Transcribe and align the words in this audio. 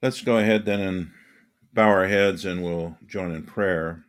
Let's 0.00 0.20
go 0.22 0.38
ahead 0.38 0.64
then 0.64 0.80
and 0.80 1.10
bow 1.72 1.88
our 1.88 2.06
heads 2.06 2.44
and 2.44 2.62
we'll 2.62 2.96
join 3.04 3.32
in 3.32 3.42
prayer. 3.42 4.04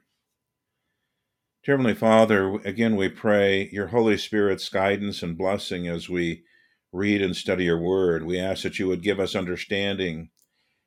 Dear 1.64 1.78
Heavenly 1.78 1.96
Father, 1.96 2.60
again 2.64 2.96
we 2.96 3.10
pray 3.10 3.70
your 3.72 3.88
Holy 3.88 4.16
Spirit's 4.16 4.70
guidance 4.70 5.24
and 5.24 5.36
blessing 5.36 5.88
as 5.88 6.08
we 6.08 6.44
read 6.92 7.24
and 7.24 7.36
study 7.36 7.64
your 7.64 7.82
word. 7.82 8.24
We 8.24 8.40
ask 8.40 8.62
that 8.64 8.78
you 8.78 8.88
would 8.88 9.02
give 9.02 9.20
us 9.20 9.36
understanding 9.36 10.30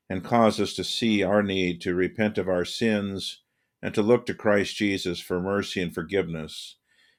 and 0.08 0.22
cause 0.22 0.60
us 0.60 0.72
to 0.74 0.84
see 0.84 1.24
our 1.24 1.42
need 1.42 1.80
to 1.80 1.94
repent 1.94 2.38
of 2.38 2.48
our 2.48 2.64
sins 2.64 3.42
and 3.82 3.92
to 3.94 4.02
look 4.02 4.24
to 4.26 4.34
Christ 4.34 4.76
Jesus 4.76 5.18
for 5.18 5.40
mercy 5.40 5.82
and 5.82 5.92
forgiveness, 5.92 6.76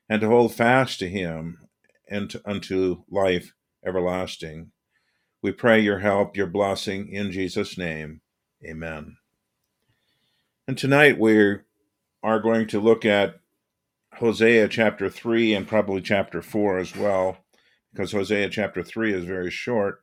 and 0.08 0.22
to 0.22 0.28
hold 0.28 0.56
fast 0.56 1.00
to 1.00 1.10
him 1.10 1.58
and 2.10 2.30
to, 2.30 2.42
unto 2.46 3.04
life 3.10 3.54
everlasting. 3.86 4.72
We 5.44 5.52
pray 5.52 5.82
your 5.82 6.00
help, 6.00 6.38
your 6.38 6.48
blessing 6.48 7.10
in 7.10 7.34
Jesus' 7.34 7.78
name. 7.78 8.22
Amen. 8.66 9.18
And 10.70 10.78
tonight 10.78 11.20
we 11.20 11.58
are 12.24 12.40
going 12.40 12.66
to 12.68 12.80
look 12.80 13.04
at 13.04 13.42
Hosea 14.14 14.70
chapter 14.70 15.10
3 15.10 15.54
and 15.54 15.68
probably 15.68 16.00
chapter 16.00 16.42
4 16.42 16.80
as 16.80 16.96
well, 16.96 17.40
because 17.92 18.14
Hosea 18.14 18.48
chapter 18.52 18.82
3 18.82 19.14
is 19.14 19.26
very 19.26 19.52
short. 19.52 20.00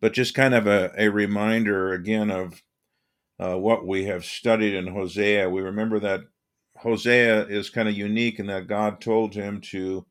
But 0.00 0.12
just 0.12 0.32
kind 0.32 0.54
of 0.54 0.68
a, 0.68 0.92
a 0.96 1.08
reminder 1.08 1.92
again 1.92 2.30
of 2.30 2.62
uh, 3.40 3.58
what 3.58 3.84
we 3.84 4.04
have 4.04 4.24
studied 4.24 4.74
in 4.74 4.86
Hosea. 4.86 5.50
We 5.50 5.60
remember 5.60 5.98
that 5.98 6.20
Hosea 6.76 7.46
is 7.48 7.68
kind 7.68 7.88
of 7.88 7.96
unique 7.96 8.38
in 8.38 8.46
that 8.46 8.68
God 8.68 9.00
told 9.00 9.34
him 9.34 9.60
to 9.72 10.06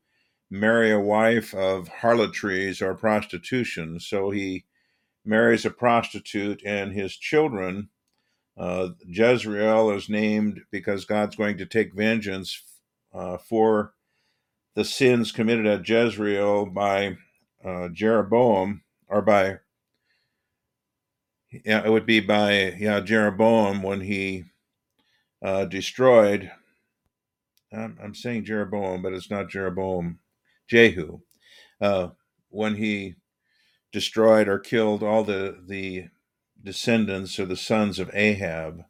marry 0.50 0.90
a 0.90 1.00
wife 1.00 1.54
of 1.54 1.88
harlotries 1.88 2.80
or 2.80 2.94
prostitution. 2.94 4.00
So 4.00 4.30
he 4.30 4.64
marries 5.24 5.64
a 5.64 5.70
prostitute, 5.70 6.62
and 6.64 6.92
his 6.92 7.16
children, 7.16 7.90
uh, 8.56 8.88
Jezreel, 9.06 9.90
is 9.90 10.08
named 10.08 10.62
because 10.70 11.04
God's 11.04 11.36
going 11.36 11.58
to 11.58 11.66
take 11.66 11.94
vengeance 11.94 12.62
uh, 13.12 13.36
for 13.36 13.92
the 14.74 14.84
sins 14.84 15.32
committed 15.32 15.66
at 15.66 15.88
Jezreel 15.88 16.66
by 16.66 17.16
uh, 17.64 17.88
Jeroboam, 17.88 18.82
or 19.08 19.22
by 19.22 19.58
yeah, 21.64 21.84
it 21.84 21.90
would 21.90 22.06
be 22.06 22.20
by 22.20 22.74
yeah 22.78 23.00
Jeroboam 23.00 23.82
when 23.82 24.00
he 24.02 24.44
uh, 25.42 25.64
destroyed. 25.64 26.50
I'm, 27.72 27.98
I'm 28.02 28.14
saying 28.14 28.44
Jeroboam, 28.44 29.02
but 29.02 29.12
it's 29.12 29.30
not 29.30 29.48
Jeroboam. 29.48 30.20
Jehu, 30.68 31.20
uh, 31.80 32.08
when 32.50 32.76
he 32.76 33.16
destroyed 33.92 34.48
or 34.48 34.58
killed 34.58 35.02
all 35.02 35.24
the 35.24 35.58
the 35.66 36.06
descendants 36.62 37.38
or 37.38 37.46
the 37.46 37.56
sons 37.56 37.98
of 37.98 38.10
Ahab. 38.14 38.84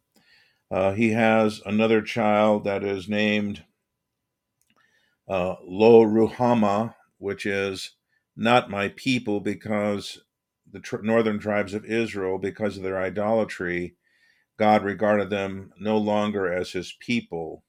Uh, 0.70 0.92
he 0.92 1.10
has 1.10 1.60
another 1.66 2.02
child 2.02 2.64
that 2.64 2.84
is 2.84 3.08
named 3.08 3.64
uh, 5.28 5.56
Lo 5.64 6.04
Ruhamah, 6.04 6.94
which 7.18 7.46
is 7.46 7.92
not 8.36 8.70
my 8.70 8.88
people 8.90 9.40
because 9.40 10.20
the 10.70 10.80
tr- 10.80 11.02
northern 11.02 11.38
tribes 11.38 11.74
of 11.74 11.84
Israel, 11.84 12.38
because 12.38 12.76
of 12.76 12.82
their 12.82 13.00
idolatry, 13.00 13.96
God 14.58 14.84
regarded 14.84 15.30
them 15.30 15.72
no 15.80 15.98
longer 15.98 16.52
as 16.52 16.72
his 16.72 16.94
people, 17.00 17.64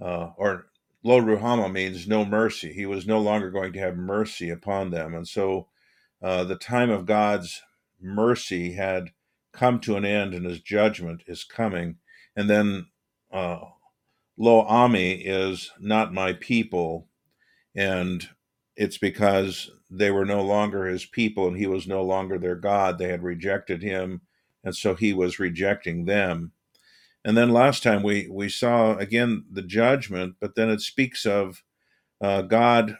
uh, 0.00 0.30
or 0.36 0.68
Lo 1.02 1.20
Ruhamah 1.20 1.72
means 1.72 2.08
no 2.08 2.24
mercy. 2.24 2.72
He 2.72 2.86
was 2.86 3.06
no 3.06 3.20
longer 3.20 3.50
going 3.50 3.72
to 3.74 3.78
have 3.78 3.96
mercy 3.96 4.50
upon 4.50 4.90
them. 4.90 5.14
And 5.14 5.26
so 5.26 5.68
uh, 6.22 6.44
the 6.44 6.56
time 6.56 6.90
of 6.90 7.06
God's 7.06 7.62
mercy 8.00 8.72
had 8.72 9.10
come 9.52 9.80
to 9.80 9.96
an 9.96 10.04
end 10.04 10.34
and 10.34 10.44
his 10.44 10.60
judgment 10.60 11.22
is 11.26 11.44
coming. 11.44 11.96
And 12.34 12.50
then 12.50 12.86
uh, 13.32 13.58
Lo 14.36 14.66
Ammi 14.66 15.22
is 15.24 15.70
not 15.78 16.12
my 16.12 16.32
people. 16.34 17.08
And 17.74 18.28
it's 18.76 18.98
because 18.98 19.70
they 19.90 20.10
were 20.10 20.26
no 20.26 20.42
longer 20.42 20.86
his 20.86 21.06
people 21.06 21.46
and 21.46 21.56
he 21.56 21.66
was 21.66 21.86
no 21.86 22.02
longer 22.02 22.38
their 22.38 22.56
God. 22.56 22.98
They 22.98 23.08
had 23.08 23.22
rejected 23.22 23.82
him. 23.82 24.22
And 24.64 24.74
so 24.74 24.94
he 24.94 25.12
was 25.12 25.38
rejecting 25.38 26.04
them. 26.04 26.52
And 27.26 27.36
then 27.36 27.50
last 27.50 27.82
time 27.82 28.04
we, 28.04 28.28
we 28.30 28.48
saw 28.48 28.96
again 28.98 29.46
the 29.50 29.60
judgment, 29.60 30.36
but 30.38 30.54
then 30.54 30.70
it 30.70 30.80
speaks 30.80 31.26
of 31.26 31.64
uh, 32.20 32.42
God 32.42 32.98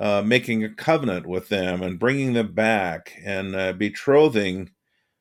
uh, 0.00 0.22
making 0.24 0.64
a 0.64 0.70
covenant 0.70 1.26
with 1.26 1.50
them 1.50 1.82
and 1.82 1.98
bringing 1.98 2.32
them 2.32 2.54
back 2.54 3.12
and 3.22 3.54
uh, 3.54 3.74
betrothing, 3.74 4.70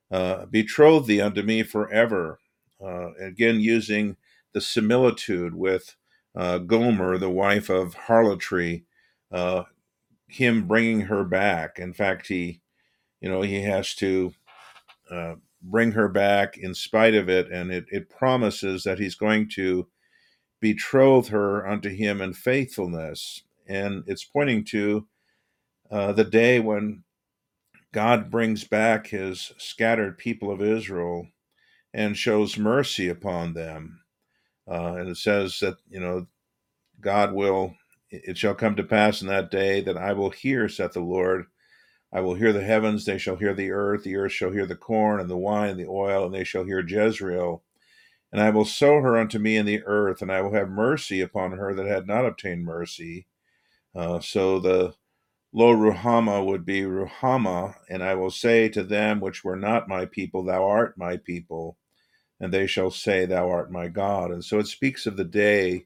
uh, 0.09 0.45
betroth 0.45 1.05
thee 1.05 1.19
unto 1.19 1.41
me 1.41 1.63
forever. 1.63 2.39
Uh, 2.81 3.13
again, 3.15 3.59
using 3.59 4.15
the 4.53 4.61
similitude 4.61 5.53
with 5.53 5.97
uh, 6.33 6.59
Gomer, 6.59 7.17
the 7.17 7.29
wife 7.29 7.69
of 7.69 7.93
harlotry, 7.93 8.85
him 10.29 10.65
bringing 10.65 11.01
her 11.01 11.25
back. 11.25 11.77
In 11.77 11.91
fact, 11.91 12.27
he, 12.27 12.61
you 13.19 13.27
know, 13.27 13.41
he 13.41 13.63
has 13.63 13.93
to 13.95 14.33
bring 15.61 15.91
her 15.93 16.07
back 16.07 16.57
in 16.57 16.73
spite 16.73 17.15
of 17.15 17.29
it, 17.29 17.51
and 17.51 17.71
it, 17.71 17.85
it 17.89 18.09
promises 18.09 18.83
that 18.83 18.99
he's 18.99 19.15
going 19.15 19.49
to 19.55 19.87
betroth 20.59 21.29
her 21.29 21.67
unto 21.67 21.89
him 21.89 22.21
in 22.21 22.33
faithfulness. 22.33 23.43
And 23.67 24.03
it's 24.07 24.23
pointing 24.23 24.63
to 24.65 25.07
uh, 25.91 26.13
the 26.13 26.23
day 26.23 26.59
when 26.59 27.03
God 27.93 28.29
brings 28.29 28.63
back 28.63 29.07
his 29.07 29.51
scattered 29.57 30.17
people 30.17 30.51
of 30.51 30.61
Israel 30.61 31.27
and 31.93 32.17
shows 32.17 32.57
mercy 32.57 33.09
upon 33.09 33.53
them. 33.53 34.01
Uh, 34.69 34.95
and 34.95 35.09
it 35.09 35.17
says 35.17 35.59
that, 35.59 35.77
you 35.89 35.99
know, 35.99 36.27
God 36.99 37.33
will, 37.33 37.75
it 38.09 38.37
shall 38.37 38.55
come 38.55 38.75
to 38.75 38.83
pass 38.83 39.21
in 39.21 39.27
that 39.27 39.51
day 39.51 39.81
that 39.81 39.97
I 39.97 40.13
will 40.13 40.29
hear, 40.29 40.67
saith 40.67 40.93
the 40.93 40.99
Lord, 40.99 41.45
I 42.13 42.21
will 42.21 42.35
hear 42.35 42.53
the 42.53 42.63
heavens, 42.63 43.05
they 43.05 43.17
shall 43.17 43.35
hear 43.35 43.53
the 43.53 43.71
earth, 43.71 44.03
the 44.03 44.15
earth 44.15 44.31
shall 44.31 44.51
hear 44.51 44.65
the 44.65 44.75
corn 44.75 45.19
and 45.19 45.29
the 45.29 45.37
wine 45.37 45.71
and 45.71 45.79
the 45.79 45.87
oil, 45.87 46.25
and 46.25 46.33
they 46.33 46.43
shall 46.43 46.63
hear 46.63 46.79
Jezreel. 46.79 47.63
And 48.31 48.41
I 48.41 48.49
will 48.49 48.65
sow 48.65 49.01
her 49.01 49.17
unto 49.17 49.39
me 49.39 49.57
in 49.57 49.65
the 49.65 49.83
earth, 49.85 50.21
and 50.21 50.31
I 50.31 50.41
will 50.41 50.53
have 50.53 50.69
mercy 50.69 51.21
upon 51.21 51.53
her 51.53 51.73
that 51.73 51.85
had 51.85 52.07
not 52.07 52.25
obtained 52.25 52.65
mercy. 52.65 53.27
Uh, 53.95 54.19
so 54.19 54.59
the 54.59 54.95
Lo 55.53 55.73
Ruhamah 55.73 56.45
would 56.45 56.65
be 56.65 56.81
Ruhamah, 56.81 57.75
and 57.89 58.03
I 58.03 58.15
will 58.15 58.31
say 58.31 58.69
to 58.69 58.83
them 58.83 59.19
which 59.19 59.43
were 59.43 59.55
not 59.55 59.87
my 59.87 60.05
people, 60.05 60.43
Thou 60.43 60.67
art 60.67 60.97
my 60.97 61.17
people, 61.17 61.77
and 62.39 62.53
they 62.53 62.67
shall 62.67 62.91
say, 62.91 63.25
Thou 63.25 63.49
art 63.49 63.71
my 63.71 63.87
God. 63.87 64.31
And 64.31 64.43
so 64.43 64.59
it 64.59 64.67
speaks 64.67 65.05
of 65.05 65.17
the 65.17 65.23
day 65.23 65.85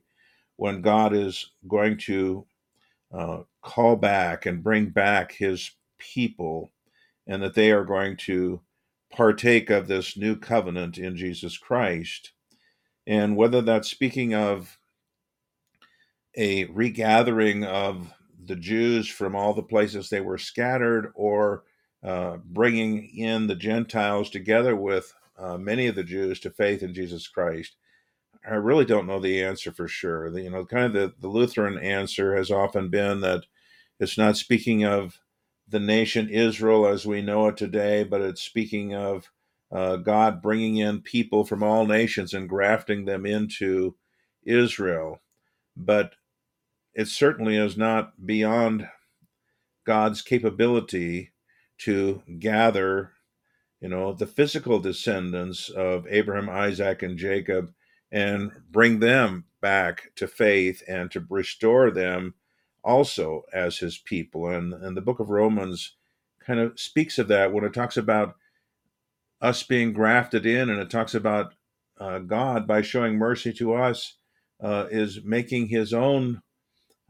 when 0.57 0.81
God 0.81 1.13
is 1.13 1.51
going 1.67 1.97
to 1.99 2.45
uh, 3.13 3.39
call 3.61 3.95
back 3.95 4.45
and 4.45 4.63
bring 4.63 4.89
back 4.89 5.31
his 5.31 5.71
people 6.13 6.71
and 7.27 7.41
that 7.41 7.53
they 7.53 7.71
are 7.71 7.85
going 7.85 8.17
to 8.17 8.61
partake 9.11 9.69
of 9.69 9.87
this 9.87 10.17
new 10.17 10.35
covenant 10.35 10.97
in 10.97 11.15
Jesus 11.15 11.57
Christ. 11.57 12.31
And 13.05 13.35
whether 13.35 13.61
that's 13.61 13.89
speaking 13.89 14.33
of 14.33 14.77
a 16.35 16.65
regathering 16.65 17.65
of 17.65 18.13
the 18.45 18.55
Jews 18.55 19.07
from 19.07 19.35
all 19.35 19.53
the 19.53 19.61
places 19.61 20.09
they 20.09 20.21
were 20.21 20.37
scattered 20.37 21.11
or 21.15 21.63
uh, 22.03 22.37
bringing 22.45 23.09
in 23.17 23.47
the 23.47 23.55
Gentiles 23.55 24.29
together 24.29 24.75
with 24.75 25.13
uh, 25.37 25.57
many 25.57 25.87
of 25.87 25.95
the 25.95 26.03
Jews 26.03 26.39
to 26.41 26.49
faith 26.49 26.83
in 26.83 26.93
Jesus 26.93 27.27
Christ. 27.27 27.75
I 28.49 28.55
really 28.55 28.85
don't 28.85 29.07
know 29.07 29.19
the 29.19 29.43
answer 29.43 29.71
for 29.71 29.87
sure. 29.87 30.31
The, 30.31 30.41
you 30.41 30.49
know, 30.49 30.65
kind 30.65 30.85
of 30.85 30.93
the, 30.93 31.13
the 31.19 31.27
Lutheran 31.27 31.77
answer 31.77 32.35
has 32.35 32.49
often 32.49 32.89
been 32.89 33.21
that 33.21 33.43
it's 33.99 34.17
not 34.17 34.37
speaking 34.37 34.83
of 34.83 35.19
the 35.71 35.79
nation 35.79 36.29
Israel 36.29 36.85
as 36.85 37.05
we 37.05 37.21
know 37.21 37.47
it 37.47 37.57
today, 37.57 38.03
but 38.03 38.21
it's 38.21 38.41
speaking 38.41 38.93
of 38.93 39.31
uh, 39.71 39.95
God 39.95 40.41
bringing 40.41 40.77
in 40.77 41.01
people 41.01 41.45
from 41.45 41.63
all 41.63 41.85
nations 41.85 42.33
and 42.33 42.49
grafting 42.49 43.05
them 43.05 43.25
into 43.25 43.95
Israel. 44.43 45.21
But 45.75 46.13
it 46.93 47.07
certainly 47.07 47.55
is 47.57 47.77
not 47.77 48.25
beyond 48.25 48.89
God's 49.85 50.21
capability 50.21 51.31
to 51.79 52.21
gather, 52.39 53.13
you 53.79 53.87
know, 53.87 54.13
the 54.13 54.27
physical 54.27 54.79
descendants 54.79 55.69
of 55.69 56.05
Abraham, 56.09 56.49
Isaac, 56.49 57.01
and 57.01 57.17
Jacob 57.17 57.71
and 58.11 58.51
bring 58.69 58.99
them 58.99 59.45
back 59.61 60.11
to 60.17 60.27
faith 60.27 60.83
and 60.87 61.09
to 61.11 61.25
restore 61.29 61.91
them 61.91 62.33
also 62.83 63.43
as 63.53 63.77
his 63.77 63.97
people. 63.97 64.47
And, 64.47 64.73
and 64.73 64.95
the 64.95 65.01
book 65.01 65.19
of 65.19 65.29
Romans 65.29 65.95
kind 66.45 66.59
of 66.59 66.79
speaks 66.79 67.19
of 67.19 67.27
that 67.27 67.53
when 67.53 67.63
it 67.63 67.73
talks 67.73 67.97
about 67.97 68.35
us 69.41 69.63
being 69.63 69.93
grafted 69.93 70.45
in 70.45 70.69
and 70.69 70.79
it 70.79 70.89
talks 70.89 71.15
about 71.15 71.53
uh, 71.99 72.19
God, 72.19 72.67
by 72.67 72.81
showing 72.81 73.15
mercy 73.15 73.53
to 73.53 73.73
us, 73.75 74.15
uh, 74.61 74.87
is 74.89 75.19
making 75.23 75.67
his 75.67 75.93
own 75.93 76.41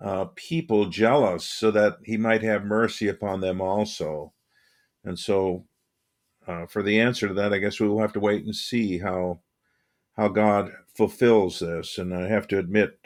uh, 0.02 0.26
people 0.36 0.88
jealous 0.88 1.46
so 1.46 1.72
that 1.72 1.98
he 2.04 2.18
might 2.18 2.42
have 2.42 2.66
mercy 2.66 3.08
upon 3.08 3.40
them 3.40 3.62
also. 3.62 4.34
And 5.04 5.18
so 5.18 5.66
uh, 6.48 6.66
for 6.66 6.82
the 6.82 7.00
answer 7.00 7.28
to 7.28 7.34
that, 7.36 7.54
I 7.54 7.60
guess 7.60 7.80
we 7.80 7.88
will 7.88 8.02
have 8.02 8.14
to 8.14 8.20
wait 8.20 8.44
and 8.44 8.56
see 8.56 9.00
how 9.00 9.42
how 10.18 10.28
God 10.28 10.74
fulfills 10.94 11.60
this. 11.60 11.98
And 11.98 12.14
I 12.14 12.28
have 12.28 12.48
to 12.50 12.60
admit, 12.60 13.00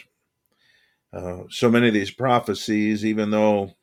uh, 1.16 1.44
so 1.50 1.70
many 1.70 1.88
of 1.88 1.94
these 1.94 2.12
prophecies, 2.12 3.06
even 3.06 3.32
though 3.32 3.74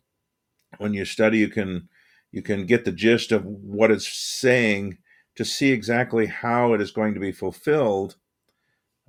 when 0.79 0.93
you 0.93 1.05
study, 1.05 1.39
you 1.39 1.49
can 1.49 1.89
you 2.31 2.43
can 2.43 2.67
get 2.67 2.85
the 2.85 2.93
gist 2.93 3.33
of 3.33 3.45
what 3.45 3.91
it's 3.91 4.09
saying 4.09 4.99
to 5.37 5.45
see 5.45 5.71
exactly 5.71 6.27
how 6.27 6.73
it 6.75 6.81
is 6.81 6.91
going 6.91 7.15
to 7.15 7.21
be 7.21 7.33
fulfilled 7.33 8.17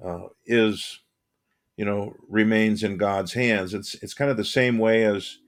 uh, 0.03 0.27
is 0.45 1.01
you 1.77 1.85
know 1.85 2.15
remains 2.29 2.83
in 2.83 2.97
God's 2.97 3.33
hands. 3.33 3.73
It's 3.73 3.95
it's 3.95 4.13
kind 4.13 4.31
of 4.31 4.37
the 4.37 4.45
same 4.45 4.77
way 4.77 5.03
as 5.03 5.39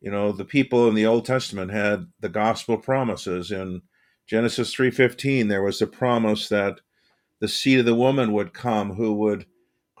you 0.00 0.10
know 0.10 0.32
the 0.32 0.44
people 0.44 0.88
in 0.88 0.94
the 0.94 1.06
Old 1.06 1.26
Testament 1.26 1.70
had 1.70 2.06
the 2.20 2.30
gospel 2.30 2.78
promises 2.78 3.50
in 3.50 3.82
Genesis 4.26 4.74
3:15 4.74 5.48
there 5.48 5.62
was 5.62 5.78
the 5.78 5.86
promise 5.86 6.48
that 6.48 6.80
the 7.40 7.48
seed 7.48 7.80
of 7.80 7.84
the 7.84 7.94
woman 7.94 8.32
would 8.32 8.54
come 8.54 8.94
who 8.94 9.14
would 9.14 9.46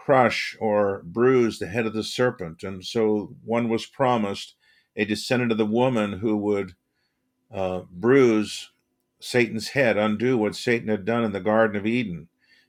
crush 0.06 0.56
or 0.60 1.02
bruise 1.04 1.58
the 1.58 1.66
head 1.66 1.84
of 1.84 1.92
the 1.92 2.04
serpent 2.04 2.62
and 2.62 2.84
so 2.84 3.34
one 3.44 3.68
was 3.68 3.86
promised 3.86 4.54
a 4.94 5.04
descendant 5.04 5.50
of 5.50 5.58
the 5.58 5.66
woman 5.66 6.12
who 6.20 6.36
would 6.36 6.74
uh, 7.52 7.82
bruise 7.90 8.70
Satan's 9.18 9.70
head, 9.70 9.96
undo 9.96 10.38
what 10.38 10.54
Satan 10.54 10.88
had 10.88 11.04
done 11.04 11.24
in 11.24 11.32
the 11.32 11.40
Garden 11.40 11.76
of 11.76 11.86
Eden. 11.86 12.28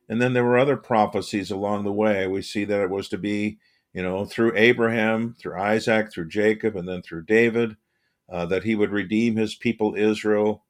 And 0.10 0.20
then 0.20 0.34
there 0.34 0.44
were 0.44 0.58
other 0.58 0.78
prophecies 0.78 1.52
along 1.52 1.84
the 1.84 1.92
way. 1.92 2.26
We 2.26 2.42
see 2.42 2.66
that 2.66 2.82
it 2.82 2.90
was 2.90 3.08
to 3.10 3.18
be, 3.20 3.60
you 3.94 4.02
know, 4.02 4.26
through 4.26 4.54
Abraham, 4.56 5.36
through 5.38 5.60
Isaac, 5.60 6.12
through 6.12 6.30
Jacob, 6.30 6.76
and 6.76 6.88
then 6.88 7.04
through 7.04 7.26
David, 7.26 7.76
uh, 8.32 8.48
that 8.48 8.64
he 8.64 8.74
would 8.74 8.92
redeem 8.92 9.36
his 9.36 9.54
people 9.54 9.96
Israel. 9.96 10.64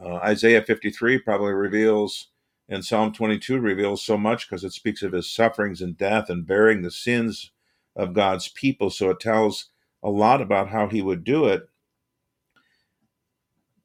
Uh, 0.00 0.14
Isaiah 0.16 0.62
53 0.62 1.18
probably 1.18 1.52
reveals, 1.52 2.28
and 2.68 2.84
Psalm 2.84 3.12
22 3.12 3.58
reveals 3.58 4.02
so 4.02 4.16
much 4.16 4.48
because 4.48 4.64
it 4.64 4.72
speaks 4.72 5.02
of 5.02 5.12
his 5.12 5.30
sufferings 5.30 5.80
and 5.80 5.96
death 5.96 6.30
and 6.30 6.46
bearing 6.46 6.82
the 6.82 6.90
sins 6.90 7.50
of 7.94 8.14
God's 8.14 8.48
people. 8.48 8.90
So 8.90 9.10
it 9.10 9.20
tells 9.20 9.68
a 10.02 10.10
lot 10.10 10.40
about 10.40 10.70
how 10.70 10.88
he 10.88 11.02
would 11.02 11.24
do 11.24 11.46
it. 11.46 11.68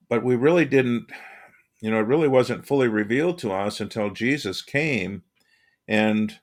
But 0.09 0.24
we 0.24 0.35
really 0.35 0.65
didn't 0.65 1.12
you 1.81 1.91
know, 1.91 2.00
it 2.00 2.07
really 2.07 2.27
wasn't 2.27 2.65
fully 2.65 2.88
revealed 2.88 3.38
to 3.39 3.51
us 3.51 3.79
until 3.79 4.09
Jesus 4.09 4.62
came 4.62 5.24
and, 5.88 6.39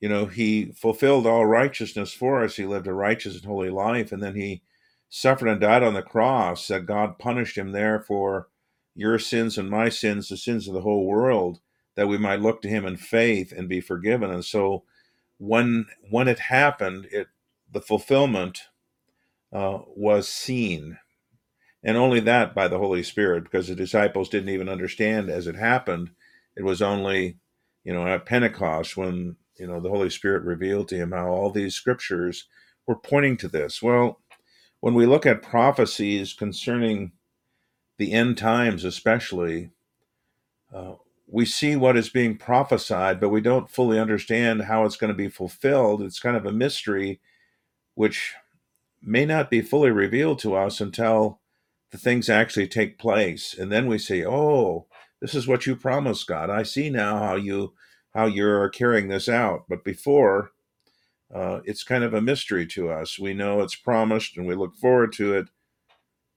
you 0.00 0.08
know, 0.08 0.26
he 0.26 0.72
fulfilled 0.72 1.26
all 1.26 1.46
righteousness 1.46 2.12
for 2.12 2.42
us. 2.42 2.56
He 2.56 2.66
lived 2.66 2.88
a 2.88 2.92
righteous 2.92 3.36
and 3.36 3.44
holy 3.44 3.70
life. 3.70 4.10
And 4.10 4.22
then 4.22 4.34
he 4.34 4.62
suffered 5.08 5.48
and 5.48 5.60
died 5.60 5.82
on 5.82 5.94
the 5.94 6.02
cross, 6.02 6.66
that 6.68 6.86
God 6.86 7.18
punished 7.18 7.56
him 7.56 7.72
there 7.72 8.00
for 8.00 8.48
your 8.94 9.18
sins 9.18 9.56
and 9.56 9.70
my 9.70 9.88
sins, 9.88 10.28
the 10.28 10.36
sins 10.36 10.66
of 10.66 10.74
the 10.74 10.80
whole 10.80 11.06
world, 11.06 11.60
that 11.96 12.08
we 12.08 12.18
might 12.18 12.40
look 12.40 12.62
to 12.62 12.68
him 12.68 12.86
in 12.86 12.96
faith 12.96 13.52
and 13.52 13.68
be 13.68 13.80
forgiven. 13.80 14.30
And 14.30 14.44
so 14.44 14.84
when 15.38 15.86
when 16.10 16.28
it 16.28 16.38
happened, 16.38 17.06
it 17.10 17.28
the 17.70 17.80
fulfillment 17.80 18.64
uh, 19.52 19.80
was 19.96 20.28
seen 20.28 20.98
and 21.82 21.96
only 21.96 22.20
that 22.20 22.54
by 22.54 22.68
the 22.68 22.78
Holy 22.78 23.02
Spirit, 23.02 23.44
because 23.44 23.68
the 23.68 23.74
disciples 23.74 24.28
didn't 24.28 24.50
even 24.50 24.68
understand 24.68 25.28
as 25.28 25.46
it 25.46 25.56
happened. 25.56 26.10
It 26.56 26.62
was 26.62 26.80
only, 26.80 27.38
you 27.82 27.92
know, 27.92 28.06
at 28.06 28.26
Pentecost 28.26 28.96
when, 28.96 29.36
you 29.58 29.66
know, 29.66 29.80
the 29.80 29.88
Holy 29.88 30.10
Spirit 30.10 30.44
revealed 30.44 30.88
to 30.88 30.96
him 30.96 31.10
how 31.10 31.28
all 31.28 31.50
these 31.50 31.74
scriptures 31.74 32.46
were 32.86 32.96
pointing 32.96 33.36
to 33.38 33.48
this. 33.48 33.82
Well, 33.82 34.20
when 34.80 34.94
we 34.94 35.06
look 35.06 35.26
at 35.26 35.42
prophecies 35.42 36.32
concerning 36.32 37.12
the 37.98 38.12
end 38.12 38.38
times, 38.38 38.84
especially, 38.84 39.70
uh, 40.72 40.94
we 41.32 41.46
see 41.46 41.76
what 41.76 41.96
is 41.96 42.10
being 42.10 42.36
prophesied, 42.36 43.18
but 43.18 43.30
we 43.30 43.40
don't 43.40 43.70
fully 43.70 43.98
understand 43.98 44.62
how 44.62 44.84
it's 44.84 44.98
going 44.98 45.08
to 45.08 45.16
be 45.16 45.30
fulfilled. 45.30 46.02
It's 46.02 46.20
kind 46.20 46.36
of 46.36 46.44
a 46.44 46.52
mystery, 46.52 47.20
which 47.94 48.34
may 49.00 49.24
not 49.24 49.50
be 49.50 49.62
fully 49.62 49.90
revealed 49.90 50.38
to 50.40 50.54
us 50.54 50.78
until 50.78 51.40
the 51.90 51.96
things 51.96 52.28
actually 52.28 52.68
take 52.68 52.98
place. 52.98 53.54
And 53.58 53.72
then 53.72 53.86
we 53.86 53.98
say 53.98 54.24
oh 54.24 54.86
this 55.22 55.34
is 55.34 55.48
what 55.48 55.66
you 55.66 55.74
promised 55.74 56.26
god. 56.26 56.50
I 56.50 56.64
see 56.64 56.90
now 56.90 57.18
how 57.18 57.36
you 57.36 57.72
how 58.14 58.26
you're 58.26 58.68
carrying 58.68 59.08
this 59.08 59.28
out. 59.28 59.64
But 59.68 59.84
before 59.84 60.50
uh, 61.34 61.60
it's 61.64 61.82
kind 61.82 62.04
of 62.04 62.12
a 62.12 62.20
mystery 62.20 62.66
to 62.66 62.90
us. 62.90 63.18
We 63.18 63.32
know 63.32 63.62
it's 63.62 63.74
promised 63.74 64.36
and 64.36 64.46
we 64.46 64.54
look 64.54 64.76
forward 64.76 65.14
to 65.14 65.34
it 65.34 65.48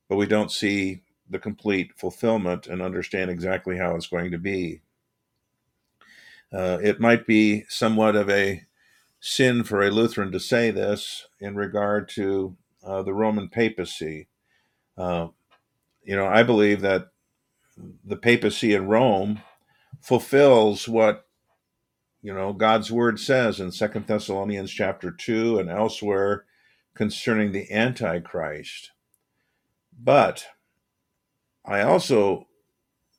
but 0.07 0.15
we 0.15 0.25
don't 0.25 0.51
see 0.51 1.01
the 1.29 1.39
complete 1.39 1.91
fulfillment 1.97 2.67
and 2.67 2.81
understand 2.81 3.29
exactly 3.31 3.77
how 3.77 3.95
it's 3.95 4.07
going 4.07 4.31
to 4.31 4.37
be 4.37 4.81
uh, 6.53 6.77
it 6.81 6.99
might 6.99 7.25
be 7.25 7.65
somewhat 7.67 8.15
of 8.15 8.29
a 8.29 8.63
sin 9.19 9.63
for 9.63 9.81
a 9.81 9.91
lutheran 9.91 10.31
to 10.31 10.39
say 10.39 10.71
this 10.71 11.27
in 11.39 11.55
regard 11.55 12.07
to 12.07 12.55
uh, 12.85 13.01
the 13.01 13.13
roman 13.13 13.49
papacy 13.49 14.27
uh, 14.97 15.27
you 16.03 16.15
know, 16.15 16.27
I 16.27 16.43
believe 16.43 16.81
that 16.81 17.09
the 18.05 18.15
papacy 18.15 18.73
in 18.73 18.87
Rome 18.87 19.41
fulfills 20.01 20.87
what 20.87 21.27
you 22.21 22.33
know 22.33 22.53
God's 22.53 22.91
word 22.91 23.19
says 23.19 23.59
in 23.59 23.71
Second 23.71 24.07
Thessalonians 24.07 24.71
chapter 24.71 25.11
2 25.11 25.59
and 25.59 25.69
elsewhere 25.69 26.45
concerning 26.93 27.51
the 27.51 27.69
antichrist. 27.71 28.91
But 29.97 30.45
I 31.67 31.81
also 31.81 32.47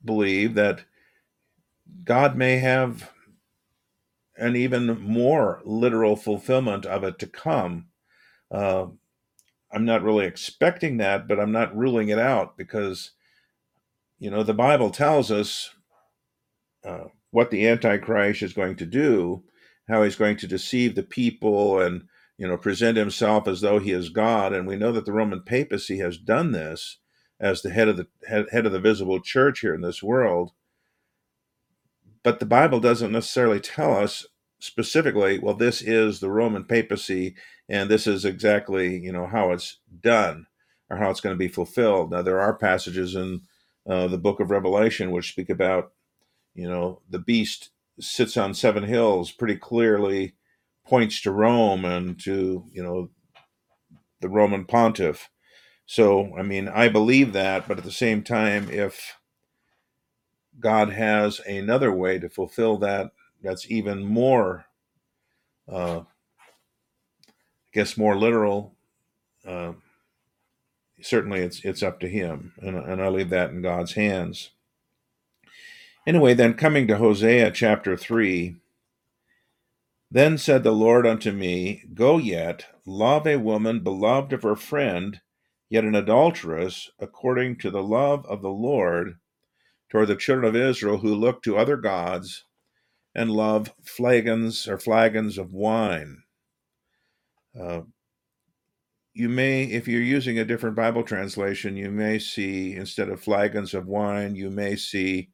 believe 0.05 0.55
that 0.55 0.85
God 2.05 2.37
may 2.37 2.59
have 2.59 3.11
an 4.37 4.55
even 4.55 5.01
more 5.01 5.61
literal 5.65 6.17
fulfillment 6.17 6.87
of 6.87 7.03
it 7.05 7.19
to 7.19 7.27
come. 7.27 7.87
Uh, 8.51 8.87
I'm 9.73 9.85
not 9.85 10.03
really 10.03 10.27
expecting 10.27 10.99
that, 10.99 11.27
but 11.27 11.41
I'm 11.41 11.53
not 11.53 11.77
ruling 11.77 12.09
it 12.09 12.19
out 12.19 12.57
because, 12.57 13.13
you 14.19 14.31
know, 14.31 14.43
the 14.43 14.55
Bible 14.55 14.91
tells 14.91 15.31
us 15.31 15.71
uh, 16.85 17.05
what 17.31 17.51
the 17.51 17.67
Antichrist 17.67 18.43
is 18.43 18.53
going 18.53 18.77
to 18.77 18.87
do, 18.87 19.43
how 19.89 20.03
he's 20.03 20.17
going 20.17 20.37
to 20.39 20.47
deceive 20.47 20.95
the 20.95 21.03
people 21.03 21.81
and, 21.81 22.05
you 22.39 22.47
know, 22.47 22.57
present 22.57 22.97
himself 22.97 23.49
as 23.49 23.61
though 23.61 23.79
he 23.79 23.91
is 23.91 24.09
God. 24.11 24.53
And 24.53 24.67
we 24.67 24.77
know 24.77 24.93
that 24.93 25.05
the 25.05 25.13
Roman 25.13 25.43
papacy 25.43 25.99
has 25.99 26.19
done 26.19 26.53
this 26.53 26.99
as 27.41 27.63
the 27.63 27.71
head 27.71 27.89
of 27.89 27.97
the 27.97 28.07
head, 28.29 28.47
head 28.51 28.67
of 28.67 28.73
the 28.73 28.81
visible 28.81 29.21
church 29.21 29.61
here 29.61 29.75
in 29.75 29.81
this 29.81 30.03
world. 30.03 30.53
But 32.23 32.41
the 32.41 32.47
Bible 32.47 32.81
doesn't 32.81 33.13
necessarily 33.13 33.61
tell 33.61 33.95
us 33.95 34.27
specifically, 34.59 35.39
well, 35.39 35.55
this 35.55 35.83
is 35.83 36.21
the 36.21 36.31
Roman 36.31 36.65
papacy, 36.65 37.35
and 37.69 37.91
this 37.91 38.07
is 38.07 38.25
exactly 38.25 38.99
you 38.99 39.13
know 39.13 39.27
how 39.27 39.53
it's 39.53 39.79
done 40.01 40.47
or 40.89 40.97
how 40.99 41.11
it's 41.11 41.21
going 41.21 41.35
to 41.35 41.39
be 41.39 41.49
fulfilled. 41.49 42.11
Now, 42.11 42.23
there 42.23 42.41
are 42.41 42.55
passages 42.55 43.15
in 43.15 43.43
uh, 43.89 44.07
the 44.09 44.19
book 44.19 44.41
of 44.41 44.51
Revelation 44.51 45.11
which 45.11 45.31
speak 45.31 45.51
about 45.51 45.93
you 46.55 46.69
know 46.69 47.01
the 47.09 47.19
beast 47.19 47.71
sits 48.01 48.37
on 48.37 48.55
seven 48.55 48.85
hills, 48.85 49.31
pretty 49.31 49.57
clearly 49.57 50.35
points 50.87 51.21
to 51.23 51.31
Rome 51.31 51.85
and 51.85 52.19
to 52.21 52.65
you 52.73 52.83
know 52.83 53.11
the 54.21 54.29
Roman 54.29 54.65
pontiff. 54.65 55.31
So, 55.87 56.37
I 56.37 56.43
mean, 56.43 56.69
I 56.69 56.89
believe 56.89 57.33
that, 57.33 57.69
but 57.69 57.79
at 57.79 57.85
the 57.85 57.93
same 57.93 58.23
time, 58.23 58.69
if 58.71 59.17
God 60.59 60.91
has 60.91 61.41
another 61.41 61.93
way 61.93 62.19
to 62.19 62.29
fulfill 62.29 62.79
that 62.79 63.13
that's 63.43 63.71
even 63.71 64.05
more, 64.05 64.67
uh, 65.71 66.01
I 66.01 66.05
guess, 67.73 67.97
more 67.97 68.17
literal. 68.17 68.75
Uh, 69.47 69.75
certainly, 71.01 71.41
it's 71.41 71.65
it's 71.65 71.83
up 71.83 72.01
to 72.01 72.09
him, 72.09 72.53
and, 72.61 72.77
and 72.77 73.03
I 73.03 73.09
leave 73.09 73.31
that 73.31 73.51
in 73.51 73.63
God's 73.63 73.93
hands. 73.93 74.51
Anyway, 76.07 76.35
then 76.35 76.55
coming 76.55 76.87
to 76.89 76.99
Hosea 76.99 77.51
chapter 77.51 77.97
three. 77.97 78.57
Then 80.09 80.39
said 80.39 80.63
the 80.63 80.71
Lord 80.71 81.05
unto 81.05 81.33
me, 81.33 81.83
Go 81.93 82.17
yet, 82.17 82.67
love 82.87 83.27
a 83.27 83.37
woman 83.37 83.81
beloved 83.81 84.33
of 84.33 84.45
her 84.45 84.55
friend, 84.55 85.21
yet 85.69 85.85
an 85.85 85.95
adulteress, 85.95 86.91
according 86.99 87.57
to 87.59 87.71
the 87.71 87.83
love 87.83 88.25
of 88.27 88.43
the 88.43 88.51
Lord, 88.51 89.19
toward 89.89 90.09
the 90.09 90.17
children 90.17 90.47
of 90.47 90.57
Israel 90.57 90.99
who 90.99 91.15
look 91.15 91.43
to 91.43 91.57
other 91.57 91.77
gods 91.77 92.45
and 93.15 93.31
love 93.31 93.73
flagons 93.83 94.69
or 94.69 94.79
flagons 94.79 95.39
of 95.39 95.53
wine. 95.53 96.23
Uh, 97.59 97.83
you 99.15 99.29
may, 99.31 99.65
if 99.65 99.89
you're 99.89 100.03
using 100.03 100.39
a 100.39 100.45
different 100.45 100.77
Bible 100.77 101.03
translation, 101.03 101.77
you 101.77 101.91
may 101.91 102.19
see 102.19 102.75
instead 102.75 103.09
of 103.09 103.23
flagons 103.23 103.73
of 103.73 103.87
wine, 103.87 104.35
you 104.35 104.51
may 104.51 104.77
see 104.77 105.31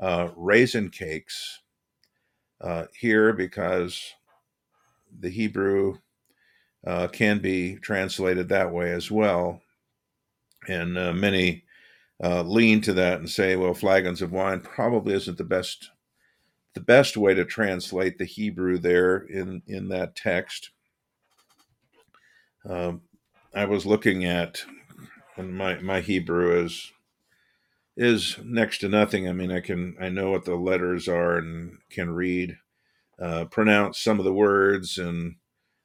uh, 0.00 0.30
raisin 0.36 0.90
cakes 0.90 1.60
uh, 2.60 2.86
here 2.98 3.32
because 3.32 4.02
the 5.20 5.30
Hebrew 5.30 5.98
uh, 6.86 7.08
can 7.08 7.38
be 7.38 7.76
translated 7.76 8.48
that 8.48 8.70
way 8.70 8.92
as 8.92 9.10
well. 9.10 9.60
And 10.68 10.96
uh, 10.98 11.12
many 11.12 11.64
uh, 12.22 12.42
lean 12.42 12.80
to 12.82 12.92
that 12.94 13.18
and 13.18 13.28
say, 13.28 13.56
well, 13.56 13.74
flagons 13.74 14.22
of 14.22 14.32
wine 14.32 14.60
probably 14.60 15.14
isn't 15.14 15.38
the 15.38 15.44
best 15.44 15.90
the 16.74 16.80
best 16.80 17.16
way 17.16 17.34
to 17.34 17.44
translate 17.44 18.18
the 18.18 18.24
Hebrew 18.24 18.78
there 18.78 19.18
in 19.18 19.62
in 19.66 19.88
that 19.88 20.16
text. 20.16 20.70
Um, 22.68 23.02
I 23.54 23.66
was 23.66 23.86
looking 23.86 24.24
at 24.24 24.64
and 25.36 25.54
my 25.54 25.78
my 25.80 26.00
Hebrew 26.00 26.64
is 26.64 26.92
is 27.96 28.38
next 28.42 28.78
to 28.78 28.88
nothing. 28.88 29.28
I 29.28 29.32
mean, 29.32 29.52
I 29.52 29.60
can 29.60 29.96
I 30.00 30.08
know 30.08 30.30
what 30.30 30.44
the 30.44 30.56
letters 30.56 31.08
are 31.08 31.38
and 31.38 31.78
can 31.90 32.10
read, 32.10 32.56
uh, 33.20 33.44
pronounce 33.46 34.00
some 34.00 34.18
of 34.18 34.24
the 34.24 34.32
words, 34.32 34.98
and 34.98 35.36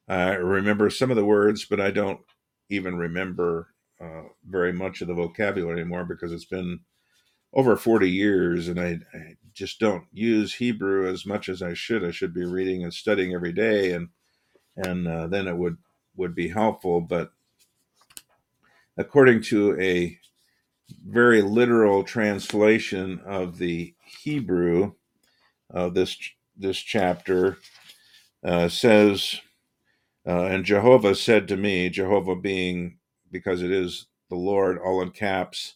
I 0.09 0.33
remember 0.33 0.89
some 0.89 1.11
of 1.11 1.17
the 1.17 1.25
words, 1.25 1.65
but 1.65 1.79
I 1.79 1.91
don't 1.91 2.21
even 2.69 2.97
remember 2.97 3.67
uh, 4.01 4.23
very 4.47 4.73
much 4.73 5.01
of 5.01 5.07
the 5.07 5.13
vocabulary 5.13 5.79
anymore 5.81 6.05
because 6.05 6.31
it's 6.31 6.45
been 6.45 6.79
over 7.53 7.75
40 7.75 8.09
years 8.09 8.67
and 8.67 8.79
I, 8.79 8.99
I, 9.13 9.35
just 9.51 9.79
don't 9.79 10.05
use 10.13 10.53
Hebrew 10.53 11.09
as 11.09 11.25
much 11.25 11.49
as 11.49 11.61
I 11.61 11.73
should. 11.73 12.05
I 12.05 12.11
should 12.11 12.33
be 12.33 12.45
reading 12.45 12.83
and 12.83 12.93
studying 12.93 13.33
every 13.33 13.51
day 13.51 13.91
and 13.91 14.07
and 14.77 15.05
uh, 15.05 15.27
then 15.27 15.47
it 15.49 15.57
would 15.57 15.77
would 16.15 16.33
be 16.33 16.47
helpful. 16.47 17.01
But 17.01 17.31
according 18.95 19.41
to 19.43 19.77
a 19.81 20.17
very 21.05 21.41
literal 21.41 22.03
translation 22.03 23.19
of 23.25 23.57
the 23.57 23.93
Hebrew 24.05 24.93
of 25.69 25.93
this 25.93 26.17
this 26.55 26.77
chapter 26.77 27.57
uh, 28.43 28.69
says, 28.69 29.41
uh, 30.29 30.43
and 30.43 30.63
Jehovah 30.63 31.15
said 31.15 31.47
to 31.47 31.57
me, 31.57 31.89
Jehovah 31.89 32.35
being 32.35 32.99
because 33.31 33.63
it 33.63 33.71
is 33.71 34.05
the 34.29 34.35
Lord, 34.35 34.77
all 34.77 35.01
in 35.01 35.09
caps, 35.09 35.73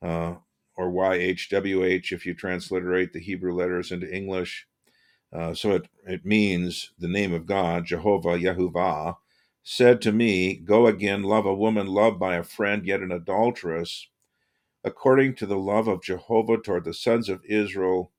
uh, 0.00 0.34
or 0.76 0.92
YHWH 0.92 2.12
if 2.12 2.24
you 2.24 2.32
transliterate 2.32 3.12
the 3.12 3.18
Hebrew 3.18 3.52
letters 3.52 3.90
into 3.90 4.08
English. 4.08 4.68
Uh, 5.32 5.54
so 5.54 5.72
it, 5.72 5.88
it 6.06 6.24
means 6.24 6.92
the 7.00 7.08
name 7.08 7.34
of 7.34 7.46
God, 7.46 7.84
Jehovah, 7.84 8.38
Yahuwah, 8.38 9.16
said 9.64 10.00
to 10.02 10.12
me, 10.12 10.54
Go 10.54 10.86
again, 10.86 11.24
love 11.24 11.44
a 11.44 11.54
woman 11.54 11.88
loved 11.88 12.20
by 12.20 12.36
a 12.36 12.44
friend, 12.44 12.86
yet 12.86 13.00
an 13.00 13.10
adulteress, 13.10 14.06
according 14.84 15.34
to 15.34 15.46
the 15.46 15.58
love 15.58 15.88
of 15.88 16.04
Jehovah 16.04 16.58
toward 16.58 16.84
the 16.84 16.94
sons 16.94 17.28
of 17.28 17.44
Israel, 17.44 18.12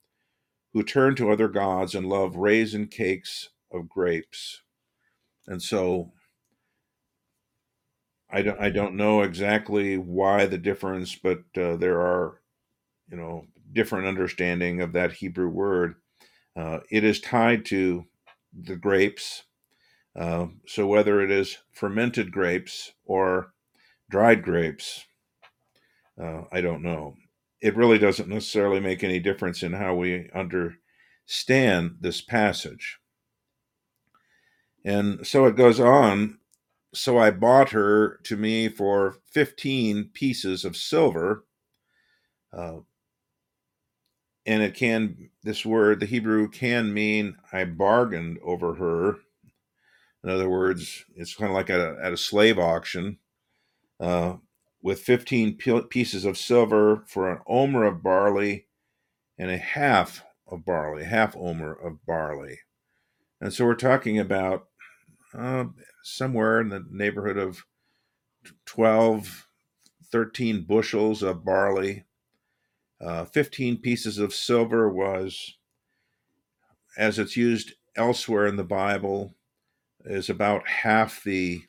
who 0.74 0.84
turn 0.84 1.16
to 1.16 1.32
other 1.32 1.48
gods 1.48 1.96
and 1.96 2.10
love 2.10 2.36
raisin 2.36 2.88
cakes 2.88 3.52
of 3.72 3.88
grapes. 3.88 4.64
And 5.48 5.62
so 5.62 6.12
I 8.30 8.42
don't, 8.42 8.60
I 8.60 8.70
don't 8.70 8.96
know 8.96 9.22
exactly 9.22 9.98
why 9.98 10.46
the 10.46 10.58
difference, 10.58 11.16
but 11.16 11.40
uh, 11.58 11.78
there 11.78 12.02
are, 12.02 12.42
you 13.10 13.18
know, 13.18 13.46
different 13.72 14.08
understanding 14.08 14.82
of 14.82 14.94
that 14.94 15.14
Hebrew 15.14 15.50
word. 15.50 15.96
Uh, 16.56 16.80
it 16.92 17.04
is 17.04 17.22
tied 17.22 17.66
to 17.66 18.06
the 18.54 18.76
grapes. 18.76 19.44
Uh, 20.16 20.48
so 20.66 20.88
whether 20.88 21.22
it 21.22 21.32
is 21.32 21.58
fermented 21.72 22.32
grapes 22.32 22.94
or 23.06 23.54
dried 24.10 24.44
grapes, 24.44 25.06
uh, 26.22 26.42
I 26.52 26.62
don't 26.62 26.82
know. 26.82 27.16
It 27.62 27.76
really 27.76 28.00
doesn't 28.00 28.30
necessarily 28.30 28.80
make 28.80 29.04
any 29.04 29.20
difference 29.20 29.64
in 29.64 29.74
how 29.74 29.96
we 29.96 30.30
understand 30.34 31.98
this 32.02 32.22
passage. 32.22 32.98
And 34.86 35.26
so 35.26 35.46
it 35.46 35.56
goes 35.56 35.80
on. 35.80 36.40
So 36.94 37.18
I 37.18 37.32
bought 37.32 37.70
her 37.70 38.20
to 38.24 38.38
me 38.38 38.70
for 38.70 39.18
15 39.32 40.12
pieces 40.14 40.64
of 40.66 40.78
silver. 40.78 41.46
Uh, 42.52 42.78
and 44.46 44.64
it 44.64 44.74
can, 44.74 45.30
this 45.44 45.66
word, 45.66 46.00
the 46.00 46.06
Hebrew 46.06 46.48
can 46.48 46.94
mean 46.94 47.36
I 47.52 47.66
bargained 47.66 48.40
over 48.42 48.76
her. 48.76 49.18
In 50.24 50.30
other 50.30 50.50
words, 50.50 51.06
it's 51.16 51.36
kind 51.36 51.52
of 51.52 51.56
like 51.56 51.70
at 51.70 51.80
a, 51.80 51.98
at 52.02 52.14
a 52.14 52.18
slave 52.18 52.58
auction. 52.58 53.20
Uh, 54.00 54.38
with 54.82 55.02
15 55.02 55.58
pieces 55.90 56.24
of 56.24 56.38
silver 56.38 57.04
for 57.08 57.30
an 57.30 57.40
omer 57.48 57.84
of 57.84 58.04
barley 58.04 58.68
and 59.38 59.52
a 59.52 59.58
half 59.58 60.24
of 60.48 60.64
barley, 60.66 61.04
half 61.04 61.36
omer 61.36 61.74
of 61.74 62.06
barley. 62.06 62.60
And 63.40 63.54
so 63.54 63.66
we're 63.66 63.76
talking 63.76 64.18
about 64.20 64.68
uh, 65.34 65.66
somewhere 66.04 66.60
in 66.60 66.70
the 66.70 66.86
neighborhood 66.90 67.38
of 67.38 67.66
12, 68.66 69.48
13 70.12 70.64
bushels 70.64 71.22
of 71.22 71.46
barley. 71.46 72.06
Uh, 73.00 73.26
15 73.26 73.78
pieces 73.78 74.18
of 74.18 74.34
silver 74.34 74.90
was, 74.90 75.58
as 76.98 77.20
it's 77.20 77.38
used 77.38 77.74
elsewhere 77.96 78.48
in 78.48 78.56
the 78.56 78.64
Bible, 78.64 79.36
is 80.06 80.30
about 80.30 80.68
half 80.68 81.24
the 81.24 81.62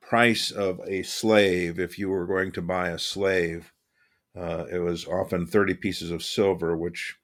price 0.00 0.50
of 0.50 0.80
a 0.86 1.02
slave 1.02 1.78
if 1.78 1.98
you 1.98 2.08
were 2.08 2.26
going 2.26 2.52
to 2.52 2.62
buy 2.62 2.88
a 2.88 2.98
slave. 2.98 3.72
Uh, 4.34 4.64
it 4.70 4.78
was 4.78 5.06
often 5.06 5.46
30 5.46 5.74
pieces 5.74 6.10
of 6.10 6.22
silver, 6.22 6.74
which 6.76 7.16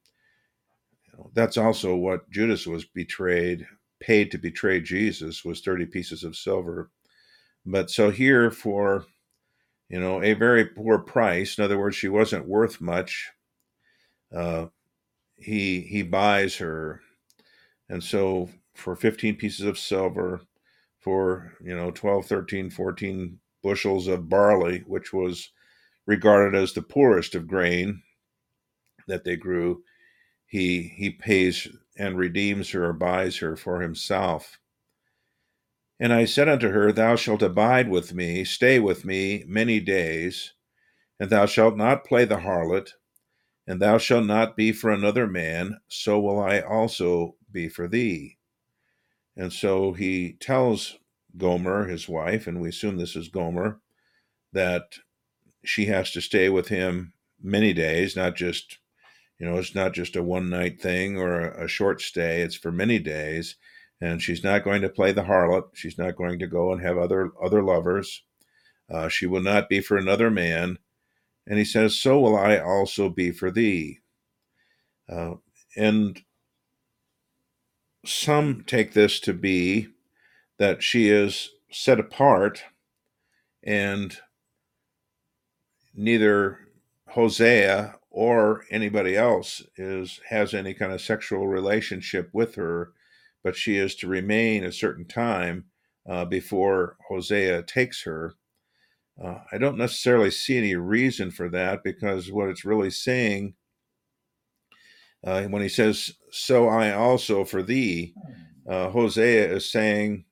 that's 1.35 1.57
also 1.57 1.95
what 1.97 2.31
Judas 2.31 2.67
was 2.67 2.85
betrayed, 2.85 3.67
paid 4.01 4.31
to 4.31 4.39
betray 4.39 4.81
Jesus, 4.81 5.45
was 5.45 5.61
30 5.61 5.87
pieces 5.87 6.25
of 6.25 6.37
silver. 6.37 6.91
But 7.67 7.91
so 7.91 8.11
here 8.11 8.51
for, 8.51 9.07
you 9.89 10.01
know, 10.01 10.23
a 10.23 10.35
very 10.35 10.67
poor 10.67 10.99
price, 10.99 11.59
in 11.59 11.65
other 11.65 11.79
words, 11.79 11.97
she 11.97 12.09
wasn't 12.09 12.49
worth 12.49 12.81
much, 12.81 13.31
uh, 14.35 14.67
he, 15.37 15.81
he 15.81 16.03
buys 16.03 16.57
her. 16.57 17.01
And 17.89 18.03
so 18.03 18.51
for 18.75 18.97
15 18.97 19.37
pieces 19.37 19.67
of 19.67 19.79
silver, 19.79 20.43
for 21.05 21.53
you 21.63 21.77
know 21.77 21.91
12 21.91 22.25
13 22.25 22.71
14 22.71 23.39
bushels 23.63 24.09
of 24.09 24.29
barley 24.29 24.83
which 24.87 25.13
was 25.13 25.51
regarded 26.07 26.59
as 26.59 26.73
the 26.73 26.83
poorest 26.83 27.35
of 27.35 27.47
grain 27.47 28.03
that 29.07 29.23
they 29.23 29.37
grew 29.37 29.83
he 30.55 30.83
he 30.97 31.11
pays 31.11 31.67
and 31.99 32.17
redeems 32.17 32.71
her 32.71 32.85
or 32.91 32.93
buys 32.93 33.39
her 33.39 33.57
for 33.57 33.81
himself. 33.81 34.61
And 35.99 36.13
i 36.13 36.25
said 36.25 36.49
unto 36.49 36.71
her 36.71 36.93
thou 36.93 37.17
shalt 37.17 37.43
abide 37.43 37.89
with 37.89 38.15
me 38.15 38.45
stay 38.45 38.79
with 38.79 39.05
me 39.05 39.45
many 39.49 39.81
days 39.81 40.53
and 41.19 41.29
thou 41.29 41.47
shalt 41.47 41.77
not 41.77 42.05
play 42.05 42.25
the 42.25 42.39
harlot 42.39 42.93
and 43.67 43.83
thou 43.83 43.99
shalt 43.99 44.27
not 44.27 44.57
be 44.57 44.71
for 44.71 44.93
another 44.93 45.27
man 45.27 45.81
so 45.89 46.21
will 46.21 46.41
i 46.41 46.61
also 46.61 47.35
be 47.51 47.69
for 47.69 47.89
thee. 47.89 48.39
And 49.37 49.53
so 49.53 49.93
he 49.93 50.37
tells 50.39 50.99
Gomer, 51.37 51.89
his 51.89 52.09
wife, 52.09 52.47
and 52.47 52.61
we 52.61 52.69
assume 52.69 52.97
this 52.97 53.17
is 53.17 53.29
Gomer, 53.29 53.81
that 54.53 54.99
she 55.65 55.87
has 55.87 56.13
to 56.13 56.21
stay 56.21 56.49
with 56.49 56.69
him 56.69 57.15
many 57.43 57.73
days, 57.73 58.15
not 58.15 58.37
just, 58.37 58.79
you 59.39 59.47
know, 59.47 59.57
it's 59.59 59.75
not 59.75 59.93
just 59.93 60.17
a 60.17 60.23
one 60.23 60.49
night 60.49 60.81
thing 60.81 61.19
or 61.19 61.41
a, 61.41 61.65
a 61.65 61.69
short 61.69 62.01
stay, 62.01 62.43
it's 62.43 62.57
for 62.57 62.73
many 62.73 62.99
days. 62.99 63.57
And 64.01 64.21
she's 64.21 64.45
not 64.45 64.65
going 64.65 64.83
to 64.83 64.89
play 64.89 65.13
the 65.13 65.23
harlot. 65.23 65.75
She's 65.75 65.99
not 65.99 66.17
going 66.17 66.39
to 66.41 66.47
go 66.47 66.73
and 66.73 66.83
have 66.83 66.99
other 66.99 67.31
other 67.43 67.63
lovers. 67.63 68.23
Uh, 68.91 69.09
she 69.09 69.27
will 69.27 69.43
not 69.43 69.69
be 69.69 69.81
for 69.81 69.97
another 69.97 70.31
man. 70.31 70.79
And 71.47 71.59
he 71.59 71.65
says, 71.65 71.99
So 71.99 72.21
will 72.21 72.37
I 72.37 72.59
also 72.59 73.09
be 73.09 73.31
for 73.31 73.51
thee. 73.51 74.01
Uh, 75.09 75.35
and 75.77 76.21
some 78.05 78.65
take 78.67 78.93
this 78.93 79.21
to 79.21 79.33
be 79.33 79.89
that 80.59 80.83
she 80.83 81.09
is 81.09 81.51
set 81.71 81.99
apart 81.99 82.65
and 83.63 84.19
neither 85.95 86.59
Hosea 87.09 87.97
or 88.17 88.65
anybody 88.71 89.17
else 89.17 89.61
is 89.77 90.21
has 90.29 90.55
any 90.55 90.73
kind 90.73 90.93
of 90.93 91.01
sexual 91.01 91.49
relationship 91.49 92.31
with 92.33 92.55
her, 92.55 92.93
but 93.43 93.57
she 93.57 93.77
is 93.77 93.97
to 93.97 94.07
remain 94.07 94.63
a 94.63 94.71
certain 94.71 95.05
time 95.05 95.65
uh, 96.09 96.25
before 96.25 96.97
Hosea 97.09 97.65
takes 97.65 98.05
her. 98.05 98.35
Uh, 99.21 99.39
I 99.51 99.59
don't 99.59 99.77
necessarily 99.77 100.31
see 100.31 100.57
any 100.57 100.77
reason 100.77 101.33
for 101.33 101.49
that 101.51 101.83
because 101.83 102.31
what 102.31 102.49
it's 102.49 102.65
really 102.65 102.91
saying 102.91 103.55
uh, 105.25 105.43
when 105.45 105.63
he 105.63 105.69
says, 105.69 106.13
So 106.31 106.69
I 106.69 106.93
also 106.93 107.45
for 107.45 107.65
thee, 107.65 108.15
uh, 108.69 108.91
Hosea 108.91 109.53
is 109.55 109.69
saying, 109.69 110.25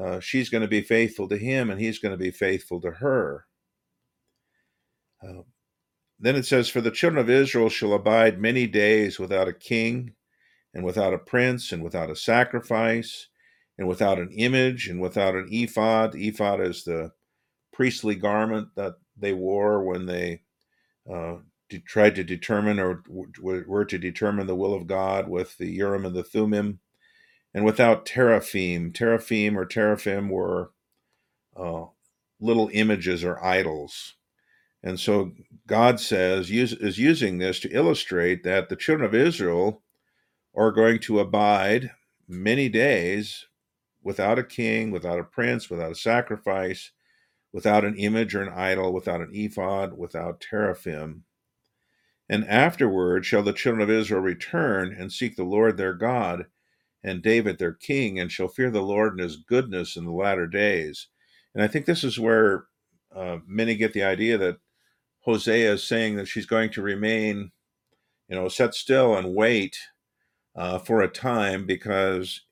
uh, 0.00 0.20
she's 0.20 0.50
going 0.50 0.62
to 0.62 0.68
be 0.68 0.82
faithful 0.82 1.28
to 1.30 1.36
him 1.36 1.68
and 1.68 1.80
he's 1.80 1.98
going 1.98 2.12
to 2.12 2.22
be 2.22 2.30
faithful 2.30 2.80
to 2.82 2.92
her. 2.92 3.46
Then 6.18 6.36
it 6.36 6.46
says, 6.46 6.68
For 6.68 6.80
the 6.80 6.90
children 6.90 7.20
of 7.20 7.30
Israel 7.30 7.68
shall 7.68 7.92
abide 7.92 8.40
many 8.40 8.66
days 8.66 9.18
without 9.18 9.48
a 9.48 9.52
king, 9.52 10.14
and 10.72 10.84
without 10.84 11.14
a 11.14 11.18
prince, 11.18 11.72
and 11.72 11.82
without 11.82 12.10
a 12.10 12.16
sacrifice, 12.16 13.28
and 13.78 13.86
without 13.86 14.18
an 14.18 14.30
image, 14.32 14.88
and 14.88 15.00
without 15.00 15.34
an 15.34 15.48
ephod. 15.50 16.14
Ephod 16.14 16.60
is 16.60 16.84
the 16.84 17.12
priestly 17.72 18.14
garment 18.14 18.68
that 18.76 18.94
they 19.16 19.32
wore 19.32 19.84
when 19.84 20.06
they 20.06 20.42
uh, 21.10 21.36
to, 21.68 21.78
tried 21.80 22.14
to 22.14 22.24
determine 22.24 22.78
or 22.78 23.02
were 23.40 23.84
to 23.84 23.98
determine 23.98 24.46
the 24.46 24.56
will 24.56 24.74
of 24.74 24.86
God 24.86 25.28
with 25.28 25.58
the 25.58 25.70
Urim 25.70 26.04
and 26.06 26.14
the 26.14 26.22
Thummim, 26.22 26.80
and 27.52 27.64
without 27.64 28.06
teraphim. 28.06 28.92
Teraphim 28.92 29.58
or 29.58 29.64
teraphim 29.64 30.28
were 30.28 30.72
uh, 31.56 31.84
little 32.40 32.70
images 32.72 33.24
or 33.24 33.42
idols. 33.44 34.15
And 34.86 35.00
so 35.00 35.32
God 35.66 35.98
says, 35.98 36.48
is 36.48 36.96
using 36.96 37.38
this 37.38 37.58
to 37.58 37.70
illustrate 37.70 38.44
that 38.44 38.68
the 38.68 38.76
children 38.76 39.04
of 39.04 39.16
Israel 39.16 39.82
are 40.54 40.70
going 40.70 41.00
to 41.00 41.18
abide 41.18 41.90
many 42.28 42.68
days 42.68 43.46
without 44.00 44.38
a 44.38 44.44
king, 44.44 44.92
without 44.92 45.18
a 45.18 45.24
prince, 45.24 45.68
without 45.68 45.90
a 45.90 45.96
sacrifice, 45.96 46.92
without 47.52 47.84
an 47.84 47.96
image 47.96 48.36
or 48.36 48.42
an 48.42 48.52
idol, 48.54 48.92
without 48.92 49.20
an 49.20 49.30
ephod, 49.32 49.98
without 49.98 50.40
teraphim. 50.40 51.24
And 52.28 52.46
afterward 52.46 53.26
shall 53.26 53.42
the 53.42 53.52
children 53.52 53.82
of 53.82 53.90
Israel 53.90 54.20
return 54.20 54.94
and 54.96 55.12
seek 55.12 55.34
the 55.34 55.42
Lord 55.42 55.76
their 55.76 55.94
God 55.94 56.46
and 57.02 57.24
David 57.24 57.58
their 57.58 57.72
king, 57.72 58.20
and 58.20 58.30
shall 58.30 58.46
fear 58.46 58.70
the 58.70 58.82
Lord 58.82 59.14
and 59.14 59.20
his 59.20 59.34
goodness 59.34 59.96
in 59.96 60.04
the 60.04 60.12
latter 60.12 60.46
days. 60.46 61.08
And 61.56 61.64
I 61.64 61.66
think 61.66 61.86
this 61.86 62.04
is 62.04 62.20
where 62.20 62.66
uh, 63.12 63.38
many 63.48 63.74
get 63.74 63.92
the 63.92 64.04
idea 64.04 64.38
that 64.38 64.58
Hosea 65.26 65.72
is 65.72 65.82
saying 65.82 66.16
that 66.16 66.28
she's 66.28 66.46
going 66.46 66.70
to 66.70 66.82
remain, 66.82 67.50
you 68.28 68.36
know, 68.36 68.48
set 68.48 68.74
still 68.74 69.16
and 69.16 69.34
wait 69.34 69.76
uh, 70.54 70.78
for 70.78 71.02
a 71.02 71.08
time 71.08 71.66
because 71.66 72.42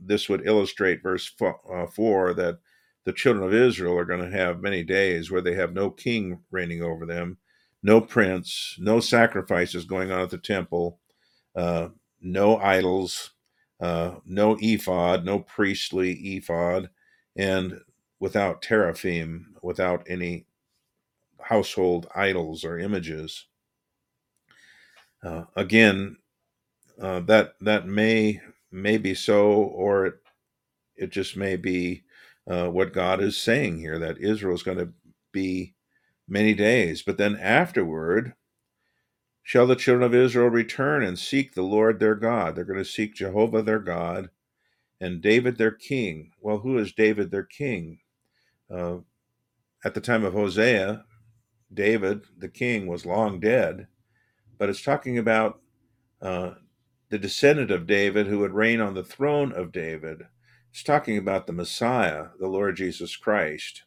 this 0.00 0.28
would 0.30 0.46
illustrate 0.46 1.02
verse 1.02 1.26
four, 1.26 1.60
uh, 1.72 1.86
four 1.86 2.32
that 2.34 2.58
the 3.04 3.12
children 3.12 3.44
of 3.44 3.52
Israel 3.52 3.98
are 3.98 4.06
going 4.06 4.22
to 4.22 4.36
have 4.36 4.62
many 4.62 4.82
days 4.82 5.30
where 5.30 5.42
they 5.42 5.54
have 5.54 5.74
no 5.74 5.90
king 5.90 6.40
reigning 6.50 6.82
over 6.82 7.04
them, 7.04 7.36
no 7.82 8.00
prince, 8.00 8.76
no 8.80 8.98
sacrifices 8.98 9.84
going 9.84 10.10
on 10.10 10.20
at 10.20 10.30
the 10.30 10.38
temple, 10.38 10.98
uh, 11.54 11.88
no 12.22 12.56
idols, 12.58 13.32
uh, 13.80 14.12
no 14.24 14.56
ephod, 14.60 15.26
no 15.26 15.40
priestly 15.40 16.12
ephod, 16.12 16.88
and 17.36 17.78
without 18.20 18.62
teraphim, 18.62 19.54
without 19.62 20.06
any 20.08 20.46
household 21.44 22.06
idols 22.14 22.64
or 22.64 22.78
images. 22.78 23.46
Uh, 25.22 25.44
again, 25.56 26.16
uh, 27.00 27.20
that 27.20 27.54
that 27.60 27.86
may 27.86 28.40
may 28.70 28.98
be 28.98 29.14
so, 29.14 29.52
or 29.52 30.06
it, 30.06 30.14
it 30.96 31.10
just 31.10 31.36
may 31.36 31.56
be 31.56 32.02
uh, 32.48 32.68
what 32.68 32.92
God 32.92 33.20
is 33.20 33.36
saying 33.36 33.78
here 33.78 33.98
that 33.98 34.18
Israel 34.18 34.54
is 34.54 34.62
going 34.62 34.78
to 34.78 34.92
be 35.32 35.74
many 36.28 36.54
days, 36.54 37.02
but 37.02 37.18
then 37.18 37.36
afterward 37.36 38.34
shall 39.42 39.66
the 39.66 39.76
children 39.76 40.04
of 40.04 40.14
Israel 40.14 40.48
return 40.48 41.02
and 41.02 41.18
seek 41.18 41.54
the 41.54 41.62
Lord 41.62 41.98
their 41.98 42.14
God. 42.14 42.54
They're 42.54 42.64
going 42.64 42.78
to 42.78 42.84
seek 42.84 43.14
Jehovah 43.14 43.62
their 43.62 43.80
God 43.80 44.30
and 45.00 45.20
David 45.20 45.58
their 45.58 45.72
king. 45.72 46.30
Well, 46.40 46.58
who 46.58 46.78
is 46.78 46.92
David 46.92 47.30
their 47.30 47.44
king? 47.44 47.98
Uh, 48.72 48.98
at 49.84 49.94
the 49.94 50.00
time 50.00 50.24
of 50.24 50.32
Hosea, 50.32 51.04
David 51.72 52.22
the 52.36 52.48
king 52.48 52.86
was 52.86 53.06
long 53.06 53.40
dead, 53.40 53.86
but 54.58 54.68
it's 54.68 54.82
talking 54.82 55.18
about 55.18 55.60
uh, 56.20 56.52
the 57.08 57.18
descendant 57.18 57.70
of 57.70 57.86
David 57.86 58.26
who 58.26 58.38
would 58.38 58.54
reign 58.54 58.80
on 58.80 58.94
the 58.94 59.04
throne 59.04 59.52
of 59.52 59.72
David. 59.72 60.22
It's 60.70 60.82
talking 60.82 61.18
about 61.18 61.46
the 61.46 61.52
Messiah, 61.52 62.28
the 62.38 62.46
Lord 62.46 62.76
Jesus 62.76 63.16
Christ. 63.16 63.82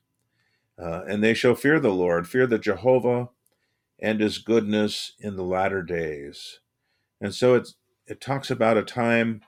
Uh, 0.78 1.04
and 1.08 1.24
they 1.24 1.34
shall 1.34 1.56
fear 1.56 1.80
the 1.80 1.90
Lord, 1.90 2.28
fear 2.28 2.46
the 2.46 2.60
Jehovah 2.60 3.30
and 4.00 4.20
his 4.20 4.38
goodness 4.38 5.14
in 5.20 5.38
the 5.38 5.44
latter 5.44 5.82
days. 5.82 6.60
And 7.22 7.34
so 7.34 7.56
it's, 7.56 7.76
it 8.08 8.22
talks 8.22 8.52
about 8.52 8.78
a 8.78 8.84
time 8.84 9.42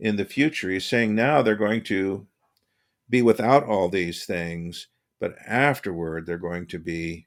in 0.00 0.16
the 0.16 0.24
future. 0.24 0.70
He's 0.70 0.86
saying 0.86 1.14
now 1.14 1.42
they're 1.42 1.54
going 1.54 1.84
to 1.84 2.26
be 3.08 3.22
without 3.22 3.64
all 3.64 3.88
these 3.88 4.24
things, 4.24 4.88
but 5.20 5.36
afterward 5.46 6.26
they're 6.26 6.38
going 6.38 6.66
to 6.68 6.78
be 6.78 7.26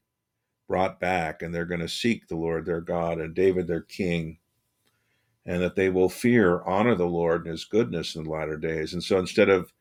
brought 0.74 1.00
back 1.00 1.44
and 1.44 1.54
they're 1.54 1.68
going 1.68 1.82
to 1.82 1.88
seek 1.88 2.28
the 2.28 2.36
Lord 2.36 2.66
their 2.66 2.82
God 2.82 3.20
and 3.20 3.36
David 3.36 3.68
their 3.68 3.84
king, 3.84 4.40
and 5.46 5.62
that 5.62 5.76
they 5.76 5.88
will 5.88 6.10
fear, 6.10 6.64
honor 6.64 6.96
the 6.96 7.06
Lord 7.06 7.42
and 7.42 7.52
his 7.52 7.64
goodness 7.64 8.16
in 8.16 8.24
the 8.24 8.32
latter 8.32 8.58
days. 8.58 8.92
And 8.92 9.04
so 9.04 9.20
instead 9.20 9.50
of 9.50 9.72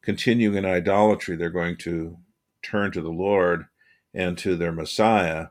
continuing 0.00 0.56
in 0.56 0.64
idolatry, 0.64 1.36
they're 1.36 1.50
going 1.50 1.76
to 1.80 2.16
turn 2.62 2.92
to 2.92 3.02
the 3.02 3.10
Lord 3.10 3.66
and 4.14 4.38
to 4.38 4.56
their 4.56 4.72
Messiah 4.72 5.48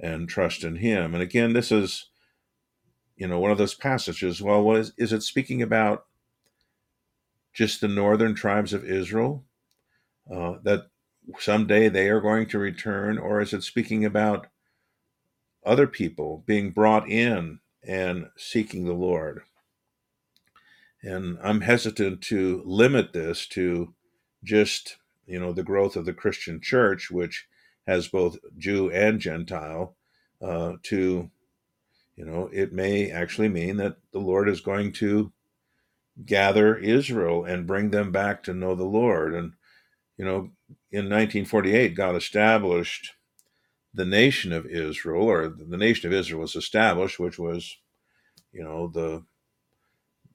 and 0.00 0.30
trust 0.30 0.64
in 0.64 0.76
him. 0.76 1.12
And 1.12 1.22
again, 1.22 1.52
this 1.52 1.70
is, 1.70 2.08
you 3.18 3.26
know, 3.26 3.38
one 3.38 3.50
of 3.50 3.58
those 3.58 3.74
passages. 3.74 4.40
Well, 4.40 4.62
what 4.62 4.78
is, 4.78 4.92
is 4.96 5.12
it 5.12 5.24
speaking 5.24 5.60
about 5.60 6.06
just 7.52 7.82
the 7.82 7.88
northern 7.88 8.34
tribes 8.34 8.72
of 8.72 8.82
Israel? 8.82 9.44
Uh, 10.34 10.54
that 10.62 10.86
someday 11.38 11.88
they 11.88 12.08
are 12.08 12.20
going 12.20 12.46
to 12.48 12.58
return, 12.58 13.18
or 13.18 13.40
is 13.40 13.52
it 13.52 13.62
speaking 13.62 14.04
about 14.04 14.46
other 15.64 15.86
people 15.86 16.44
being 16.46 16.70
brought 16.70 17.08
in 17.08 17.60
and 17.86 18.28
seeking 18.36 18.84
the 18.84 18.92
Lord? 18.92 19.42
And 21.02 21.38
I'm 21.42 21.60
hesitant 21.60 22.20
to 22.22 22.62
limit 22.64 23.12
this 23.12 23.46
to 23.48 23.94
just, 24.42 24.96
you 25.26 25.38
know, 25.38 25.52
the 25.52 25.62
growth 25.62 25.96
of 25.96 26.04
the 26.04 26.12
Christian 26.12 26.60
church, 26.60 27.10
which 27.10 27.46
has 27.86 28.08
both 28.08 28.38
Jew 28.58 28.90
and 28.90 29.20
Gentile, 29.20 29.96
uh, 30.42 30.74
to, 30.84 31.30
you 32.16 32.24
know, 32.24 32.48
it 32.52 32.72
may 32.72 33.10
actually 33.10 33.48
mean 33.48 33.76
that 33.76 33.96
the 34.12 34.18
Lord 34.18 34.48
is 34.48 34.60
going 34.60 34.92
to 34.94 35.32
gather 36.24 36.76
Israel 36.76 37.44
and 37.44 37.66
bring 37.66 37.90
them 37.90 38.10
back 38.10 38.42
to 38.44 38.54
know 38.54 38.74
the 38.74 38.84
Lord. 38.84 39.34
And, 39.34 39.52
you 40.16 40.24
know, 40.24 40.50
in 40.90 41.04
1948, 41.06 41.94
God 41.94 42.16
established 42.16 43.12
the 43.94 44.04
nation 44.04 44.52
of 44.52 44.66
Israel, 44.66 45.24
or 45.24 45.48
the 45.48 45.76
nation 45.76 46.06
of 46.06 46.12
Israel 46.12 46.42
was 46.42 46.56
established, 46.56 47.18
which 47.18 47.38
was, 47.38 47.78
you 48.52 48.62
know, 48.62 48.88
the 48.88 49.24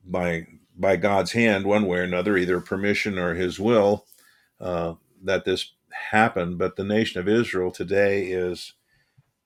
by 0.05 0.47
by 0.77 0.95
God's 0.95 1.33
hand, 1.33 1.65
one 1.65 1.85
way 1.85 1.99
or 1.99 2.03
another, 2.03 2.37
either 2.37 2.59
permission 2.59 3.17
or 3.19 3.35
His 3.35 3.59
will, 3.59 4.05
uh, 4.59 4.95
that 5.23 5.45
this 5.45 5.73
happened. 6.11 6.57
But 6.57 6.75
the 6.75 6.83
nation 6.83 7.19
of 7.19 7.27
Israel 7.27 7.71
today 7.71 8.27
is, 8.27 8.73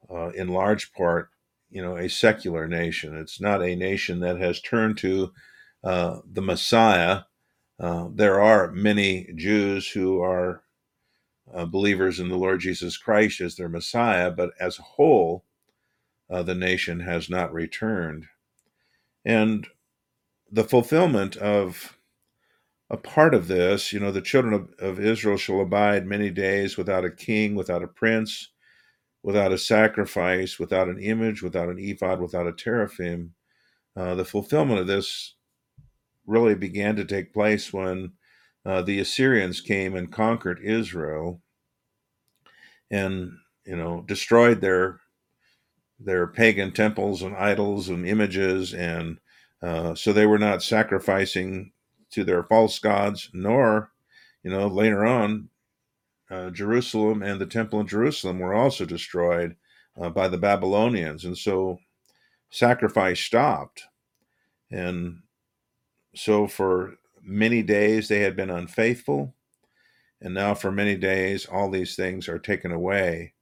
uh, 0.09 0.29
in 0.29 0.49
large 0.49 0.93
part, 0.93 1.29
you 1.69 1.81
know, 1.81 1.97
a 1.97 2.09
secular 2.09 2.67
nation. 2.67 3.17
It's 3.17 3.41
not 3.41 3.61
a 3.61 3.75
nation 3.75 4.21
that 4.21 4.39
has 4.39 4.61
turned 4.61 4.97
to 4.99 5.33
uh, 5.83 6.19
the 6.31 6.41
Messiah. 6.41 7.23
Uh, 7.79 8.07
there 8.13 8.41
are 8.41 8.71
many 8.71 9.29
Jews 9.35 9.89
who 9.89 10.21
are 10.21 10.63
uh, 11.53 11.65
believers 11.65 12.19
in 12.19 12.29
the 12.29 12.38
Lord 12.38 12.60
Jesus 12.60 12.97
Christ 12.97 13.41
as 13.41 13.55
their 13.55 13.69
Messiah, 13.69 14.31
but 14.31 14.51
as 14.60 14.79
a 14.79 14.84
whole, 14.84 15.45
uh, 16.29 16.43
the 16.43 16.55
nation 16.55 17.01
has 17.01 17.29
not 17.29 17.53
returned. 17.53 18.25
And 19.23 19.67
the 20.51 20.63
fulfillment 20.63 21.36
of 21.38 21.97
a 22.89 22.97
part 22.97 23.34
of 23.34 23.47
this, 23.47 23.91
you 23.91 23.99
know, 23.99 24.12
the 24.12 24.21
children 24.21 24.53
of, 24.53 24.69
of 24.79 24.99
Israel 24.99 25.38
shall 25.38 25.62
abide 25.62 26.05
many 26.05 26.29
days 26.29 26.77
without 26.77 27.05
a 27.05 27.12
king, 27.12 27.55
without 27.55 27.84
a 27.84 27.88
prince, 27.88 28.49
without 29.23 29.51
a 29.51 29.58
sacrifice, 29.58 30.60
without 30.60 30.88
an 30.88 30.99
image, 30.99 31.41
without 31.41 31.69
an 31.69 31.79
ephod, 31.79 32.21
without 32.21 32.47
a 32.47 32.53
teraphim. 32.53 33.34
Uh, 33.95 34.13
the 34.13 34.25
fulfillment 34.25 34.79
of 34.79 34.88
this 34.88 35.36
really 36.27 36.55
began 36.55 36.95
to 36.95 37.05
take 37.05 37.34
place 37.34 37.73
when 37.73 38.12
uh, 38.65 38.82
the 38.82 38.99
Assyrians 38.99 39.62
came 39.62 39.95
and 39.95 40.12
conquered 40.12 40.60
Israel 40.63 41.41
and 42.91 43.32
you 43.65 43.75
know 43.75 44.04
destroyed 44.08 44.62
their 44.62 44.99
their 45.99 46.28
pagan 46.28 46.71
temples 46.71 47.21
and 47.21 47.36
idols 47.36 47.89
and 47.89 48.08
images 48.08 48.73
and 48.73 49.19
uh, 49.62 49.95
so 49.95 50.13
they 50.13 50.25
were 50.25 50.38
not 50.38 50.62
sacrificing 50.62 51.71
to 52.12 52.23
their 52.23 52.43
false 52.43 52.78
gods 52.80 53.30
nor 53.34 53.91
you 54.43 54.51
know 54.51 54.67
later 54.67 55.04
on 55.06 55.49
uh, 56.30 56.49
jerusalem 56.51 57.23
and 57.23 57.41
the 57.41 57.45
temple 57.45 57.80
in 57.80 57.88
jerusalem 57.88 58.38
were 58.39 58.54
also 58.54 58.86
destroyed 58.86 59.56
uh, 59.99 60.10
by 60.10 60.28
the 60.28 60.38
babylonians. 60.38 61.25
And 61.25 61.38
so 61.38 61.80
sacrifice 62.49 63.19
stopped. 63.19 63.84
And 64.71 65.19
so 66.15 66.47
for 66.47 66.95
many 67.25 67.63
days 67.63 68.07
they 68.07 68.21
had 68.21 68.35
been 68.35 68.49
unfaithful 68.49 69.35
and 70.21 70.33
now 70.33 70.53
for 70.53 70.71
many 70.71 70.95
days 70.95 71.45
all 71.45 71.69
these 71.69 71.95
things 71.95 72.27
are 72.27 72.39
taken 72.39 72.71
away. 72.71 73.33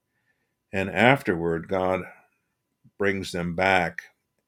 And 0.71 0.89
afterward, 0.89 1.67
God 1.67 2.01
brings 2.97 3.31
them 3.31 3.55
back 3.55 4.01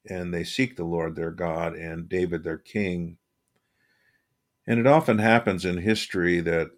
and 0.08 0.34
they 0.34 0.44
seek 0.44 0.76
the 0.76 0.84
Lord 0.84 1.16
their 1.16 1.30
God 1.30 1.74
and 1.74 2.08
David 2.08 2.44
their 2.44 2.58
king. 2.58 3.18
And 4.66 4.80
it 4.80 4.86
often 4.86 5.18
happens 5.18 5.64
in 5.64 5.78
history 5.78 6.40
that 6.40 6.70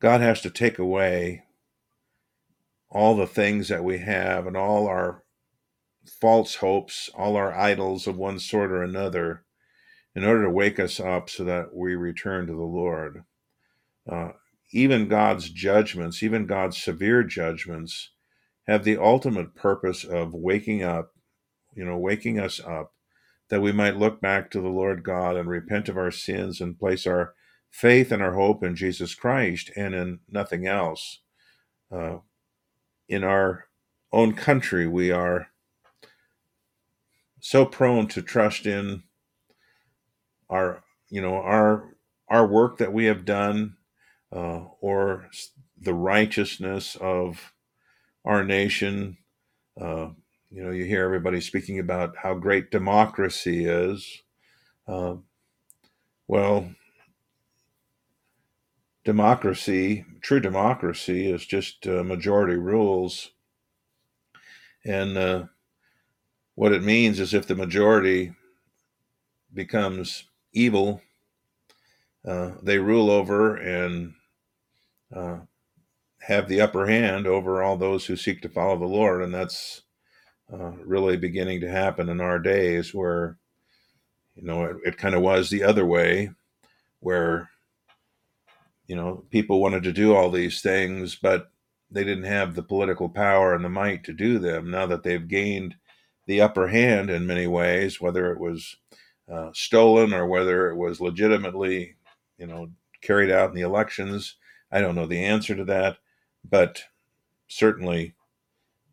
God 0.00 0.20
has 0.20 0.40
to 0.42 0.50
take 0.50 0.78
away 0.78 1.44
all 2.90 3.16
the 3.16 3.26
things 3.26 3.68
that 3.68 3.84
we 3.84 3.98
have 3.98 4.46
and 4.46 4.56
all 4.56 4.86
our 4.86 5.22
false 6.20 6.56
hopes, 6.56 7.08
all 7.14 7.36
our 7.36 7.54
idols 7.54 8.06
of 8.06 8.18
one 8.18 8.38
sort 8.38 8.70
or 8.70 8.82
another, 8.82 9.43
in 10.14 10.24
order 10.24 10.44
to 10.44 10.50
wake 10.50 10.78
us 10.78 11.00
up 11.00 11.28
so 11.28 11.44
that 11.44 11.74
we 11.74 11.94
return 11.94 12.46
to 12.46 12.52
the 12.52 12.62
Lord. 12.62 13.24
Uh, 14.08 14.30
even 14.72 15.08
God's 15.08 15.50
judgments, 15.50 16.22
even 16.22 16.46
God's 16.46 16.80
severe 16.80 17.22
judgments, 17.22 18.10
have 18.66 18.84
the 18.84 18.96
ultimate 18.96 19.54
purpose 19.54 20.04
of 20.04 20.34
waking 20.34 20.82
up, 20.82 21.12
you 21.74 21.84
know, 21.84 21.98
waking 21.98 22.38
us 22.38 22.60
up, 22.60 22.92
that 23.50 23.60
we 23.60 23.72
might 23.72 23.96
look 23.96 24.20
back 24.20 24.50
to 24.50 24.60
the 24.60 24.68
Lord 24.68 25.04
God 25.04 25.36
and 25.36 25.48
repent 25.48 25.88
of 25.88 25.96
our 25.96 26.10
sins 26.10 26.60
and 26.60 26.78
place 26.78 27.06
our 27.06 27.34
faith 27.70 28.12
and 28.12 28.22
our 28.22 28.34
hope 28.34 28.62
in 28.62 28.76
Jesus 28.76 29.14
Christ 29.14 29.70
and 29.76 29.94
in 29.94 30.20
nothing 30.30 30.66
else. 30.66 31.20
Uh, 31.92 32.18
in 33.08 33.22
our 33.22 33.66
own 34.12 34.32
country, 34.32 34.86
we 34.86 35.10
are 35.10 35.48
so 37.40 37.66
prone 37.66 38.06
to 38.08 38.22
trust 38.22 38.64
in 38.64 39.02
our, 40.54 40.84
you 41.10 41.20
know, 41.20 41.34
our 41.34 41.96
our 42.28 42.46
work 42.46 42.78
that 42.78 42.92
we 42.92 43.06
have 43.06 43.24
done, 43.24 43.76
uh, 44.32 44.62
or 44.80 45.28
the 45.80 45.94
righteousness 45.94 46.96
of 47.00 47.52
our 48.24 48.44
nation. 48.44 49.18
Uh, 49.80 50.10
you 50.50 50.62
know, 50.62 50.70
you 50.70 50.84
hear 50.84 51.04
everybody 51.04 51.40
speaking 51.40 51.80
about 51.80 52.16
how 52.16 52.34
great 52.34 52.70
democracy 52.70 53.64
is. 53.64 54.22
Uh, 54.86 55.16
well, 56.28 56.70
democracy, 59.04 60.04
true 60.22 60.40
democracy, 60.40 61.30
is 61.30 61.44
just 61.44 61.86
uh, 61.86 62.04
majority 62.04 62.56
rules. 62.56 63.32
And 64.84 65.18
uh, 65.18 65.44
what 66.54 66.72
it 66.72 66.82
means 66.84 67.20
is 67.20 67.34
if 67.34 67.46
the 67.46 67.56
majority 67.56 68.34
becomes 69.52 70.24
evil, 70.54 71.02
uh, 72.26 72.52
they 72.62 72.78
rule 72.78 73.10
over 73.10 73.56
and 73.56 74.14
uh, 75.14 75.38
have 76.20 76.48
the 76.48 76.60
upper 76.60 76.86
hand 76.86 77.26
over 77.26 77.62
all 77.62 77.76
those 77.76 78.06
who 78.06 78.16
seek 78.16 78.40
to 78.42 78.48
follow 78.48 78.78
the 78.78 78.86
Lord. 78.86 79.22
And 79.22 79.34
that's 79.34 79.82
uh, 80.52 80.72
really 80.84 81.16
beginning 81.16 81.60
to 81.60 81.70
happen 81.70 82.08
in 82.08 82.20
our 82.20 82.38
days 82.38 82.94
where, 82.94 83.36
you 84.34 84.42
know, 84.42 84.64
it, 84.64 84.76
it 84.84 84.98
kind 84.98 85.14
of 85.14 85.22
was 85.22 85.50
the 85.50 85.62
other 85.62 85.84
way 85.84 86.30
where, 87.00 87.50
you 88.86 88.96
know, 88.96 89.24
people 89.30 89.60
wanted 89.60 89.82
to 89.82 89.92
do 89.92 90.14
all 90.14 90.30
these 90.30 90.62
things, 90.62 91.16
but 91.16 91.50
they 91.90 92.04
didn't 92.04 92.24
have 92.24 92.54
the 92.54 92.62
political 92.62 93.08
power 93.08 93.54
and 93.54 93.64
the 93.64 93.68
might 93.68 94.04
to 94.04 94.12
do 94.12 94.38
them. 94.38 94.70
Now 94.70 94.86
that 94.86 95.02
they've 95.02 95.28
gained 95.28 95.76
the 96.26 96.40
upper 96.40 96.68
hand 96.68 97.10
in 97.10 97.26
many 97.26 97.46
ways, 97.46 98.00
whether 98.00 98.32
it 98.32 98.40
was 98.40 98.76
uh, 99.30 99.50
stolen 99.52 100.12
or 100.12 100.26
whether 100.26 100.70
it 100.70 100.76
was 100.76 101.00
legitimately, 101.00 101.96
you 102.38 102.46
know, 102.46 102.70
carried 103.00 103.30
out 103.30 103.50
in 103.50 103.54
the 103.54 103.62
elections. 103.62 104.36
I 104.70 104.80
don't 104.80 104.94
know 104.94 105.06
the 105.06 105.24
answer 105.24 105.54
to 105.54 105.64
that, 105.66 105.98
but 106.48 106.82
certainly, 107.48 108.14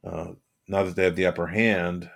uh, 0.04 0.34
now 0.68 0.84
that 0.84 0.96
they 0.96 1.04
have 1.04 1.16
the 1.16 1.26
upper 1.26 1.48
hand, 1.48 2.10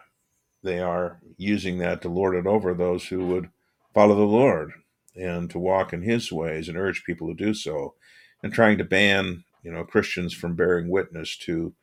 they 0.63 0.79
are 0.79 1.19
using 1.37 1.77
that 1.79 2.01
to 2.01 2.09
lord 2.09 2.35
it 2.35 2.47
over 2.47 2.73
those 2.73 3.05
who 3.05 3.27
would 3.27 3.49
follow 3.93 4.15
the 4.15 4.23
Lord 4.23 4.73
and 5.15 5.49
to 5.49 5.59
walk 5.59 5.93
in 5.93 6.01
His 6.01 6.31
ways 6.31 6.67
and 6.67 6.77
urge 6.77 7.03
people 7.03 7.27
to 7.27 7.33
do 7.33 7.53
so, 7.53 7.95
and 8.43 8.53
trying 8.53 8.77
to 8.77 8.83
ban, 8.83 9.43
you 9.63 9.71
know, 9.71 9.83
Christians 9.83 10.33
from 10.33 10.55
bearing 10.55 10.89
witness 10.89 11.37
to 11.37 11.73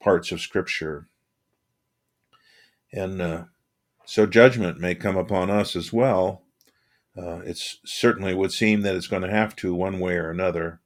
parts 0.00 0.30
of 0.32 0.40
Scripture 0.40 1.08
and 2.92 3.20
uh, 3.20 3.44
so 4.04 4.26
judgment 4.26 4.78
may 4.78 4.94
come 4.94 5.16
upon 5.16 5.50
us 5.50 5.74
as 5.74 5.92
well. 5.92 6.42
Uh, 7.16 7.38
it 7.40 7.58
certainly 7.84 8.34
would 8.34 8.52
seem 8.52 8.82
that 8.82 8.96
it's 8.96 9.06
going 9.06 9.22
to 9.22 9.30
have 9.30 9.54
to 9.56 9.74
one 9.74 10.00
way 10.00 10.16
or 10.16 10.30
another. 10.30 10.80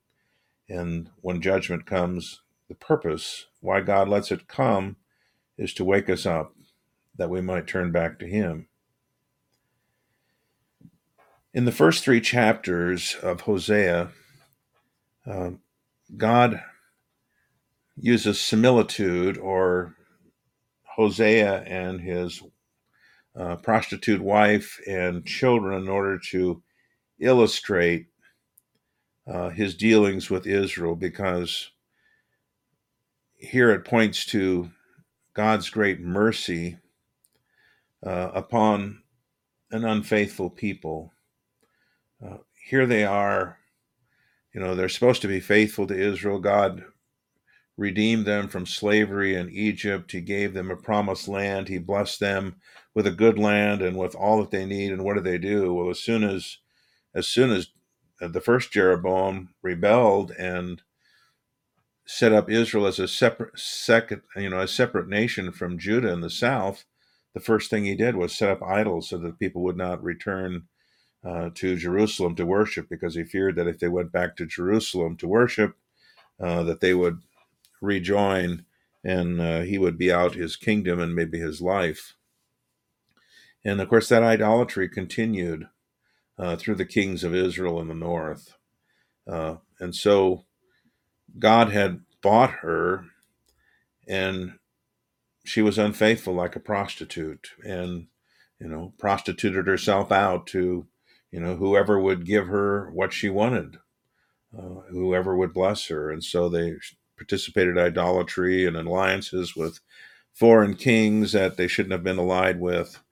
And 0.68 1.10
when 1.20 1.40
judgment 1.40 1.86
comes, 1.86 2.42
the 2.68 2.74
purpose 2.74 3.46
why 3.60 3.80
God 3.80 4.08
lets 4.08 4.30
it 4.30 4.46
come 4.46 4.96
is 5.56 5.72
to 5.74 5.84
wake 5.84 6.10
us 6.10 6.26
up 6.26 6.54
that 7.16 7.30
we 7.30 7.40
might 7.40 7.66
turn 7.66 7.90
back 7.90 8.18
to 8.18 8.26
Him. 8.26 8.68
In 11.54 11.64
the 11.64 11.72
first 11.72 12.04
three 12.04 12.20
chapters 12.20 13.16
of 13.22 13.42
Hosea, 13.42 14.10
uh, 15.26 15.50
God 16.16 16.62
uses 17.96 18.40
similitude 18.40 19.36
or 19.38 19.94
Hosea 20.96 21.62
and 21.62 22.00
his 22.00 22.42
uh, 23.36 23.56
prostitute 23.56 24.20
wife 24.20 24.80
and 24.86 25.24
children 25.24 25.82
in 25.82 25.88
order 25.88 26.18
to 26.30 26.62
illustrate 27.20 28.06
uh, 29.26 29.50
his 29.50 29.74
dealings 29.74 30.30
with 30.30 30.46
Israel 30.46 30.96
because 30.96 31.70
here 33.36 33.70
it 33.70 33.84
points 33.84 34.24
to 34.26 34.70
God's 35.34 35.70
great 35.70 36.00
mercy 36.00 36.78
uh, 38.04 38.30
upon 38.34 39.02
an 39.70 39.84
unfaithful 39.84 40.50
people. 40.50 41.12
Uh, 42.24 42.38
here 42.68 42.86
they 42.86 43.04
are, 43.04 43.58
you 44.52 44.60
know, 44.60 44.74
they're 44.74 44.88
supposed 44.88 45.22
to 45.22 45.28
be 45.28 45.40
faithful 45.40 45.86
to 45.86 45.94
Israel. 45.98 46.38
God 46.38 46.84
redeemed 47.78 48.26
them 48.26 48.48
from 48.48 48.66
slavery 48.66 49.36
in 49.36 49.50
Egypt. 49.50 50.12
He 50.12 50.20
gave 50.20 50.54
them 50.54 50.70
a 50.70 50.76
promised 50.76 51.28
land. 51.28 51.68
He 51.68 51.78
blessed 51.78 52.20
them 52.20 52.56
with 52.94 53.06
a 53.06 53.12
good 53.12 53.38
land 53.38 53.82
and 53.82 53.96
with 53.96 54.14
all 54.16 54.40
that 54.40 54.50
they 54.50 54.66
need. 54.66 54.92
And 54.92 55.04
what 55.04 55.14
do 55.14 55.22
they 55.22 55.38
do? 55.38 55.72
Well, 55.72 55.90
as 55.90 56.00
soon 56.00 56.24
as 56.24 56.58
as 57.14 57.28
soon 57.28 57.50
as 57.52 57.68
the 58.20 58.40
first 58.40 58.72
Jeroboam 58.72 59.50
rebelled 59.62 60.32
and 60.32 60.82
set 62.06 62.32
up 62.32 62.50
Israel 62.50 62.86
as 62.86 62.98
a 62.98 63.08
separate 63.08 63.58
second, 63.58 64.22
you 64.36 64.50
know, 64.50 64.60
a 64.60 64.68
separate 64.68 65.08
nation 65.08 65.52
from 65.52 65.78
Judah 65.78 66.12
in 66.12 66.20
the 66.20 66.30
south, 66.30 66.84
the 67.34 67.40
first 67.40 67.70
thing 67.70 67.84
he 67.84 67.94
did 67.94 68.16
was 68.16 68.36
set 68.36 68.50
up 68.50 68.62
idols 68.62 69.08
so 69.10 69.18
that 69.18 69.38
people 69.38 69.62
would 69.62 69.76
not 69.76 70.02
return 70.02 70.64
uh, 71.24 71.50
to 71.54 71.76
Jerusalem 71.76 72.34
to 72.36 72.46
worship 72.46 72.88
because 72.90 73.14
he 73.14 73.24
feared 73.24 73.56
that 73.56 73.68
if 73.68 73.78
they 73.78 73.88
went 73.88 74.12
back 74.12 74.36
to 74.36 74.46
Jerusalem 74.46 75.16
to 75.18 75.28
worship, 75.28 75.76
uh, 76.40 76.62
that 76.64 76.80
they 76.80 76.94
would 76.94 77.20
rejoin 77.80 78.64
and 79.04 79.40
uh, 79.40 79.60
he 79.60 79.78
would 79.78 79.96
be 79.96 80.12
out 80.12 80.34
his 80.34 80.56
kingdom 80.56 81.00
and 81.00 81.14
maybe 81.14 81.38
his 81.38 81.60
life. 81.60 82.14
And 83.64 83.80
of 83.80 83.88
course, 83.88 84.08
that 84.08 84.22
idolatry 84.22 84.88
continued 84.88 85.68
uh, 86.38 86.56
through 86.56 86.76
the 86.76 86.84
kings 86.84 87.24
of 87.24 87.34
Israel 87.34 87.80
in 87.80 87.88
the 87.88 87.94
north. 87.94 88.56
Uh, 89.26 89.56
and 89.80 89.94
so 89.94 90.44
God 91.38 91.70
had 91.70 92.00
bought 92.22 92.50
her, 92.62 93.04
and 94.06 94.58
she 95.44 95.62
was 95.62 95.78
unfaithful 95.78 96.34
like 96.34 96.56
a 96.56 96.60
prostitute 96.60 97.50
and, 97.64 98.06
you 98.60 98.68
know, 98.68 98.92
prostituted 98.98 99.66
herself 99.66 100.10
out 100.12 100.46
to, 100.48 100.86
you 101.30 101.40
know, 101.40 101.56
whoever 101.56 102.00
would 102.00 102.24
give 102.24 102.46
her 102.46 102.90
what 102.90 103.12
she 103.12 103.28
wanted, 103.28 103.76
uh, 104.56 104.80
whoever 104.90 105.36
would 105.36 105.52
bless 105.52 105.88
her. 105.88 106.10
And 106.10 106.22
so 106.24 106.48
they 106.48 106.74
participated 107.18 107.76
in 107.76 107.82
idolatry 107.84 108.64
and 108.64 108.76
alliances 108.76 109.54
with 109.54 109.80
foreign 110.32 110.74
kings 110.74 111.32
that 111.32 111.56
they 111.56 111.66
shouldn't 111.66 111.92
have 111.92 112.04
been 112.04 112.18
allied 112.18 112.60
with. 112.60 113.02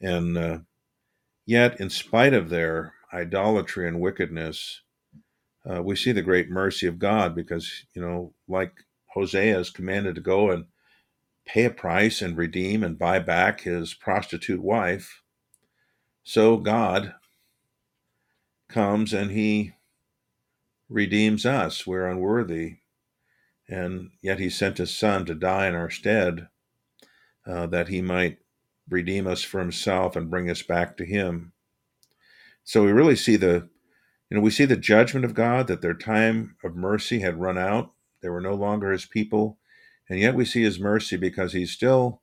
And 0.00 0.36
uh, 0.36 0.58
yet, 1.46 1.80
in 1.80 1.88
spite 1.88 2.34
of 2.34 2.50
their 2.50 2.94
idolatry 3.12 3.86
and 3.86 4.00
wickedness, 4.00 4.82
uh, 5.64 5.82
we 5.82 5.94
see 5.94 6.12
the 6.12 6.22
great 6.22 6.50
mercy 6.50 6.86
of 6.86 6.98
God 6.98 7.34
because, 7.34 7.84
you 7.94 8.02
know, 8.02 8.34
like 8.48 8.72
Hosea 9.06 9.58
is 9.58 9.70
commanded 9.70 10.16
to 10.16 10.20
go 10.20 10.50
and 10.50 10.64
pay 11.44 11.64
a 11.64 11.70
price 11.70 12.20
and 12.20 12.36
redeem 12.36 12.82
and 12.82 12.98
buy 12.98 13.18
back 13.18 13.62
his 13.62 13.94
prostitute 13.94 14.62
wife. 14.62 15.22
So 16.24 16.56
God 16.56 17.14
comes 18.68 19.12
and 19.12 19.30
he 19.30 19.72
redeems 20.88 21.46
us. 21.46 21.86
We're 21.86 22.08
unworthy 22.08 22.78
and 23.72 24.10
yet 24.20 24.38
he 24.38 24.50
sent 24.50 24.76
his 24.76 24.94
son 24.94 25.24
to 25.24 25.34
die 25.34 25.66
in 25.66 25.74
our 25.74 25.88
stead 25.88 26.48
uh, 27.46 27.66
that 27.66 27.88
he 27.88 28.02
might 28.02 28.36
redeem 28.86 29.26
us 29.26 29.42
for 29.42 29.60
himself 29.60 30.14
and 30.14 30.30
bring 30.30 30.50
us 30.50 30.60
back 30.60 30.94
to 30.94 31.06
him. 31.06 31.52
So 32.64 32.84
we 32.84 32.92
really 32.92 33.16
see 33.16 33.36
the 33.36 33.70
you 34.28 34.36
know 34.36 34.42
we 34.42 34.50
see 34.50 34.66
the 34.66 34.76
judgment 34.76 35.24
of 35.24 35.32
god 35.32 35.68
that 35.68 35.80
their 35.80 35.94
time 35.94 36.56
of 36.62 36.76
mercy 36.76 37.20
had 37.20 37.40
run 37.40 37.56
out. 37.56 37.92
They 38.20 38.28
were 38.28 38.42
no 38.42 38.54
longer 38.54 38.92
his 38.92 39.06
people. 39.06 39.58
And 40.06 40.20
yet 40.20 40.34
we 40.34 40.44
see 40.44 40.62
his 40.62 40.78
mercy 40.78 41.16
because 41.16 41.54
he's 41.54 41.70
still 41.70 42.20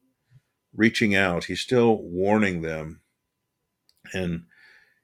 reaching 0.75 1.15
out. 1.15 1.45
He's 1.45 1.61
still 1.61 1.97
warning 1.97 2.61
them. 2.61 3.01
And 4.13 4.43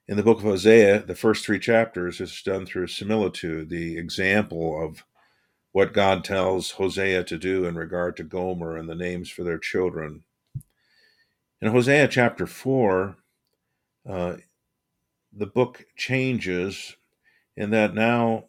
in 0.06 0.16
the 0.16 0.22
book 0.22 0.38
of 0.38 0.44
hosea 0.44 1.02
the 1.02 1.16
first 1.16 1.44
three 1.44 1.58
chapters 1.58 2.20
is 2.20 2.40
done 2.40 2.66
through 2.66 2.86
similitude 2.86 3.68
the 3.68 3.98
example 3.98 4.80
of 4.80 5.02
what 5.76 5.92
God 5.92 6.24
tells 6.24 6.70
Hosea 6.70 7.24
to 7.24 7.36
do 7.36 7.66
in 7.66 7.74
regard 7.74 8.16
to 8.16 8.24
Gomer 8.24 8.78
and 8.78 8.88
the 8.88 8.94
names 8.94 9.28
for 9.28 9.44
their 9.44 9.58
children. 9.58 10.22
In 11.60 11.70
Hosea 11.70 12.08
chapter 12.08 12.46
4, 12.46 13.18
uh, 14.08 14.36
the 15.30 15.46
book 15.46 15.84
changes 15.94 16.96
in 17.58 17.68
that 17.72 17.92
now 17.92 18.44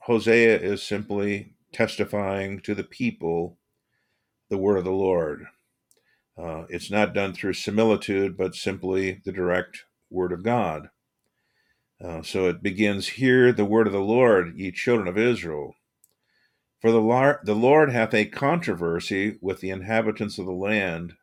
Hosea 0.00 0.58
is 0.58 0.82
simply 0.82 1.52
testifying 1.72 2.58
to 2.62 2.74
the 2.74 2.82
people 2.82 3.56
the 4.50 4.58
word 4.58 4.78
of 4.78 4.84
the 4.84 4.90
Lord. 4.90 5.46
Uh, 6.36 6.64
it's 6.68 6.90
not 6.90 7.14
done 7.14 7.32
through 7.32 7.52
similitude, 7.52 8.36
but 8.36 8.56
simply 8.56 9.22
the 9.24 9.30
direct 9.30 9.84
word 10.10 10.32
of 10.32 10.42
God. 10.42 10.88
Uh, 12.04 12.22
so 12.22 12.48
it 12.48 12.60
begins 12.60 13.06
here 13.06 13.52
the 13.52 13.64
word 13.64 13.86
of 13.86 13.92
the 13.92 14.00
Lord, 14.00 14.56
ye 14.56 14.72
children 14.72 15.06
of 15.06 15.16
Israel. 15.16 15.76
For 16.80 16.92
the 16.92 17.00
Lord, 17.00 17.38
the 17.42 17.54
Lord 17.54 17.90
hath 17.90 18.14
a 18.14 18.24
controversy 18.24 19.36
with 19.40 19.60
the 19.60 19.70
inhabitants 19.70 20.38
of 20.38 20.46
the 20.46 20.52
land, 20.52 21.14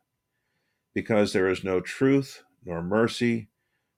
because 0.94 1.32
there 1.32 1.48
is 1.48 1.64
no 1.64 1.80
truth, 1.80 2.42
nor 2.64 2.82
mercy, 2.82 3.48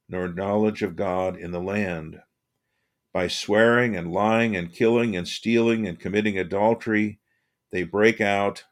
nor 0.08 0.28
knowledge 0.28 0.82
of 0.82 0.96
God 0.96 1.36
in 1.36 1.50
the 1.50 1.60
land. 1.60 2.20
By 3.12 3.26
swearing 3.26 3.96
and 3.96 4.12
lying 4.12 4.54
and 4.54 4.72
killing 4.72 5.16
and 5.16 5.26
stealing 5.26 5.86
and 5.86 5.98
committing 5.98 6.38
adultery, 6.38 7.18
they 7.72 7.82
break 7.82 8.20
out, 8.20 8.64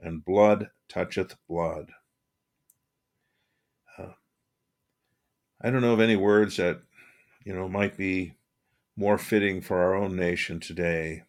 and 0.00 0.24
blood 0.24 0.70
toucheth 0.88 1.36
blood. 1.48 1.92
Uh, 3.96 4.14
I 5.60 5.70
don't 5.70 5.82
know 5.82 5.92
of 5.92 6.00
any 6.00 6.16
words 6.16 6.56
that, 6.56 6.82
you 7.44 7.54
know, 7.54 7.68
might 7.68 7.96
be 7.96 8.34
more 8.96 9.18
fitting 9.18 9.60
for 9.60 9.78
our 9.78 9.94
own 9.94 10.16
nation 10.16 10.58
today. 10.58 11.22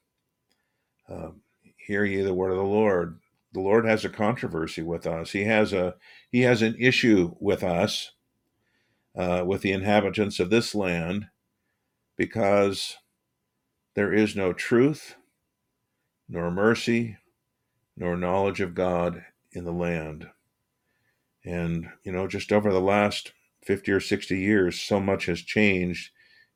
Uh, 1.13 1.31
hear 1.77 2.05
ye 2.05 2.21
the 2.21 2.33
word 2.33 2.51
of 2.51 2.57
the 2.57 2.63
Lord. 2.63 3.19
The 3.53 3.59
Lord 3.59 3.85
has 3.85 4.03
a 4.03 4.09
controversy 4.09 4.81
with 4.81 5.05
us. 5.05 5.31
He 5.31 5.43
has 5.43 5.73
a 5.73 5.95
he 6.31 6.41
has 6.41 6.61
an 6.61 6.75
issue 6.79 7.35
with 7.39 7.63
us, 7.63 8.11
uh, 9.15 9.43
with 9.45 9.61
the 9.61 9.71
inhabitants 9.71 10.39
of 10.39 10.49
this 10.49 10.73
land, 10.73 11.27
because 12.17 12.97
there 13.95 14.11
is 14.11 14.35
no 14.35 14.53
truth, 14.53 15.15
nor 16.27 16.49
mercy, 16.49 17.17
nor 17.95 18.17
knowledge 18.17 18.59
of 18.59 18.73
God 18.73 19.23
in 19.51 19.65
the 19.65 19.71
land. 19.71 20.27
And, 21.45 21.89
you 22.03 22.11
know, 22.11 22.27
just 22.27 22.51
over 22.51 22.71
the 22.71 22.81
last 22.81 23.33
50 23.65 23.91
or 23.91 23.99
60 23.99 24.39
years, 24.39 24.81
so 24.81 24.99
much 24.99 25.27
has 25.27 25.41
changed 25.41 26.11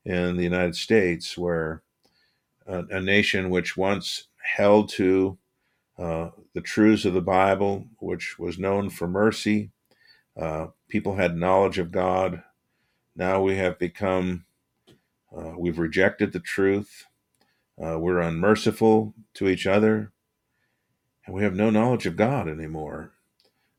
in 0.06 0.38
the 0.38 0.44
United 0.44 0.76
States, 0.76 1.38
where 1.38 1.84
a, 2.66 2.84
a 2.90 3.02
nation 3.02 3.50
which 3.50 3.78
once 3.78 4.28
held 4.56 4.90
to 4.90 5.38
uh, 5.98 6.30
the 6.54 6.62
truths 6.62 7.06
of 7.06 7.14
the 7.14 7.22
Bible, 7.22 7.88
which 8.00 8.38
was 8.40 8.60
known 8.60 8.90
for 8.90 9.08
mercy, 9.08 9.72
uh, 10.40 10.68
people 10.88 11.16
had 11.16 11.36
knowledge 11.36 11.80
of 11.80 11.92
God. 11.92 12.44
Now 13.16 13.42
we 13.42 13.56
have 13.58 13.80
become, 13.80 14.46
uh, 15.36 15.54
we've 15.58 15.80
rejected 15.80 16.34
the 16.34 16.40
truth. 16.40 17.06
Uh, 17.84 17.98
we're 18.00 18.20
unmerciful 18.20 19.14
to 19.36 19.48
each 19.48 19.68
other 19.68 20.12
and 21.26 21.36
we 21.36 21.44
have 21.44 21.56
no 21.56 21.70
knowledge 21.70 22.06
of 22.06 22.16
God 22.16 22.48
anymore. 22.48 23.12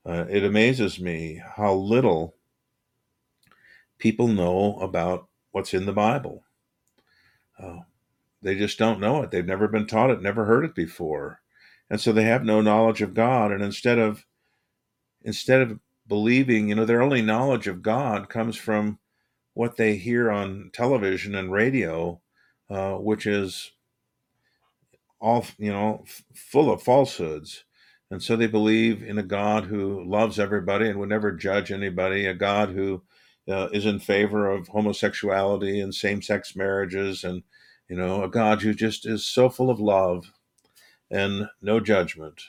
Uh, 0.07 0.27
it 0.29 0.45
amazes 0.45 1.01
me 1.01 1.43
how 1.57 1.75
little 1.75 2.37
people 3.99 4.29
know 4.29 4.79
about 4.81 5.29
what's 5.51 5.75
in 5.75 5.87
the 5.87 5.93
Bible. 5.93 6.45
They 8.43 8.55
just 8.57 8.79
don't 8.79 9.01
know 9.01 9.23
it. 9.23 9.31
They've 9.31 9.45
never 9.45 9.69
been 9.69 9.87
taught 9.87 10.11
it, 10.11 10.23
never 10.23 10.45
heard 10.45 10.65
it 10.65 10.75
before, 10.75 11.41
and 11.91 12.01
so 12.01 12.13
they 12.13 12.25
have 12.25 12.45
no 12.45 12.61
knowledge 12.61 13.03
of 13.03 13.15
God. 13.15 13.53
And 13.53 13.63
instead 13.63 13.99
of 13.99 14.25
instead 15.23 15.63
of 15.63 15.81
believing, 16.07 16.69
you 16.69 16.75
know, 16.77 16.85
their 16.85 17.03
only 17.03 17.23
knowledge 17.23 17.67
of 17.67 17.83
God 17.83 18.29
comes 18.29 18.57
from 18.57 18.99
what 19.55 19.77
they 19.77 19.97
hear 19.97 20.31
on 20.31 20.71
television 20.73 21.35
and 21.35 21.53
radio, 21.53 22.21
uh, 22.71 22.95
which 22.95 23.27
is 23.27 23.73
all 25.21 25.45
you 25.59 25.73
know 25.73 26.05
f- 26.07 26.25
full 26.35 26.73
of 26.73 26.83
falsehoods 26.83 27.65
and 28.11 28.23
so 28.23 28.37
they 28.37 28.47
believe 28.47 29.03
in 29.03 29.19
a 29.19 29.23
god 29.23 29.65
who 29.65 30.05
loves 30.05 30.39
everybody 30.39 30.89
and 30.89 30.99
would 30.99 31.09
never 31.09 31.33
judge 31.33 31.73
anybody 31.73 32.27
a 32.27 32.35
god 32.35 32.71
who 32.71 33.03
uh, 33.51 33.69
is 33.73 33.87
in 33.87 33.99
favor 33.99 34.49
of 34.51 34.69
homosexuality 34.69 35.81
and 35.81 35.95
same-sex 35.95 36.55
marriages 36.55 37.25
and 37.25 37.43
you 37.89 37.97
know 37.97 38.23
a 38.23 38.29
god 38.29 38.63
who 38.63 38.75
just 38.75 39.07
is 39.07 39.25
so 39.25 39.49
full 39.49 39.71
of 39.71 39.81
love 39.81 40.33
and 41.11 41.49
no 41.63 41.81
judgment 41.81 42.43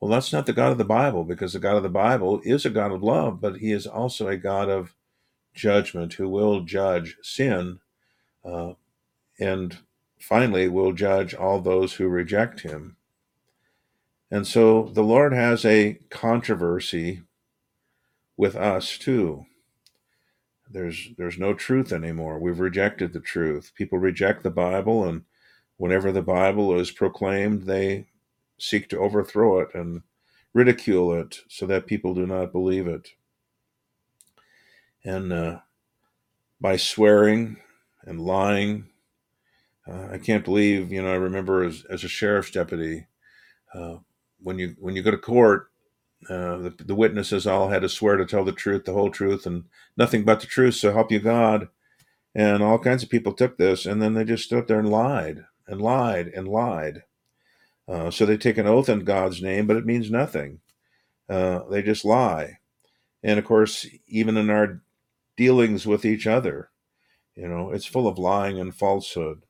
well 0.00 0.10
that's 0.10 0.32
not 0.32 0.46
the 0.46 0.52
god 0.52 0.72
of 0.72 0.78
the 0.78 0.84
bible 0.84 1.24
because 1.24 1.52
the 1.52 1.58
god 1.58 1.76
of 1.76 1.82
the 1.82 1.88
bible 1.88 2.40
is 2.44 2.64
a 2.64 2.70
god 2.70 2.92
of 2.92 3.02
love 3.02 3.40
but 3.40 3.56
he 3.56 3.72
is 3.72 3.86
also 3.86 4.28
a 4.28 4.36
god 4.36 4.68
of 4.68 4.94
judgment 5.54 6.14
who 6.14 6.28
will 6.28 6.60
judge 6.60 7.16
sin 7.22 7.78
uh, 8.44 8.72
and 9.38 9.78
finally 10.18 10.68
will 10.68 10.92
judge 10.92 11.34
all 11.34 11.60
those 11.60 11.94
who 11.94 12.08
reject 12.08 12.60
him. 12.60 12.96
And 14.30 14.46
so 14.46 14.84
the 14.92 15.02
Lord 15.02 15.32
has 15.32 15.64
a 15.64 15.98
controversy 16.10 17.22
with 18.36 18.56
us 18.56 18.96
too. 18.96 19.46
There's 20.72 21.10
there's 21.18 21.38
no 21.38 21.54
truth 21.54 21.92
anymore. 21.92 22.38
We've 22.38 22.60
rejected 22.60 23.12
the 23.12 23.20
truth. 23.20 23.72
People 23.74 23.98
reject 23.98 24.42
the 24.42 24.50
Bible 24.50 25.06
and 25.08 25.22
whenever 25.76 26.12
the 26.12 26.22
Bible 26.22 26.78
is 26.78 26.90
proclaimed, 26.90 27.64
they 27.64 28.06
seek 28.58 28.88
to 28.88 28.98
overthrow 28.98 29.60
it 29.60 29.68
and 29.74 30.02
ridicule 30.54 31.12
it 31.14 31.40
so 31.48 31.66
that 31.66 31.86
people 31.86 32.14
do 32.14 32.26
not 32.26 32.52
believe 32.52 32.86
it. 32.86 33.08
And 35.04 35.32
uh, 35.32 35.58
by 36.60 36.76
swearing 36.76 37.56
and 38.04 38.20
lying 38.20 38.88
uh, 39.86 40.08
I 40.12 40.18
can't 40.18 40.44
believe, 40.44 40.92
you 40.92 41.02
know, 41.02 41.10
I 41.10 41.16
remember 41.16 41.64
as, 41.64 41.84
as 41.90 42.04
a 42.04 42.08
sheriff's 42.08 42.52
deputy, 42.52 43.06
uh, 43.74 43.96
when 44.40 44.58
you 44.58 44.76
when 44.78 44.94
you 44.94 45.02
go 45.02 45.10
to 45.10 45.18
court, 45.18 45.71
uh, 46.28 46.56
the, 46.56 46.74
the 46.78 46.94
witnesses 46.94 47.46
all 47.46 47.68
had 47.68 47.82
to 47.82 47.88
swear 47.88 48.16
to 48.16 48.26
tell 48.26 48.44
the 48.44 48.52
truth, 48.52 48.84
the 48.84 48.92
whole 48.92 49.10
truth, 49.10 49.46
and 49.46 49.64
nothing 49.96 50.24
but 50.24 50.40
the 50.40 50.46
truth. 50.46 50.74
So 50.74 50.92
help 50.92 51.10
you 51.10 51.20
God. 51.20 51.68
And 52.34 52.62
all 52.62 52.78
kinds 52.78 53.02
of 53.02 53.10
people 53.10 53.32
took 53.32 53.58
this, 53.58 53.84
and 53.84 54.00
then 54.00 54.14
they 54.14 54.24
just 54.24 54.44
stood 54.44 54.66
there 54.66 54.78
and 54.78 54.88
lied 54.88 55.44
and 55.66 55.80
lied 55.80 56.28
and 56.28 56.48
lied. 56.48 57.02
Uh, 57.88 58.10
so 58.10 58.24
they 58.24 58.36
take 58.36 58.58
an 58.58 58.66
oath 58.66 58.88
in 58.88 59.00
God's 59.04 59.42
name, 59.42 59.66
but 59.66 59.76
it 59.76 59.84
means 59.84 60.10
nothing. 60.10 60.60
Uh, 61.28 61.60
they 61.70 61.82
just 61.82 62.04
lie. 62.04 62.58
And 63.22 63.38
of 63.38 63.44
course, 63.44 63.86
even 64.06 64.36
in 64.36 64.50
our 64.50 64.80
dealings 65.36 65.86
with 65.86 66.04
each 66.04 66.26
other, 66.26 66.70
you 67.34 67.48
know, 67.48 67.70
it's 67.70 67.86
full 67.86 68.08
of 68.08 68.18
lying 68.18 68.58
and 68.58 68.74
falsehood 68.74 69.42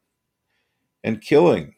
and 1.03 1.21
killing. 1.21 1.75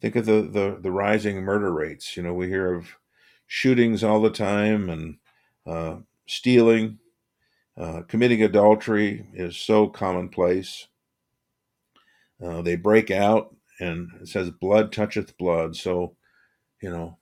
Think 0.00 0.16
of 0.16 0.26
the, 0.26 0.42
the, 0.42 0.78
the 0.80 0.90
rising 0.90 1.42
murder 1.42 1.72
rates. 1.72 2.16
You 2.16 2.22
know, 2.22 2.34
we 2.34 2.48
hear 2.48 2.74
of 2.74 2.96
shootings 3.46 4.02
all 4.02 4.20
the 4.20 4.30
time 4.30 4.88
and 4.90 5.16
uh, 5.66 5.96
stealing, 6.26 6.98
uh, 7.76 8.02
committing 8.08 8.42
adultery 8.42 9.26
is 9.34 9.56
so 9.56 9.86
commonplace. 9.88 10.88
Uh, 12.44 12.62
they 12.62 12.76
break 12.76 13.10
out 13.10 13.54
and 13.80 14.10
it 14.20 14.28
says, 14.28 14.50
blood 14.50 14.92
toucheth 14.92 15.36
blood. 15.38 15.76
So, 15.76 16.16
you 16.80 16.90
know, 16.90 17.18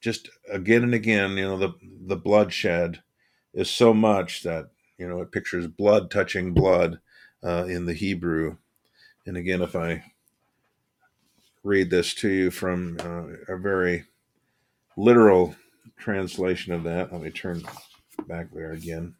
just 0.00 0.30
again 0.50 0.82
and 0.82 0.94
again, 0.94 1.32
you 1.32 1.44
know, 1.44 1.58
the, 1.58 1.72
the 2.06 2.16
bloodshed 2.16 3.02
is 3.52 3.68
so 3.70 3.92
much 3.92 4.42
that, 4.42 4.70
you 4.98 5.08
know, 5.08 5.20
it 5.20 5.32
pictures 5.32 5.66
blood 5.66 6.10
touching 6.10 6.54
blood 6.54 7.00
uh, 7.42 7.64
in 7.64 7.86
the 7.86 7.94
Hebrew. 7.94 8.56
And 9.26 9.36
again, 9.36 9.62
if 9.62 9.76
I 9.76 10.04
read 11.62 11.90
this 11.90 12.14
to 12.14 12.28
you 12.28 12.50
from 12.50 12.96
uh, 13.00 13.52
a 13.52 13.58
very 13.58 14.04
literal 15.00 15.54
translation 15.96 16.72
of 16.72 16.84
that, 16.84 17.12
let 17.12 17.22
me 17.22 17.30
turn 17.30 17.62
back 18.28 18.48
there 18.52 18.72
again. 18.72 19.14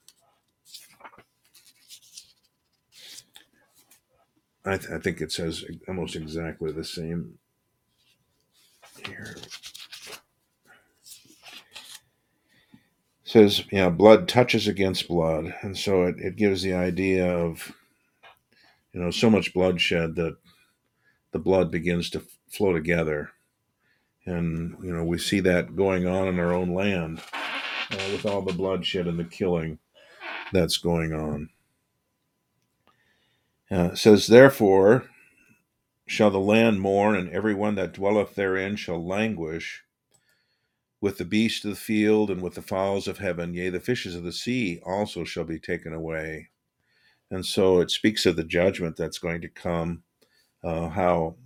I, 4.65 4.77
th- 4.77 4.91
I 4.91 4.99
think 4.99 5.21
it 5.21 5.33
says 5.33 5.65
almost 5.89 6.17
exactly 6.17 6.71
the 6.71 6.85
same 6.85 7.39
here. 9.07 9.37
It 13.25 13.33
says, 13.33 13.65
yeah, 13.73 13.89
blood 13.89 14.29
touches 14.29 14.69
against 14.69 15.09
blood. 15.09 15.55
And 15.63 15.79
so 15.79 16.03
it, 16.05 16.17
it 16.19 16.37
gives 16.37 16.63
the 16.63 16.75
idea 16.75 17.27
of 17.27 17.73
you 18.93 19.01
know, 19.01 19.11
so 19.11 19.31
much 19.31 19.55
bloodshed 19.55 20.17
that 20.17 20.37
the 21.33 21.39
blood 21.39 21.71
begins 21.71 22.11
to 22.11 22.23
flow 22.49 22.73
together. 22.73 23.31
And, 24.27 24.77
you 24.83 24.93
know, 24.93 25.05
we 25.05 25.19
see 25.19 25.41
that 25.41 25.77
going 25.77 26.07
on 26.07 26.29
in 26.29 26.39
our 26.39 26.53
own 26.53 26.75
land 26.75 27.21
uh, 27.91 28.09
with 28.13 28.27
all 28.27 28.43
the 28.43 28.53
bloodshed 28.53 29.07
and 29.07 29.19
the 29.19 29.25
killing 29.25 29.79
that's 30.53 30.77
going 30.77 31.13
on. 31.13 31.49
Uh, 33.71 33.95
says, 33.95 34.27
therefore, 34.27 35.05
shall 36.07 36.31
the 36.31 36.41
land 36.41 36.81
mourn, 36.81 37.17
and 37.17 37.31
every 37.31 37.55
one 37.55 37.77
that 37.77 37.93
dwelleth 37.93 38.35
therein 38.35 38.77
shall 38.77 39.05
languish 39.05 39.85
with 41.01 41.19
the 41.19 41.25
beasts 41.25 41.65
of 41.65 41.71
the 41.71 41.77
field 41.77 42.31
and 42.31 42.43
with 42.43 42.55
the 42.55 42.63
fowls 42.63 43.09
of 43.09 43.19
heaven, 43.19 43.55
yea, 43.55 43.71
the 43.71 43.81
fishes 43.81 44.15
of 44.15 44.23
the 44.23 44.33
sea 44.33 44.81
also 44.85 45.25
shall 45.25 45.45
be 45.45 45.59
taken 45.59 45.95
away. 45.95 46.51
And 47.31 47.47
so 47.47 47.81
it 47.81 47.91
speaks 47.91 48.27
of 48.27 48.37
the 48.37 48.45
judgment 48.45 48.97
that's 48.97 49.19
going 49.19 49.41
to 49.41 49.49
come, 49.49 50.03
uh, 50.63 50.89
how, 50.89 51.37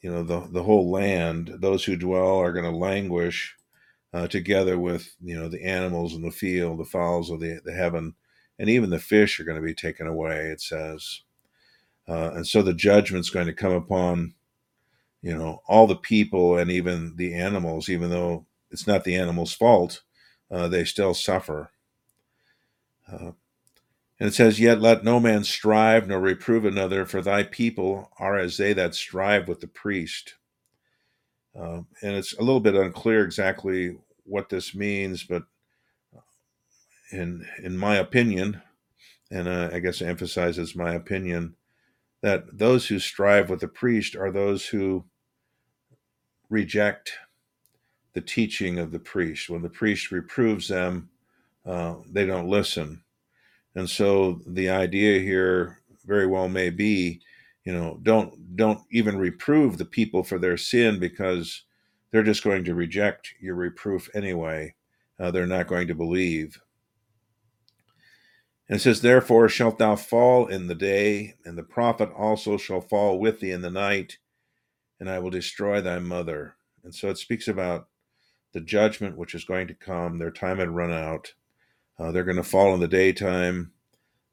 you 0.00 0.10
know, 0.10 0.22
the, 0.22 0.48
the 0.52 0.62
whole 0.62 0.90
land, 0.90 1.56
those 1.58 1.84
who 1.84 1.96
dwell 1.96 2.38
are 2.38 2.52
going 2.52 2.64
to 2.64 2.76
languish 2.76 3.56
uh, 4.12 4.26
together 4.26 4.78
with, 4.78 5.14
you 5.22 5.38
know, 5.38 5.48
the 5.48 5.62
animals 5.62 6.14
in 6.14 6.22
the 6.22 6.30
field, 6.30 6.78
the 6.78 6.84
fowls 6.84 7.30
of 7.30 7.40
the, 7.40 7.60
the 7.64 7.72
heaven, 7.72 8.14
and 8.58 8.68
even 8.68 8.90
the 8.90 8.98
fish 8.98 9.38
are 9.38 9.44
going 9.44 9.60
to 9.60 9.66
be 9.66 9.74
taken 9.74 10.06
away, 10.06 10.46
it 10.46 10.60
says. 10.60 11.22
Uh, 12.08 12.32
and 12.34 12.46
so 12.46 12.62
the 12.62 12.74
judgment's 12.74 13.30
going 13.30 13.46
to 13.46 13.52
come 13.52 13.72
upon, 13.72 14.34
you 15.22 15.36
know, 15.36 15.60
all 15.68 15.86
the 15.86 15.96
people 15.96 16.58
and 16.58 16.70
even 16.70 17.14
the 17.16 17.34
animals, 17.34 17.88
even 17.88 18.10
though 18.10 18.46
it's 18.70 18.86
not 18.86 19.04
the 19.04 19.14
animal's 19.14 19.52
fault, 19.52 20.02
uh, 20.50 20.66
they 20.66 20.84
still 20.84 21.14
suffer. 21.14 21.70
Uh, 24.20 24.24
and 24.24 24.28
it 24.28 24.34
says, 24.34 24.60
Yet 24.60 24.80
let 24.80 25.04
no 25.04 25.18
man 25.18 25.44
strive 25.44 26.06
nor 26.06 26.20
reprove 26.20 26.64
another, 26.64 27.06
for 27.06 27.22
thy 27.22 27.42
people 27.42 28.10
are 28.18 28.38
as 28.38 28.56
they 28.56 28.72
that 28.74 28.94
strive 28.94 29.48
with 29.48 29.60
the 29.60 29.68
priest. 29.68 30.34
Uh, 31.58 31.82
and 32.02 32.16
it's 32.16 32.34
a 32.34 32.42
little 32.42 32.60
bit 32.60 32.74
unclear 32.74 33.24
exactly 33.24 33.96
what 34.24 34.48
this 34.48 34.74
means, 34.74 35.24
but 35.24 35.42
in 37.12 37.44
in 37.62 37.76
my 37.76 37.96
opinion, 37.96 38.62
and 39.30 39.48
uh, 39.48 39.70
I 39.72 39.80
guess 39.80 40.00
emphasizes 40.02 40.76
my 40.76 40.94
opinion, 40.94 41.56
that 42.22 42.44
those 42.56 42.86
who 42.86 42.98
strive 42.98 43.50
with 43.50 43.60
the 43.60 43.68
priest 43.68 44.14
are 44.14 44.30
those 44.30 44.66
who 44.66 45.04
reject 46.50 47.12
the 48.12 48.20
teaching 48.20 48.78
of 48.78 48.92
the 48.92 48.98
priest. 48.98 49.48
When 49.48 49.62
the 49.62 49.68
priest 49.68 50.12
reproves 50.12 50.68
them, 50.68 51.10
uh, 51.66 51.96
they 52.10 52.26
don't 52.26 52.48
listen. 52.48 53.02
And 53.74 53.88
so 53.88 54.40
the 54.46 54.68
idea 54.70 55.20
here 55.20 55.78
very 56.04 56.26
well 56.26 56.48
may 56.48 56.70
be, 56.70 57.20
you 57.64 57.72
know, 57.72 57.98
don't 58.02 58.56
don't 58.56 58.80
even 58.90 59.18
reprove 59.18 59.78
the 59.78 59.84
people 59.84 60.24
for 60.24 60.38
their 60.38 60.56
sin 60.56 60.98
because 60.98 61.62
they're 62.10 62.22
just 62.22 62.42
going 62.42 62.64
to 62.64 62.74
reject 62.74 63.34
your 63.40 63.54
reproof 63.54 64.08
anyway. 64.14 64.74
Uh, 65.18 65.30
they're 65.30 65.46
not 65.46 65.68
going 65.68 65.86
to 65.88 65.94
believe. 65.94 66.60
And 68.68 68.76
it 68.76 68.82
says, 68.82 69.00
Therefore 69.00 69.48
shalt 69.48 69.78
thou 69.78 69.96
fall 69.96 70.46
in 70.46 70.68
the 70.68 70.74
day, 70.74 71.34
and 71.44 71.58
the 71.58 71.62
prophet 71.62 72.08
also 72.16 72.56
shall 72.56 72.80
fall 72.80 73.18
with 73.18 73.40
thee 73.40 73.50
in 73.50 73.62
the 73.62 73.70
night, 73.70 74.18
and 74.98 75.10
I 75.10 75.18
will 75.18 75.30
destroy 75.30 75.80
thy 75.80 75.98
mother. 75.98 76.54
And 76.84 76.94
so 76.94 77.08
it 77.08 77.18
speaks 77.18 77.48
about 77.48 77.88
the 78.52 78.60
judgment 78.60 79.16
which 79.16 79.34
is 79.34 79.44
going 79.44 79.66
to 79.68 79.74
come. 79.74 80.18
Their 80.18 80.30
time 80.30 80.58
had 80.58 80.70
run 80.70 80.92
out. 80.92 81.34
Uh, 82.00 82.10
they're 82.10 82.24
going 82.24 82.36
to 82.36 82.42
fall 82.42 82.72
in 82.72 82.80
the 82.80 82.88
daytime. 82.88 83.72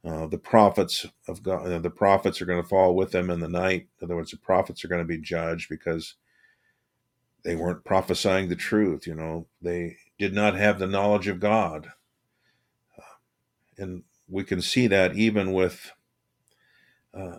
Uh, 0.06 0.26
the 0.28 0.38
prophets 0.38 1.06
of 1.28 1.44
God, 1.44 1.70
uh, 1.70 1.80
the 1.80 1.90
prophets 1.90 2.42
are 2.42 2.46
going 2.46 2.62
to 2.62 2.68
fall 2.68 2.96
with 2.96 3.12
them 3.12 3.30
in 3.30 3.42
the 3.42 3.50
night. 3.50 3.88
In 4.00 4.06
other 4.06 4.16
words, 4.16 4.32
the 4.32 4.38
prophets 4.38 4.86
are 4.86 4.88
going 4.88 5.02
to 5.02 5.06
be 5.06 5.18
judged 5.18 5.68
because 5.68 6.16
they 7.44 7.56
weren't 7.56 7.84
prophesying 7.84 8.48
the 8.48 8.56
truth. 8.56 9.06
You 9.06 9.16
know, 9.16 9.48
they 9.62 9.98
did 10.18 10.34
not 10.34 10.56
have 10.56 10.80
the 10.80 10.88
knowledge 10.88 11.28
of 11.28 11.42
God, 11.42 11.92
and 13.78 14.04
we 14.30 14.46
can 14.46 14.62
see 14.62 14.88
that 14.88 15.16
even 15.16 15.52
with 15.52 15.92
uh, 17.14 17.38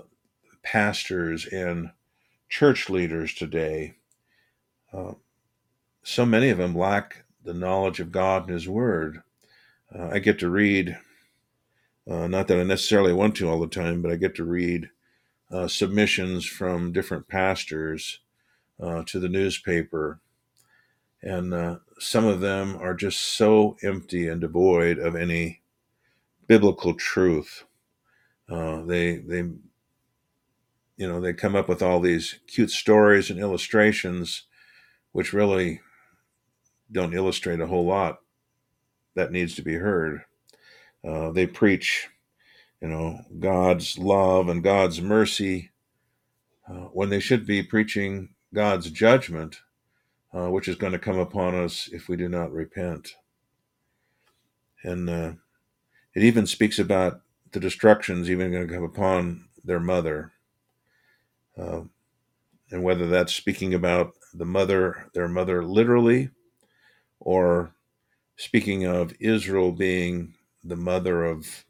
pastors 0.62 1.46
and 1.46 1.90
church 2.48 2.90
leaders 2.90 3.32
today. 3.34 3.94
Uh, 4.92 5.12
so 6.02 6.26
many 6.26 6.50
of 6.50 6.58
them 6.58 6.74
lack 6.74 7.24
the 7.44 7.54
knowledge 7.54 8.00
of 8.00 8.12
God 8.12 8.42
and 8.42 8.52
His 8.52 8.68
Word. 8.68 9.22
Uh, 9.94 10.09
I 10.12 10.18
get 10.18 10.38
to 10.40 10.51
read, 10.51 10.98
uh, 12.09 12.27
not 12.27 12.48
that 12.48 12.61
I 12.61 12.62
necessarily 12.62 13.12
want 13.12 13.37
to 13.37 13.48
all 13.48 13.61
the 13.61 13.66
time, 13.66 14.03
but 14.03 14.12
I 14.12 14.16
get 14.16 14.35
to 14.37 14.44
read 14.44 14.90
uh, 15.51 15.66
submissions 15.66 16.44
from 16.44 16.92
different 16.92 17.29
pastors 17.29 18.20
uh, 18.81 19.03
to 19.07 19.18
the 19.18 19.29
newspaper. 19.29 20.20
And 21.22 21.55
uh, 21.55 21.79
some 21.98 22.27
of 22.27 22.40
them 22.40 22.77
are 22.77 22.94
just 22.94 23.20
so 23.20 23.77
empty 23.83 24.29
and 24.29 24.40
devoid 24.40 24.98
of 24.98 25.16
any 25.16 25.62
biblical 26.46 26.94
truth. 26.94 27.64
Uh, 28.48 28.83
they, 28.83 29.16
they, 29.16 29.38
you 30.96 31.09
know, 31.09 31.20
they 31.20 31.33
come 31.33 31.57
up 31.57 31.68
with 31.68 31.83
all 31.83 32.01
these 32.01 32.38
cute 32.46 32.70
stories 32.70 33.31
and 33.31 33.40
illustrations, 33.40 34.44
which 35.12 35.33
really 35.33 35.81
don't 36.92 37.14
illustrate 37.14 37.61
a 37.61 37.66
whole 37.66 37.87
lot 37.87 38.20
that 39.18 39.33
needs 39.33 39.57
to 39.57 39.62
be 39.62 39.74
heard. 39.74 40.22
Uh, 41.04 41.33
they 41.33 41.44
preach, 41.44 42.09
you 42.81 42.87
know, 42.87 43.18
God's 43.40 43.98
love 43.98 44.48
and 44.48 44.62
God's 44.62 45.00
mercy 45.00 45.72
uh, 46.68 46.87
when 46.92 47.11
they 47.11 47.18
should 47.18 47.44
be 47.44 47.62
preaching 47.64 48.28
God's 48.54 48.90
judgment, 48.90 49.61
uh, 50.33 50.50
which 50.50 50.68
is 50.68 50.76
going 50.76 50.92
to 50.92 51.00
come 51.00 51.18
upon 51.18 51.57
us 51.57 51.88
if 51.92 52.09
we 52.09 52.16
do 52.16 52.28
not 52.28 52.52
repent. 52.52 53.16
And 54.85 55.11
uh, 55.11 55.33
it 56.14 56.22
even 56.22 56.46
speaks 56.46 56.78
about 56.78 57.22
the 57.50 57.59
destructions 57.61 58.31
even 58.31 58.52
going 58.52 58.68
to 58.68 58.72
come 58.72 58.85
upon 58.85 59.48
their 59.64 59.81
mother. 59.81 60.31
Uh, 61.57 61.83
and 62.70 62.85
whether 62.85 63.09
that's 63.09 63.35
speaking 63.35 63.74
about 63.74 64.12
the 64.33 64.44
mother, 64.44 65.11
their 65.12 65.26
mother 65.26 65.64
literally, 65.64 66.31
or 67.18 67.74
speaking 68.38 68.85
of 68.85 69.12
Israel 69.18 69.72
being 69.72 70.33
the 70.62 70.77
mother 70.77 71.24
of 71.24 71.64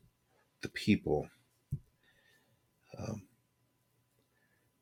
the 0.61 0.69
people. 0.69 1.29
Um, 2.99 3.23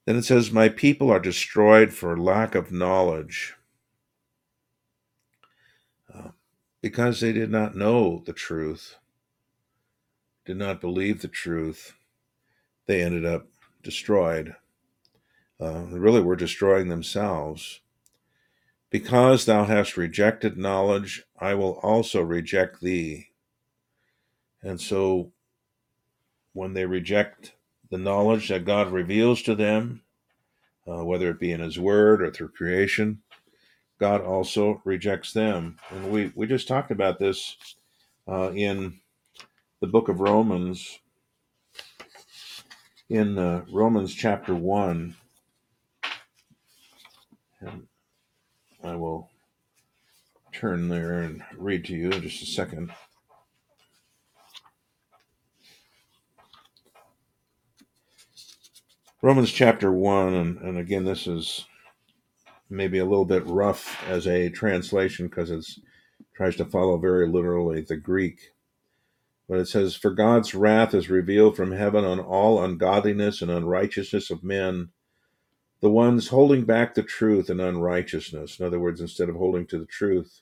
then 0.05 0.16
it 0.16 0.25
says, 0.25 0.51
My 0.51 0.68
people 0.68 1.11
are 1.11 1.20
destroyed 1.20 1.92
for 1.92 2.18
lack 2.18 2.57
of 2.57 2.72
knowledge 2.72 3.55
uh, 6.12 6.31
because 6.83 7.20
they 7.20 7.33
did 7.33 7.51
not 7.51 7.77
know 7.77 8.22
the 8.27 8.33
truth, 8.33 8.96
did 10.44 10.57
not 10.57 10.81
believe 10.81 11.22
the 11.22 11.29
truth. 11.29 11.94
They 12.87 13.03
ended 13.03 13.25
up 13.25 13.46
destroyed. 13.83 14.57
Uh, 15.61 15.87
really 15.90 16.20
were 16.20 16.37
destroying 16.37 16.88
themselves. 16.88 17.81
Because 18.90 19.44
thou 19.44 19.64
hast 19.64 19.96
rejected 19.96 20.57
knowledge, 20.57 21.25
I 21.38 21.55
will 21.55 21.79
also 21.83 22.22
reject 22.22 22.81
thee. 22.81 23.29
And 24.62 24.81
so, 24.81 25.33
when 26.53 26.72
they 26.72 26.87
reject 26.87 27.53
the 27.90 27.99
knowledge 27.99 28.49
that 28.49 28.64
God 28.64 28.90
reveals 28.90 29.42
to 29.42 29.55
them, 29.55 30.03
uh, 30.87 31.05
whether 31.05 31.31
it 31.31 31.40
be 31.40 31.53
in 31.53 31.61
His 31.61 31.79
Word 31.79 32.22
or 32.22 32.31
through 32.31 32.51
creation, 32.51 33.22
God 33.99 34.20
also 34.20 34.81
rejects 34.85 35.33
them. 35.33 35.79
And 35.90 36.11
we, 36.11 36.33
we 36.35 36.46
just 36.46 36.68
talked 36.68 36.90
about 36.90 37.18
this 37.18 37.57
uh, 38.29 38.53
in 38.53 39.01
the 39.81 39.87
book 39.87 40.09
of 40.09 40.20
Romans, 40.20 41.01
in 43.09 43.38
uh, 43.38 43.64
Romans 43.70 44.14
chapter 44.14 44.55
1. 44.55 45.16
And 47.61 47.87
I 48.87 48.94
will 48.94 49.31
turn 50.53 50.88
there 50.88 51.14
and 51.14 51.42
read 51.59 51.85
to 51.87 51.92
you 51.92 52.11
in 52.11 52.22
just 52.22 52.40
a 52.40 52.46
second. 52.46 52.92
Romans 59.22 59.51
chapter 59.51 59.91
1, 59.91 60.34
and, 60.34 60.59
and 60.59 60.78
again, 60.78 61.05
this 61.05 61.26
is 61.26 61.66
maybe 62.70 62.99
a 62.99 63.05
little 63.05 63.24
bit 63.24 63.45
rough 63.47 64.01
as 64.09 64.28
a 64.28 64.51
translation 64.51 65.26
because 65.26 65.51
it 65.51 65.66
tries 66.37 66.55
to 66.55 66.64
follow 66.64 66.97
very 66.97 67.26
literally 67.26 67.80
the 67.80 67.97
Greek. 67.97 68.53
But 69.49 69.59
it 69.59 69.66
says, 69.66 69.97
For 69.97 70.12
God's 70.12 70.55
wrath 70.55 70.95
is 70.95 71.11
revealed 71.11 71.57
from 71.57 71.72
heaven 71.72 72.05
on 72.05 72.20
all 72.20 72.62
ungodliness 72.62 73.43
and 73.43 73.51
unrighteousness 73.51 74.30
of 74.30 74.45
men 74.45 74.91
the 75.87 75.93
ones 75.93 76.26
holding 76.26 76.64
back 76.64 76.95
the 76.95 77.03
truth 77.05 77.49
and 77.49 77.61
unrighteousness. 77.61 78.59
In 78.59 78.66
other 78.66 78.80
words, 78.80 79.01
instead 79.01 79.28
of 79.28 79.37
holding 79.37 79.68
to 79.68 79.78
the 79.78 79.87
truth, 79.87 80.41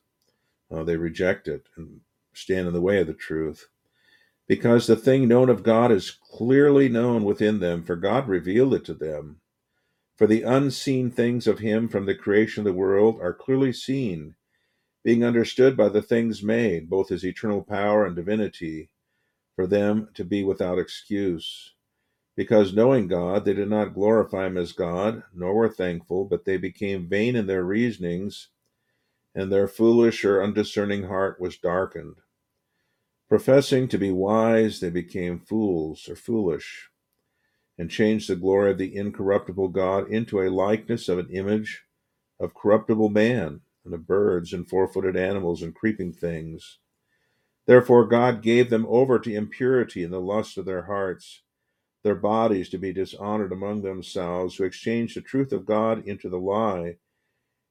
uh, 0.70 0.82
they 0.84 0.96
reject 0.96 1.48
it 1.48 1.66
and 1.76 2.00
stand 2.32 2.66
in 2.66 2.72
the 2.72 2.80
way 2.80 3.02
of 3.02 3.08
the 3.08 3.12
truth. 3.12 3.68
Because 4.48 4.86
the 4.86 4.96
thing 4.96 5.28
known 5.28 5.50
of 5.50 5.62
God 5.62 5.92
is 5.92 6.10
clearly 6.10 6.88
known 6.88 7.24
within 7.24 7.60
them, 7.60 7.84
for 7.84 7.94
God 7.94 8.26
revealed 8.26 8.72
it 8.72 8.86
to 8.86 8.94
them. 8.94 9.42
For 10.16 10.26
the 10.26 10.40
unseen 10.40 11.10
things 11.10 11.46
of 11.46 11.58
Him 11.58 11.88
from 11.88 12.06
the 12.06 12.14
creation 12.14 12.62
of 12.62 12.64
the 12.64 12.72
world 12.72 13.20
are 13.20 13.34
clearly 13.34 13.74
seen, 13.74 14.36
being 15.02 15.22
understood 15.22 15.76
by 15.76 15.90
the 15.90 16.00
things 16.00 16.42
made, 16.42 16.88
both 16.88 17.10
His 17.10 17.22
eternal 17.22 17.62
power 17.62 18.06
and 18.06 18.16
divinity, 18.16 18.88
for 19.54 19.66
them 19.66 20.08
to 20.14 20.24
be 20.24 20.42
without 20.42 20.78
excuse. 20.78 21.73
Because 22.36 22.74
knowing 22.74 23.06
God, 23.06 23.44
they 23.44 23.54
did 23.54 23.70
not 23.70 23.94
glorify 23.94 24.46
him 24.46 24.56
as 24.56 24.72
God, 24.72 25.22
nor 25.32 25.54
were 25.54 25.68
thankful, 25.68 26.24
but 26.24 26.44
they 26.44 26.56
became 26.56 27.08
vain 27.08 27.36
in 27.36 27.46
their 27.46 27.62
reasonings, 27.62 28.48
and 29.34 29.52
their 29.52 29.68
foolish 29.68 30.24
or 30.24 30.42
undiscerning 30.42 31.04
heart 31.04 31.40
was 31.40 31.56
darkened. 31.56 32.16
Professing 33.28 33.86
to 33.88 33.98
be 33.98 34.10
wise, 34.10 34.80
they 34.80 34.90
became 34.90 35.38
fools 35.38 36.08
or 36.08 36.16
foolish, 36.16 36.90
and 37.78 37.90
changed 37.90 38.28
the 38.28 38.36
glory 38.36 38.72
of 38.72 38.78
the 38.78 38.96
incorruptible 38.96 39.68
God 39.68 40.10
into 40.10 40.40
a 40.40 40.50
likeness 40.50 41.08
of 41.08 41.18
an 41.18 41.30
image 41.30 41.84
of 42.40 42.54
corruptible 42.54 43.10
man, 43.10 43.60
and 43.84 43.94
of 43.94 44.08
birds, 44.08 44.52
and 44.52 44.68
four 44.68 44.88
footed 44.88 45.16
animals, 45.16 45.62
and 45.62 45.74
creeping 45.74 46.12
things. 46.12 46.78
Therefore 47.66 48.06
God 48.06 48.42
gave 48.42 48.70
them 48.70 48.86
over 48.88 49.20
to 49.20 49.32
impurity 49.32 50.02
in 50.02 50.10
the 50.10 50.20
lust 50.20 50.58
of 50.58 50.64
their 50.64 50.82
hearts 50.82 51.42
their 52.04 52.14
bodies 52.14 52.68
to 52.68 52.78
be 52.78 52.92
dishonored 52.92 53.50
among 53.50 53.82
themselves, 53.82 54.56
who 54.56 54.64
exchanged 54.64 55.16
the 55.16 55.22
truth 55.22 55.52
of 55.52 55.66
God 55.66 56.06
into 56.06 56.28
the 56.28 56.38
lie, 56.38 56.98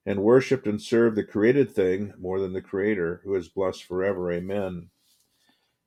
and 0.06 0.24
worshipped 0.24 0.68
and 0.68 0.82
served 0.82 1.16
the 1.16 1.24
created 1.24 1.72
thing 1.72 2.14
more 2.20 2.40
than 2.40 2.52
the 2.52 2.62
Creator, 2.62 3.22
who 3.24 3.36
is 3.36 3.48
blessed 3.48 3.84
forever. 3.86 4.32
Amen. 4.32 4.90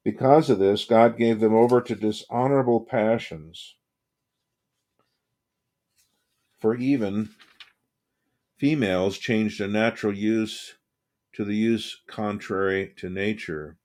Because 0.04 0.48
of 0.48 0.60
this, 0.60 0.84
God 0.84 1.18
gave 1.18 1.40
them 1.40 1.54
over 1.54 1.80
to 1.80 1.94
dishonorable 1.96 2.80
passions. 2.80 3.74
For 6.60 6.76
even 6.76 7.30
females 8.56 9.18
changed 9.18 9.60
a 9.60 9.68
natural 9.68 10.14
use 10.14 10.76
to 11.34 11.44
the 11.44 11.56
use 11.56 12.00
contrary 12.06 12.94
to 12.96 13.10
nature. 13.10 13.76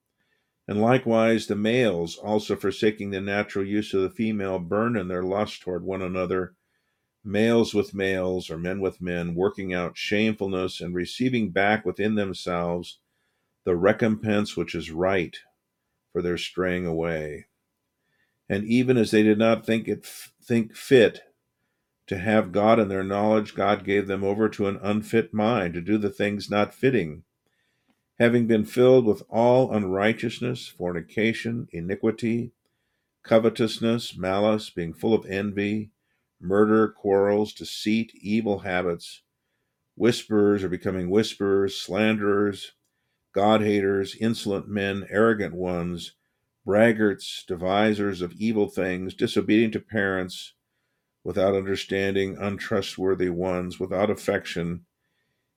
And 0.68 0.80
likewise, 0.80 1.48
the 1.48 1.56
males, 1.56 2.16
also 2.16 2.56
forsaking 2.56 3.12
the 3.12 3.22
natural 3.22 3.66
use 3.66 3.94
of 3.94 4.02
the 4.02 4.10
female, 4.10 4.60
burn 4.60 4.96
in 4.96 5.08
their 5.08 5.24
lust 5.24 5.62
toward 5.62 5.84
one 5.84 6.02
another, 6.02 6.56
males 7.24 7.74
with 7.74 7.94
males, 7.94 8.50
or 8.50 8.58
men 8.58 8.80
with 8.80 9.02
men, 9.02 9.36
working 9.36 9.74
out 9.74 9.98
shamefulness 9.98 10.80
and 10.80 10.96
receiving 10.96 11.50
back 11.50 11.86
within 11.86 12.16
themselves 12.16 13.00
the 13.64 13.76
recompense 13.76 14.56
which 14.56 14.74
is 14.74 14.92
right 14.92 15.38
for 16.12 16.22
their 16.22 16.38
straying 16.38 16.86
away. 16.86 17.46
And 18.50 18.66
even 18.66 18.98
as 18.98 19.12
they 19.12 19.24
did 19.24 19.38
not 19.38 19.66
think 19.66 19.88
it 19.88 20.06
think 20.06 20.76
fit 20.76 21.22
to 22.08 22.18
have 22.18 22.52
God 22.52 22.80
in 22.80 22.90
their 22.90 23.04
knowledge, 23.04 23.56
God 23.56 23.86
gave 23.86 24.08
them 24.08 24.24
over 24.24 24.50
to 24.50 24.68
an 24.68 24.80
unfit 24.82 25.34
mind 25.34 25.74
to 25.76 25.82
do 25.82 25.98
the 25.98 26.10
things 26.10 26.50
not 26.50 26.74
fitting 26.74 27.24
having 28.22 28.46
been 28.46 28.64
filled 28.64 29.04
with 29.04 29.24
all 29.32 29.74
unrighteousness, 29.74 30.68
fornication, 30.68 31.68
iniquity, 31.72 32.52
covetousness, 33.24 34.16
malice, 34.16 34.70
being 34.70 34.94
full 34.94 35.16
of 35.16 35.26
envy, 35.26 35.90
murder, 36.40 36.88
quarrels, 36.88 37.52
deceit, 37.52 38.12
evil 38.22 38.60
habits, 38.60 39.24
whisperers 39.96 40.64
are 40.64 40.70
becoming 40.70 41.10
whisperers, 41.10 41.76
slanderers, 41.76 42.74
God 43.34 43.64
haters, 43.64 44.16
insolent 44.22 44.68
men, 44.68 45.08
arrogant 45.10 45.56
ones, 45.56 46.14
braggarts, 46.64 47.44
devisers 47.48 48.22
of 48.22 48.34
evil 48.34 48.68
things, 48.70 49.16
disobedient 49.16 49.74
to 49.74 49.80
parents, 49.80 50.54
without 51.24 51.56
understanding, 51.56 52.38
untrustworthy 52.38 53.30
ones, 53.30 53.80
without 53.80 54.12
affection 54.12 54.86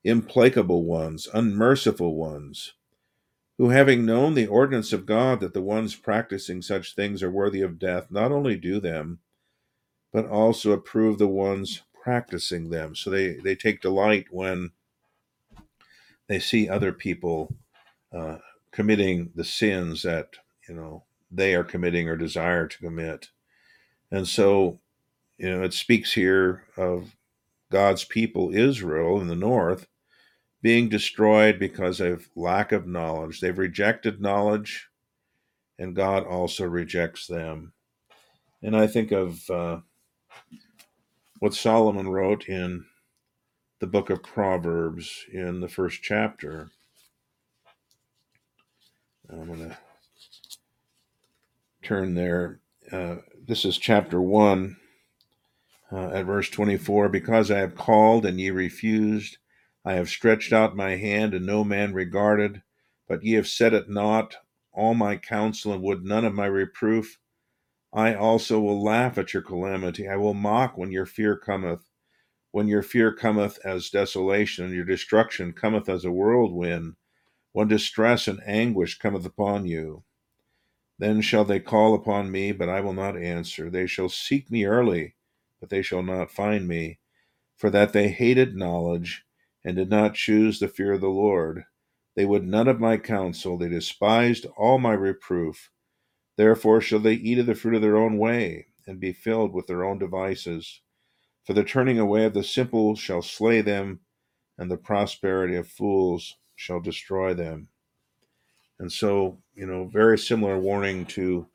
implacable 0.04 0.84
ones, 0.84 1.26
unmerciful 1.32 2.14
ones, 2.14 2.74
who, 3.58 3.70
having 3.70 4.04
known 4.04 4.34
the 4.34 4.46
ordinance 4.46 4.92
of 4.92 5.06
God 5.06 5.40
that 5.40 5.54
the 5.54 5.62
ones 5.62 5.94
practicing 5.94 6.60
such 6.60 6.94
things 6.94 7.22
are 7.22 7.30
worthy 7.30 7.62
of 7.62 7.78
death, 7.78 8.10
not 8.10 8.32
only 8.32 8.56
do 8.56 8.80
them, 8.80 9.20
but 10.12 10.26
also 10.26 10.72
approve 10.72 11.18
the 11.18 11.28
ones 11.28 11.82
practicing 12.02 12.70
them. 12.70 12.94
So 12.94 13.10
they, 13.10 13.34
they 13.34 13.54
take 13.54 13.80
delight 13.80 14.26
when 14.30 14.72
they 16.28 16.38
see 16.38 16.68
other 16.68 16.92
people 16.92 17.54
uh, 18.12 18.38
committing 18.72 19.30
the 19.34 19.44
sins 19.44 20.02
that 20.02 20.30
you 20.68 20.74
know 20.74 21.04
they 21.30 21.54
are 21.54 21.64
committing 21.64 22.08
or 22.08 22.16
desire 22.16 22.66
to 22.66 22.78
commit. 22.78 23.28
And 24.10 24.26
so, 24.26 24.80
you 25.38 25.50
know, 25.50 25.62
it 25.62 25.74
speaks 25.74 26.12
here 26.12 26.64
of 26.76 27.16
God's 27.70 28.04
people, 28.04 28.54
Israel 28.54 29.20
in 29.20 29.26
the 29.26 29.34
north, 29.34 29.88
being 30.64 30.88
destroyed 30.88 31.58
because 31.58 32.00
of 32.00 32.26
lack 32.34 32.72
of 32.72 32.86
knowledge. 32.86 33.38
They've 33.38 33.58
rejected 33.58 34.22
knowledge, 34.22 34.88
and 35.78 35.94
God 35.94 36.26
also 36.26 36.64
rejects 36.64 37.26
them. 37.26 37.74
And 38.62 38.74
I 38.74 38.86
think 38.86 39.12
of 39.12 39.50
uh, 39.50 39.80
what 41.40 41.52
Solomon 41.52 42.08
wrote 42.08 42.48
in 42.48 42.86
the 43.80 43.86
book 43.86 44.08
of 44.08 44.22
Proverbs 44.22 45.26
in 45.30 45.60
the 45.60 45.68
first 45.68 46.02
chapter. 46.02 46.70
I'm 49.28 49.46
going 49.46 49.68
to 49.68 49.76
turn 51.82 52.14
there. 52.14 52.60
Uh, 52.90 53.16
this 53.46 53.66
is 53.66 53.76
chapter 53.76 54.18
1 54.18 54.74
uh, 55.92 56.08
at 56.08 56.24
verse 56.24 56.48
24 56.48 57.10
Because 57.10 57.50
I 57.50 57.58
have 57.58 57.74
called 57.74 58.24
and 58.24 58.40
ye 58.40 58.48
refused, 58.48 59.36
I 59.84 59.94
have 59.94 60.08
stretched 60.08 60.52
out 60.52 60.74
my 60.76 60.96
hand, 60.96 61.34
and 61.34 61.44
no 61.44 61.62
man 61.62 61.92
regarded. 61.92 62.62
But 63.06 63.22
ye 63.22 63.34
have 63.34 63.46
set 63.46 63.74
at 63.74 63.90
naught 63.90 64.36
all 64.72 64.94
my 64.94 65.16
counsel, 65.16 65.72
and 65.72 65.82
would 65.82 66.04
none 66.04 66.24
of 66.24 66.32
my 66.32 66.46
reproof. 66.46 67.18
I 67.92 68.14
also 68.14 68.60
will 68.60 68.82
laugh 68.82 69.18
at 69.18 69.34
your 69.34 69.42
calamity. 69.42 70.08
I 70.08 70.16
will 70.16 70.34
mock 70.34 70.78
when 70.78 70.90
your 70.90 71.06
fear 71.06 71.36
cometh. 71.36 71.90
When 72.50 72.66
your 72.66 72.82
fear 72.82 73.12
cometh 73.12 73.58
as 73.64 73.90
desolation, 73.90 74.64
and 74.64 74.74
your 74.74 74.84
destruction 74.84 75.52
cometh 75.52 75.88
as 75.88 76.04
a 76.04 76.10
whirlwind, 76.10 76.96
when 77.52 77.68
distress 77.68 78.26
and 78.26 78.40
anguish 78.46 78.98
cometh 78.98 79.26
upon 79.26 79.66
you. 79.66 80.02
Then 80.98 81.20
shall 81.20 81.44
they 81.44 81.60
call 81.60 81.94
upon 81.94 82.30
me, 82.30 82.52
but 82.52 82.68
I 82.68 82.80
will 82.80 82.92
not 82.94 83.18
answer. 83.18 83.68
They 83.68 83.86
shall 83.86 84.08
seek 84.08 84.50
me 84.50 84.64
early, 84.64 85.14
but 85.60 85.68
they 85.68 85.82
shall 85.82 86.02
not 86.02 86.30
find 86.30 86.66
me, 86.66 87.00
for 87.56 87.68
that 87.70 87.92
they 87.92 88.08
hated 88.08 88.56
knowledge 88.56 89.24
and 89.64 89.76
did 89.76 89.90
not 89.90 90.14
choose 90.14 90.58
the 90.58 90.68
fear 90.68 90.92
of 90.92 91.00
the 91.00 91.08
Lord. 91.08 91.64
They 92.16 92.24
would 92.26 92.46
none 92.46 92.68
of 92.68 92.80
my 92.80 92.96
counsel, 92.96 93.58
they 93.58 93.68
despised 93.68 94.46
all 94.56 94.78
my 94.78 94.92
reproof. 94.92 95.70
Therefore 96.36 96.80
shall 96.80 96.98
they 96.98 97.14
eat 97.14 97.38
of 97.38 97.46
the 97.46 97.54
fruit 97.54 97.74
of 97.74 97.82
their 97.82 97.96
own 97.96 98.18
way, 98.18 98.66
and 98.86 99.00
be 99.00 99.12
filled 99.12 99.52
with 99.52 99.66
their 99.66 99.84
own 99.84 99.98
devices. 99.98 100.80
For 101.44 101.52
the 101.52 101.64
turning 101.64 101.98
away 101.98 102.24
of 102.24 102.34
the 102.34 102.44
simple 102.44 102.94
shall 102.96 103.22
slay 103.22 103.60
them, 103.60 104.00
and 104.58 104.70
the 104.70 104.76
prosperity 104.76 105.56
of 105.56 105.68
fools 105.68 106.36
shall 106.54 106.80
destroy 106.80 107.34
them. 107.34 107.68
And 108.78 108.90
so, 108.90 109.42
you 109.54 109.66
know, 109.66 109.86
very 109.86 110.18
similar 110.18 110.58
warning 110.58 111.06
to 111.06 111.46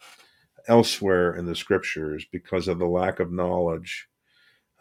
elsewhere 0.68 1.36
in 1.36 1.45
the 1.45 1.55
scriptures 1.55 2.26
because 2.32 2.68
of 2.68 2.80
the 2.80 2.86
lack 2.86 3.20
of 3.20 3.32
knowledge. 3.32 4.07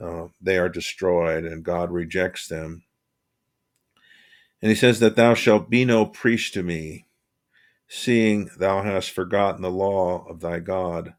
Uh, 0.00 0.26
they 0.40 0.58
are 0.58 0.68
destroyed, 0.68 1.44
and 1.44 1.64
God 1.64 1.90
rejects 1.90 2.46
them. 2.46 2.84
And 4.60 4.70
he 4.70 4.74
says 4.74 5.00
that 5.00 5.16
thou 5.16 5.34
shalt 5.34 5.70
be 5.70 5.84
no 5.84 6.06
priest 6.06 6.54
to 6.54 6.62
me, 6.62 7.06
seeing 7.88 8.50
thou 8.58 8.82
hast 8.82 9.10
forgotten 9.10 9.62
the 9.62 9.70
law 9.70 10.26
of 10.28 10.40
thy 10.40 10.58
God. 10.58 11.14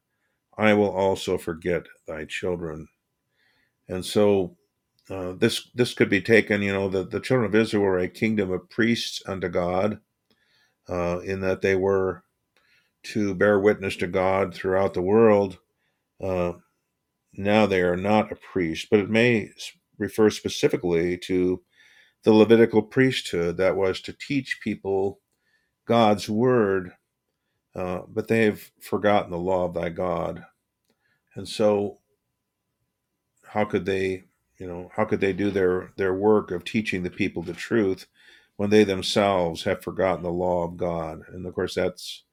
I 0.58 0.74
will 0.74 0.92
also 0.92 1.38
forget 1.38 1.86
thy 2.08 2.26
children. 2.26 2.88
And 3.88 4.06
so 4.06 4.58
uh, 5.10 5.34
this 5.34 5.70
this 5.74 5.94
could 5.94 6.10
be 6.10 6.22
taken, 6.22 6.62
you 6.62 6.74
know, 6.74 6.90
that 6.90 7.12
the 7.12 7.20
children 7.20 7.48
of 7.48 7.56
Israel 7.56 7.84
were 7.84 8.00
a 8.00 8.10
kingdom 8.10 8.52
of 8.52 8.70
priests 8.70 9.24
unto 9.26 9.48
God, 9.50 10.00
uh, 10.88 11.20
in 11.20 11.40
that 11.42 11.62
they 11.62 11.76
were 11.76 12.24
to 13.04 13.34
bear 13.34 13.60
witness 13.60 13.96
to 13.98 14.08
God 14.08 14.54
throughout 14.54 14.94
the 14.94 15.02
world. 15.02 15.58
Uh, 16.22 16.54
now 17.34 17.66
they 17.66 17.82
are 17.82 17.96
not 17.96 18.32
a 18.32 18.36
priest, 18.36 18.88
but 18.92 19.00
it 19.00 19.10
may 19.10 19.52
refer 19.98 20.30
specifically 20.30 21.18
to 21.18 21.62
the 22.24 22.34
Levitical 22.34 22.82
priesthood 22.82 23.58
that 23.58 23.76
was 23.76 24.02
to 24.02 24.14
teach 24.14 24.60
people 24.64 25.20
God's 25.86 26.30
word, 26.30 26.92
uh, 27.76 28.02
but 28.08 28.28
they've 28.28 28.72
forgotten 28.82 29.32
the 29.32 29.38
law 29.38 29.66
of 29.66 29.74
thy 29.74 29.90
God. 29.90 30.44
And 31.36 31.48
so, 31.48 32.00
how 33.44 33.66
could 33.66 33.86
they, 33.86 34.26
you 34.58 34.68
know, 34.68 34.92
how 34.96 35.06
could 35.06 35.22
they 35.22 35.34
do 35.34 35.50
their, 35.50 35.92
their 35.98 36.14
work 36.14 36.52
of 36.52 36.64
teaching 36.64 37.04
the 37.04 37.10
people 37.10 37.42
the 37.42 37.54
truth 37.54 38.06
when 38.58 38.70
they 38.70 38.84
themselves 38.84 39.64
have 39.64 39.82
forgotten 39.82 40.24
the 40.24 40.32
law 40.32 40.66
of 40.66 40.78
God? 40.78 41.22
And 41.30 41.46
of 41.46 41.56
course, 41.56 41.76
that's 41.76 42.24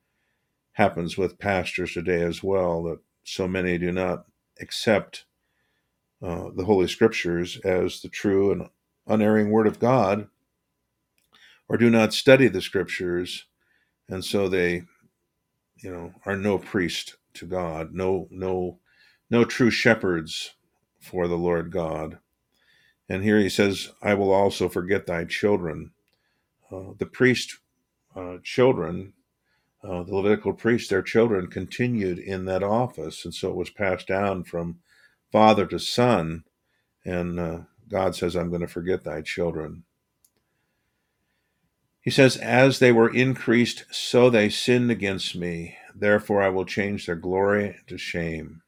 happens 0.72 1.16
with 1.16 1.39
pastors 1.39 1.95
today 1.95 2.22
as 2.22 2.43
well, 2.43 2.82
that 2.82 2.99
so 3.24 3.49
many 3.49 3.78
do 3.78 3.91
not 3.91 4.26
accept 4.61 5.24
uh, 6.22 6.51
the 6.55 6.64
Holy 6.64 6.87
Scriptures 6.87 7.59
as 7.64 8.03
the 8.03 8.11
true 8.11 8.53
and 8.53 8.68
unerring 9.07 9.51
word 9.51 9.67
of 9.67 9.79
God 9.79 10.29
or 11.69 11.77
do 11.77 11.91
not 11.91 12.13
study 12.13 12.49
the 12.49 12.61
scriptures 12.61 13.47
and 14.09 14.25
so 14.25 14.49
they 14.49 14.85
you 15.83 15.91
know 15.91 16.13
are 16.25 16.37
no 16.37 16.59
priest 16.59 17.17
to 17.35 17.47
God 17.47 17.93
no 17.93 18.29
no 18.31 18.79
no 19.31 19.45
true 19.45 19.71
shepherds 19.71 20.55
for 21.01 21.29
the 21.29 21.37
Lord 21.37 21.71
God. 21.71 22.19
And 23.09 23.23
here 23.23 23.39
he 23.39 23.49
says, 23.49 23.93
I 24.03 24.15
will 24.15 24.33
also 24.33 24.69
forget 24.69 25.07
thy 25.07 25.25
children. 25.25 25.93
Uh, 26.71 26.93
the 26.99 27.07
priest 27.07 27.59
uh, 28.17 28.39
children, 28.43 29.13
uh, 29.85 30.03
the 30.03 30.15
Levitical 30.15 30.53
priests, 30.53 30.89
their 30.89 31.03
children 31.03 31.47
continued 31.47 32.19
in 32.19 32.45
that 32.47 32.63
office. 32.63 33.25
And 33.25 33.33
so 33.33 33.51
it 33.51 33.57
was 33.57 33.71
passed 33.71 34.09
down 34.09 34.45
from 34.45 34.81
father 35.31 35.67
to 35.67 35.79
son. 35.79 36.45
And 37.05 37.39
uh, 37.39 37.59
God 37.89 38.16
says, 38.16 38.34
I'm 38.34 38.49
going 38.49 38.62
to 38.62 38.66
forget 38.66 39.05
thy 39.05 39.22
children. 39.22 39.84
He 42.01 42.11
says, 42.11 42.37
As 42.37 42.78
they 42.78 42.93
were 42.93 43.12
increased, 43.12 43.84
so 43.91 44.30
they 44.30 44.49
sinned 44.49 44.91
against 44.91 45.34
me. 45.34 45.76
Therefore, 45.95 46.43
I 46.43 46.49
will 46.51 46.64
change 46.64 47.07
their 47.07 47.16
glory 47.16 47.76
to 47.87 47.99
shame. 47.99 48.62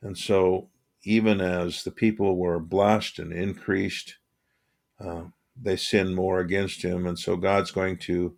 And 0.00 0.16
so, 0.16 0.68
even 1.04 1.40
as 1.40 1.84
the 1.84 1.90
people 1.90 2.36
were 2.36 2.58
blessed 2.58 3.18
and 3.18 3.32
increased, 3.32 4.16
uh, 4.98 5.24
they 5.60 5.76
sinned 5.76 6.14
more 6.14 6.40
against 6.40 6.82
him. 6.82 7.06
And 7.06 7.18
so, 7.18 7.36
God's 7.36 7.70
going 7.70 7.98
to 7.98 8.36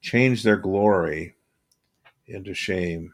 change 0.00 0.42
their 0.42 0.56
glory 0.56 1.34
into 2.26 2.54
shame. 2.54 3.12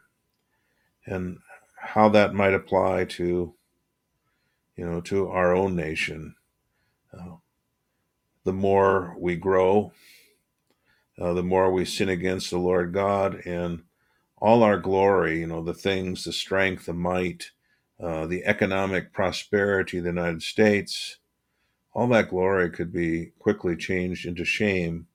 And 1.07 1.38
how 1.76 2.09
that 2.11 2.34
might 2.34 2.55
apply 2.55 3.05
to, 3.05 3.55
you 4.77 4.85
know, 4.85 5.01
to 5.03 5.29
our 5.29 5.55
own 5.55 5.77
nation. 5.77 6.37
Uh, 7.12 7.37
the 8.45 8.53
more 8.53 9.16
we 9.18 9.37
grow, 9.37 9.93
uh, 11.20 11.33
the 11.33 11.43
more 11.43 11.72
we 11.72 11.85
sin 11.85 12.09
against 12.09 12.51
the 12.51 12.59
Lord 12.59 12.93
God, 12.93 13.47
and 13.47 13.83
all 14.39 14.62
our 14.62 14.79
glory, 14.79 15.41
you 15.41 15.47
know, 15.47 15.62
the 15.62 15.75
things, 15.75 16.25
the 16.25 16.33
strength, 16.33 16.87
the 16.87 16.93
might, 16.93 17.53
uh, 18.03 18.27
the 18.27 18.45
economic 18.45 19.12
prosperity 19.12 19.99
of 19.99 20.05
the 20.05 20.11
United 20.11 20.43
States, 20.43 21.18
all 21.93 22.09
that 22.09 22.31
glory 22.31 22.70
could 22.70 22.93
be 22.93 23.33
quickly 23.39 23.77
changed 23.77 24.27
into 24.27 24.45
shame 24.45 25.07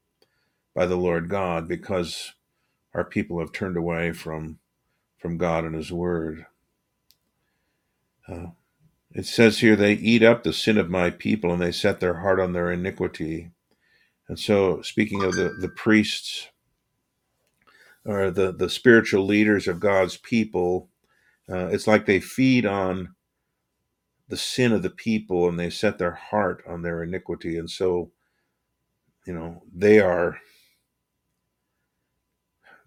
by 0.73 0.85
the 0.85 0.95
Lord 0.95 1.29
God 1.29 1.67
because 1.67 2.33
our 2.93 3.03
people 3.03 3.39
have 3.39 3.51
turned 3.51 3.77
away 3.77 4.11
from 4.13 4.59
from 5.17 5.37
God 5.37 5.65
and 5.65 5.75
His 5.75 5.91
Word. 5.91 6.45
Uh, 8.27 8.47
it 9.11 9.25
says 9.25 9.59
here, 9.59 9.75
they 9.75 9.93
eat 9.93 10.23
up 10.23 10.43
the 10.43 10.53
sin 10.53 10.77
of 10.77 10.89
my 10.89 11.09
people 11.09 11.51
and 11.51 11.61
they 11.61 11.71
set 11.71 11.99
their 11.99 12.19
heart 12.19 12.39
on 12.39 12.53
their 12.53 12.71
iniquity. 12.71 13.51
And 14.27 14.37
so, 14.37 14.81
speaking 14.81 15.23
of 15.23 15.33
the, 15.33 15.55
the 15.59 15.69
priests 15.69 16.47
or 18.05 18.29
the, 18.29 18.51
the 18.51 18.69
spiritual 18.69 19.25
leaders 19.25 19.67
of 19.67 19.79
God's 19.79 20.17
people, 20.17 20.89
uh, 21.51 21.67
it's 21.67 21.87
like 21.87 22.05
they 22.05 22.19
feed 22.19 22.65
on 22.65 23.15
the 24.27 24.37
sin 24.37 24.71
of 24.71 24.83
the 24.83 24.91
people 24.91 25.49
and 25.49 25.59
they 25.59 25.71
set 25.71 25.97
their 25.97 26.13
heart 26.13 26.63
on 26.67 26.83
their 26.83 27.01
iniquity. 27.01 27.57
And 27.57 27.69
so, 27.69 28.11
you 29.25 29.33
know, 29.33 29.63
they 29.75 29.99
are 29.99 30.37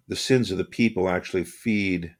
the 0.07 0.15
sins 0.15 0.51
of 0.51 0.57
the 0.57 0.63
people 0.63 1.09
actually 1.09 1.43
feed 1.43 2.15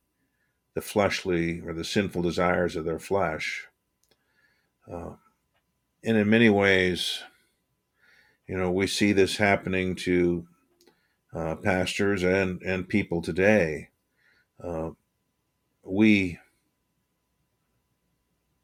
the 0.76 0.82
fleshly 0.82 1.62
or 1.62 1.74
the 1.74 1.86
sinful 1.86 2.22
desires 2.22 2.76
of 2.76 2.84
their 2.84 2.99
flesh. 2.99 3.68
Uh, 4.92 5.12
and 6.04 6.18
in 6.18 6.30
many 6.30 6.50
ways, 6.50 7.20
you 8.48 8.58
know, 8.58 8.72
we 8.72 8.88
see 8.88 9.14
this 9.14 9.38
happening 9.38 9.96
to 9.96 10.46
uh, 11.34 11.56
pastors 11.56 12.24
and, 12.24 12.62
and 12.62 12.88
people 12.88 13.22
today. 13.22 13.90
Uh, 14.64 14.92
we 15.84 16.40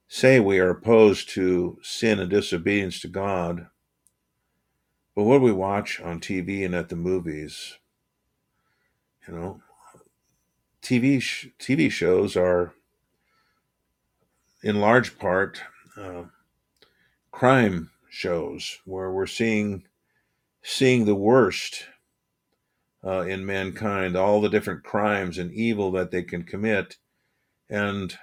say 0.07 0.39
we 0.39 0.59
are 0.59 0.71
opposed 0.71 1.29
to 1.29 1.77
sin 1.81 2.19
and 2.19 2.29
disobedience 2.29 2.99
to 2.99 3.07
God, 3.07 3.67
but 5.15 5.23
what 5.23 5.41
we 5.41 5.51
watch 5.51 5.99
on 6.01 6.19
TV 6.19 6.65
and 6.65 6.75
at 6.75 6.89
the 6.89 6.95
movies? 6.95 7.77
You 9.27 9.33
know, 9.33 9.61
TV 10.81 11.21
sh- 11.21 11.47
TV 11.59 11.91
shows 11.91 12.35
are, 12.35 12.73
in 14.63 14.79
large 14.79 15.19
part, 15.19 15.61
uh, 15.99 16.23
crime 17.31 17.91
shows 18.09 18.79
where 18.85 19.11
we're 19.11 19.27
seeing 19.27 19.83
seeing 20.61 21.05
the 21.05 21.15
worst 21.15 21.85
uh, 23.05 23.21
in 23.21 23.45
mankind, 23.45 24.15
all 24.15 24.41
the 24.41 24.49
different 24.49 24.83
crimes 24.83 25.37
and 25.37 25.53
evil 25.53 25.91
that 25.91 26.11
they 26.11 26.21
can 26.21 26.43
commit, 26.43 26.97
and 27.69 28.17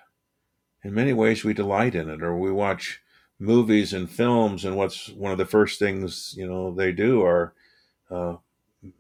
in 0.85 0.93
many 0.93 1.13
ways 1.13 1.45
we 1.45 1.55
delight 1.55 1.95
in 1.95 2.11
it, 2.11 2.23
or 2.23 2.37
we 2.37 2.53
watch 2.53 3.01
movies 3.39 3.93
and 3.93 4.11
films, 4.11 4.65
and 4.65 4.77
what's 4.77 5.09
one 5.11 5.33
of 5.33 5.39
the 5.39 5.47
first 5.47 5.79
things 5.79 6.35
you 6.37 6.47
know 6.47 6.73
they 6.73 6.93
do 6.93 7.23
are 7.23 7.55
uh, 8.11 8.37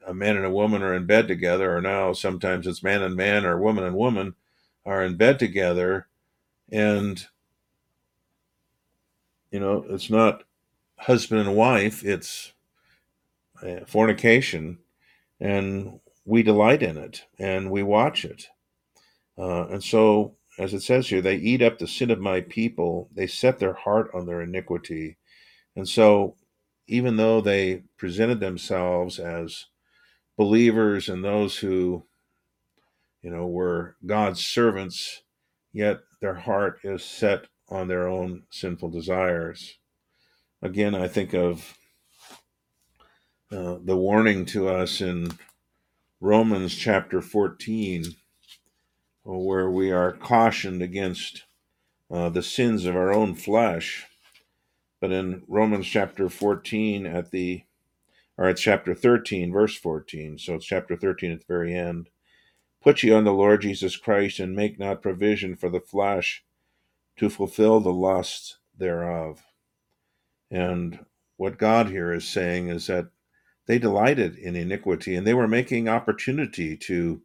a 0.07 0.15
man 0.15 0.37
and 0.37 0.47
a 0.47 0.51
woman 0.51 0.83
are 0.83 0.95
in 0.95 1.07
bed 1.07 1.29
together, 1.29 1.77
or 1.77 1.81
now 1.81 2.13
sometimes 2.13 2.67
it's 2.67 2.83
man 2.83 3.03
and 3.03 3.17
man 3.17 3.45
or 3.45 3.61
woman 3.61 3.85
and 3.85 3.97
woman 3.97 4.35
are 4.85 5.05
in 5.05 5.17
bed 5.17 5.39
together, 5.39 6.07
and 6.71 7.27
you 9.57 9.61
know 9.61 9.87
it's 9.89 10.11
not 10.11 10.45
husband 10.99 11.41
and 11.41 11.57
wife; 11.57 12.05
it's 12.05 12.53
uh, 13.63 13.87
fornication, 13.87 14.81
and 15.41 16.01
we 16.27 16.43
delight 16.43 16.83
in 16.83 16.99
it 16.99 17.25
and 17.39 17.71
we 17.71 17.83
watch 17.83 18.27
it, 18.27 18.49
uh, 19.39 19.67
and 19.69 19.83
so. 19.83 20.37
As 20.59 20.73
it 20.73 20.81
says 20.81 21.09
here, 21.09 21.21
they 21.21 21.37
eat 21.37 21.61
up 21.61 21.79
the 21.79 21.87
sin 21.87 22.11
of 22.11 22.19
my 22.19 22.41
people. 22.41 23.11
They 23.15 23.27
set 23.27 23.59
their 23.59 23.75
heart 23.75 24.11
on 24.15 24.25
their 24.25 24.41
iniquity. 24.41 25.19
And 25.77 25.87
so, 25.87 26.37
even 26.87 27.19
though 27.19 27.43
they 27.43 27.83
presented 27.99 28.41
themselves 28.41 29.19
as 29.19 29.67
believers 30.39 31.11
and 31.11 31.23
those 31.23 31.59
who, 31.59 32.07
you 33.21 33.31
know, 33.31 33.47
were 33.47 33.97
God's 34.07 34.47
servants, 34.47 35.23
yet 35.75 35.99
their 36.23 36.37
heart 36.37 36.81
is 36.83 37.05
set 37.05 37.49
on 37.69 37.89
their 37.89 38.09
own 38.09 38.45
sinful 38.51 38.91
desires. 38.91 39.79
Again, 40.63 40.95
I 40.95 41.09
think 41.09 41.35
of 41.35 41.77
uh, 43.53 43.79
the 43.85 43.97
warning 43.97 44.45
to 44.47 44.69
us 44.69 45.01
in 45.01 45.33
Romans 46.21 46.75
chapter 46.75 47.21
14, 47.21 48.05
where 49.25 49.71
we 49.71 49.91
are 49.91 50.13
cautioned 50.13 50.83
against 50.83 51.45
uh, 52.11 52.29
the 52.29 52.43
sins 52.43 52.85
of 52.85 52.97
our 52.97 53.13
own 53.13 53.35
flesh. 53.35 54.07
But 55.01 55.13
in 55.13 55.43
Romans 55.47 55.87
chapter 55.87 56.29
14, 56.29 57.07
at 57.07 57.31
the 57.31 57.63
or 58.39 58.49
it's 58.49 58.61
chapter 58.61 58.95
13, 58.95 59.53
verse 59.53 59.77
14. 59.77 60.39
So 60.39 60.55
it's 60.55 60.67
chapter 60.67 60.97
13 60.97 61.33
at 61.33 61.39
the 61.41 61.47
very 61.49 61.75
end. 61.75 62.11
Put 62.83 63.03
ye 63.03 63.13
on 63.13 63.25
the 63.25 63.33
Lord 63.33 63.63
Jesus 63.63 63.97
Christ, 63.97 64.39
and 64.39 64.55
make 64.55 64.79
not 64.79 65.03
provision 65.03 65.57
for 65.57 65.71
the 65.71 65.81
flesh 65.81 66.45
to 67.19 67.31
fulfill 67.31 67.81
the 67.81 67.93
lust 67.93 68.59
thereof. 68.77 69.43
And 70.51 71.05
what 71.37 71.59
God 71.59 71.89
here 71.89 72.13
is 72.13 72.29
saying 72.29 72.69
is 72.69 72.87
that 72.87 73.09
they 73.67 73.79
delighted 73.79 74.37
in 74.37 74.55
iniquity, 74.55 75.17
and 75.17 75.27
they 75.27 75.35
were 75.35 75.49
making 75.49 75.89
opportunity 75.89 76.77
to 76.77 77.23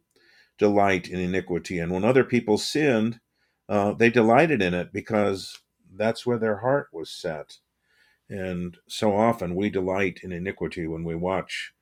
delight 0.58 1.08
in 1.08 1.20
iniquity. 1.20 1.78
And 1.78 1.92
when 1.92 2.04
other 2.04 2.24
people 2.24 2.58
sinned, 2.58 3.20
uh, 3.68 3.92
they 3.92 4.10
delighted 4.10 4.60
in 4.60 4.74
it 4.74 4.92
because 4.92 5.60
that's 5.96 6.26
where 6.26 6.38
their 6.38 6.58
heart 6.58 6.88
was 6.92 7.10
set. 7.10 7.58
And 8.28 8.76
so 8.88 9.16
often 9.16 9.54
we 9.54 9.70
delight 9.70 10.20
in 10.22 10.32
iniquity 10.32 10.86
when 10.86 11.04
we 11.04 11.14
watch 11.14 11.72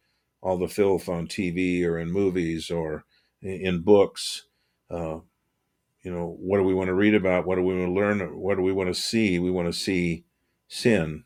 all 0.42 0.58
the 0.58 0.68
filth 0.68 1.08
on 1.08 1.26
TV 1.26 1.84
or 1.84 1.98
in 1.98 2.10
movies 2.10 2.70
or 2.70 3.04
in 3.42 3.82
books. 3.82 4.46
Uh, 4.90 5.20
you 6.02 6.12
know, 6.12 6.36
what 6.40 6.58
do 6.58 6.64
we 6.64 6.74
want 6.74 6.88
to 6.88 6.94
read 6.94 7.14
about? 7.14 7.46
What 7.46 7.56
do 7.56 7.62
we 7.62 7.74
want 7.74 7.88
to 7.88 7.92
learn? 7.92 8.38
What 8.38 8.56
do 8.56 8.62
we 8.62 8.72
want 8.72 8.88
to 8.92 9.00
see? 9.00 9.38
We 9.38 9.50
want 9.50 9.72
to 9.72 9.78
see 9.78 10.24
sin 10.68 11.24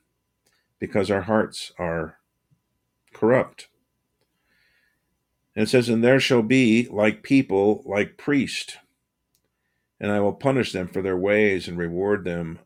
because 0.78 1.10
our 1.10 1.22
hearts 1.22 1.72
are 1.78 2.18
corrupt. 3.12 3.68
And 5.54 5.62
it 5.62 5.68
says, 5.68 5.88
And 5.88 6.02
there 6.02 6.20
shall 6.20 6.42
be 6.42 6.88
like 6.90 7.22
people, 7.22 7.82
like 7.86 8.18
priest, 8.18 8.78
and 10.00 10.10
I 10.10 10.20
will 10.20 10.32
punish 10.32 10.72
them 10.72 10.88
for 10.88 11.02
their 11.02 11.16
ways 11.16 11.68
and 11.68 11.78
reward 11.78 12.24
them 12.24 12.58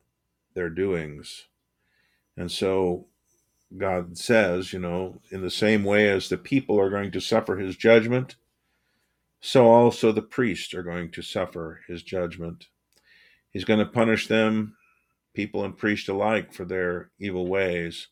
their 0.55 0.71
doings. 0.71 1.45
And 2.37 2.51
so 2.51 3.07
God 3.77 4.17
says, 4.17 4.73
you 4.73 4.79
know, 4.79 5.21
in 5.31 5.43
the 5.43 5.51
same 5.51 5.85
way 5.85 6.09
as 6.09 6.29
the 6.29 6.39
people 6.39 6.81
are 6.81 6.91
going 6.91 7.11
to 7.11 7.21
suffer 7.21 7.57
his 7.57 7.77
judgment, 7.77 8.37
so 9.41 9.67
also 9.69 10.13
the 10.13 10.23
priests 10.23 10.75
are 10.75 10.83
going 10.83 11.11
to 11.13 11.23
suffer 11.23 11.81
his 11.89 12.03
judgment. 12.03 12.69
He's 13.51 13.65
going 13.65 13.81
to 13.81 13.87
punish 13.87 14.29
them, 14.29 14.77
people 15.35 15.65
and 15.65 15.77
priests 15.77 16.09
alike, 16.09 16.53
for 16.53 16.65
their 16.65 17.11
evil 17.21 17.47
ways 17.49 18.09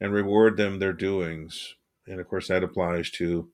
and 0.00 0.12
reward 0.12 0.56
them 0.56 0.78
their 0.78 0.92
doings. 0.92 1.76
And 2.06 2.20
of 2.20 2.28
course, 2.28 2.48
that 2.48 2.64
applies 2.64 3.10
to 3.12 3.50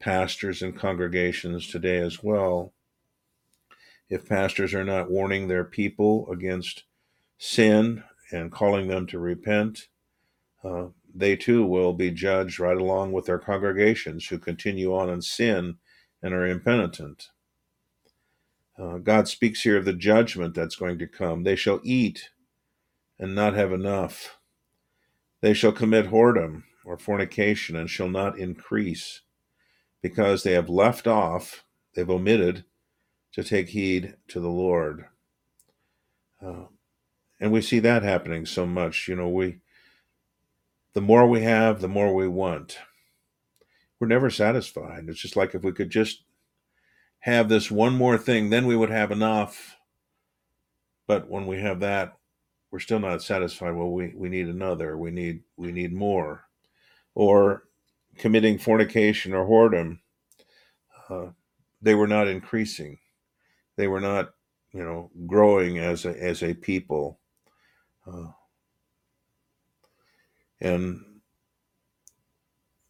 pastors 0.00 0.62
and 0.62 0.76
congregations 0.76 1.68
today 1.68 1.98
as 1.98 2.22
well. 2.22 2.72
if 4.08 4.28
pastors 4.28 4.74
are 4.74 4.84
not 4.84 5.10
warning 5.10 5.48
their 5.48 5.64
people 5.64 6.30
against 6.30 6.84
sin 7.38 8.02
and 8.32 8.52
calling 8.52 8.88
them 8.88 9.06
to 9.06 9.18
repent, 9.18 9.88
uh, 10.64 10.86
they 11.14 11.36
too 11.36 11.64
will 11.64 11.92
be 11.92 12.10
judged 12.10 12.60
right 12.60 12.76
along 12.76 13.12
with 13.12 13.26
their 13.26 13.38
congregations 13.38 14.26
who 14.28 14.38
continue 14.38 14.94
on 14.94 15.08
in 15.10 15.22
sin 15.22 15.76
and 16.22 16.34
are 16.34 16.46
impenitent. 16.46 17.28
Uh, 18.78 18.98
God 18.98 19.28
speaks 19.28 19.62
here 19.62 19.76
of 19.76 19.84
the 19.84 19.92
judgment 19.92 20.54
that's 20.54 20.76
going 20.76 20.98
to 20.98 21.06
come. 21.06 21.42
They 21.42 21.56
shall 21.56 21.80
eat 21.82 22.30
and 23.18 23.34
not 23.34 23.54
have 23.54 23.72
enough. 23.72 24.38
They 25.42 25.54
shall 25.54 25.72
commit 25.72 26.10
whoredom 26.10 26.64
or 26.84 26.98
fornication 26.98 27.76
and 27.76 27.90
shall 27.90 28.08
not 28.08 28.38
increase, 28.38 29.20
because 30.02 30.42
they 30.42 30.52
have 30.52 30.68
left 30.70 31.06
off, 31.06 31.64
they've 31.94 32.08
omitted 32.08 32.64
to 33.32 33.44
take 33.44 33.68
heed 33.68 34.16
to 34.28 34.40
the 34.40 34.48
Lord. 34.48 35.06
Uh, 36.44 36.64
and 37.38 37.52
we 37.52 37.60
see 37.60 37.78
that 37.80 38.02
happening 38.02 38.46
so 38.46 38.66
much. 38.66 39.08
You 39.08 39.16
know, 39.16 39.28
we, 39.28 39.60
the 40.94 41.00
more 41.02 41.26
we 41.26 41.42
have, 41.42 41.80
the 41.80 41.88
more 41.88 42.14
we 42.14 42.28
want. 42.28 42.78
We're 44.00 44.06
never 44.08 44.30
satisfied. 44.30 45.04
It's 45.08 45.20
just 45.20 45.36
like 45.36 45.54
if 45.54 45.62
we 45.62 45.72
could 45.72 45.90
just 45.90 46.24
have 47.20 47.50
this 47.50 47.70
one 47.70 47.94
more 47.94 48.16
thing, 48.16 48.48
then 48.48 48.66
we 48.66 48.74
would 48.74 48.90
have 48.90 49.12
enough. 49.12 49.76
But 51.06 51.28
when 51.28 51.46
we 51.46 51.60
have 51.60 51.80
that, 51.80 52.16
we're 52.70 52.78
still 52.78 52.98
not 52.98 53.22
satisfied. 53.22 53.72
Well, 53.72 53.90
we, 53.90 54.14
we 54.16 54.30
need 54.30 54.48
another. 54.48 54.96
We 54.96 55.10
need 55.10 55.42
we 55.56 55.70
need 55.70 55.92
more. 55.92 56.44
Or 57.14 57.64
committing 58.16 58.58
fornication 58.58 59.34
or 59.34 59.46
whoredom, 59.46 59.98
uh, 61.10 61.32
they 61.82 61.94
were 61.94 62.06
not 62.06 62.28
increasing. 62.28 62.98
They 63.76 63.86
were 63.86 64.00
not, 64.00 64.30
you 64.72 64.82
know, 64.82 65.10
growing 65.26 65.78
as 65.78 66.06
a 66.06 66.10
as 66.10 66.42
a 66.42 66.54
people. 66.54 67.18
Uh, 68.06 68.28
and 70.60 71.04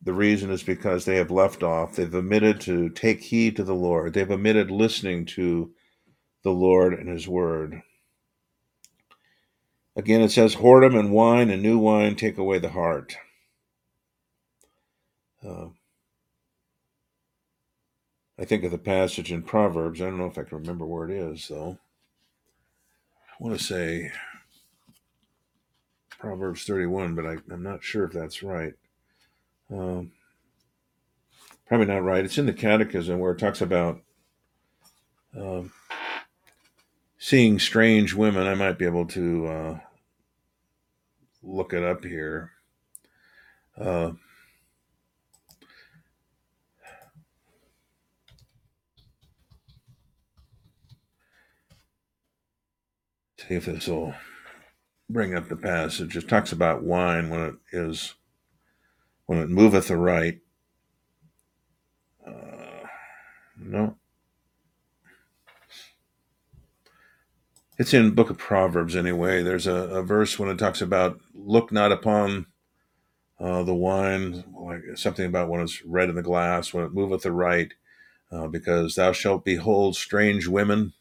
the 0.02 0.14
reason 0.14 0.50
is 0.50 0.62
because 0.62 1.04
they 1.04 1.16
have 1.16 1.30
left 1.30 1.62
off. 1.62 1.96
They've 1.96 2.14
omitted 2.14 2.60
to 2.62 2.88
take 2.88 3.20
heed 3.22 3.56
to 3.56 3.64
the 3.64 3.74
Lord. 3.74 4.14
They've 4.14 4.30
omitted 4.30 4.70
listening 4.70 5.26
to 5.26 5.72
the 6.42 6.52
Lord 6.52 6.94
and 6.94 7.08
His 7.08 7.28
Word. 7.28 7.82
Again, 9.96 10.22
it 10.22 10.30
says, 10.30 10.56
Whoredom 10.56 10.98
and 10.98 11.12
wine 11.12 11.50
and 11.50 11.62
new 11.62 11.78
wine 11.78 12.16
take 12.16 12.38
away 12.38 12.58
the 12.58 12.70
heart. 12.70 13.16
Uh, 15.46 15.66
I 18.38 18.46
think 18.46 18.64
of 18.64 18.70
the 18.70 18.78
passage 18.78 19.30
in 19.30 19.42
Proverbs. 19.42 20.00
I 20.00 20.04
don't 20.06 20.18
know 20.18 20.26
if 20.26 20.38
I 20.38 20.44
can 20.44 20.58
remember 20.58 20.86
where 20.86 21.10
it 21.10 21.14
is, 21.14 21.48
though. 21.48 21.78
I 23.28 23.34
want 23.38 23.58
to 23.58 23.62
say 23.62 24.12
Proverbs 26.18 26.64
31, 26.64 27.14
but 27.14 27.26
I, 27.26 27.36
am 27.52 27.62
not 27.62 27.84
sure 27.84 28.04
if 28.04 28.12
that's 28.12 28.42
right. 28.42 28.74
Um, 29.72 30.12
probably 31.66 31.86
not 31.86 32.02
right. 32.02 32.24
It's 32.24 32.38
in 32.38 32.46
the 32.46 32.52
Catechism 32.52 33.18
where 33.18 33.32
it 33.32 33.38
talks 33.38 33.60
about 33.60 34.00
um, 35.36 35.72
seeing 37.18 37.58
strange 37.58 38.14
women. 38.14 38.46
I 38.46 38.54
might 38.54 38.78
be 38.78 38.86
able 38.86 39.06
to 39.06 39.46
uh, 39.46 39.78
look 41.42 41.72
it 41.72 41.84
up 41.84 42.04
here. 42.04 42.50
Uh, 43.80 44.12
see 53.38 53.54
if 53.54 53.66
this 53.66 53.86
will 53.86 54.14
bring 55.08 55.34
up 55.34 55.48
the 55.48 55.56
passage. 55.56 56.16
It 56.16 56.28
talks 56.28 56.52
about 56.52 56.82
wine 56.82 57.30
when 57.30 57.40
it 57.40 57.54
is 57.72 58.14
when 59.30 59.38
it 59.38 59.48
moveth 59.48 59.92
aright. 59.92 60.40
Uh, 62.26 62.84
no. 63.56 63.94
It's 67.78 67.94
in 67.94 68.16
Book 68.16 68.30
of 68.30 68.38
Proverbs 68.38 68.96
anyway. 68.96 69.44
There's 69.44 69.68
a, 69.68 69.72
a 69.72 70.02
verse 70.02 70.36
when 70.36 70.48
it 70.48 70.58
talks 70.58 70.82
about 70.82 71.20
look 71.32 71.70
not 71.70 71.92
upon 71.92 72.46
uh, 73.38 73.62
the 73.62 73.72
wine, 73.72 74.42
like 74.52 74.80
something 74.96 75.26
about 75.26 75.48
when 75.48 75.60
it's 75.60 75.80
red 75.84 76.08
in 76.08 76.16
the 76.16 76.22
glass, 76.22 76.74
when 76.74 76.82
it 76.82 76.92
moveth 76.92 77.24
aright, 77.24 77.74
uh, 78.32 78.48
because 78.48 78.96
thou 78.96 79.12
shalt 79.12 79.44
behold 79.44 79.94
strange 79.94 80.48
women. 80.48 80.92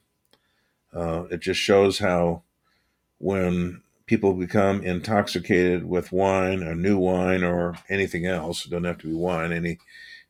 Uh, 0.93 1.23
it 1.31 1.39
just 1.39 1.59
shows 1.59 1.97
how 1.97 2.43
when 3.17 3.81
people 4.09 4.33
become 4.33 4.81
intoxicated 4.81 5.85
with 5.87 6.11
wine 6.11 6.63
or 6.63 6.73
new 6.73 6.97
wine 6.97 7.43
or 7.43 7.77
anything 7.89 8.25
else. 8.25 8.65
It 8.65 8.71
doesn't 8.71 8.85
have 8.85 8.97
to 8.97 9.07
be 9.07 9.13
wine, 9.13 9.51
any 9.51 9.77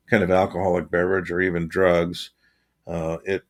kind 0.09 0.21
of 0.21 0.29
alcoholic 0.29 0.91
beverage 0.91 1.31
or 1.31 1.39
even 1.39 1.69
drugs. 1.69 2.31
Uh, 2.85 3.19
it 3.23 3.43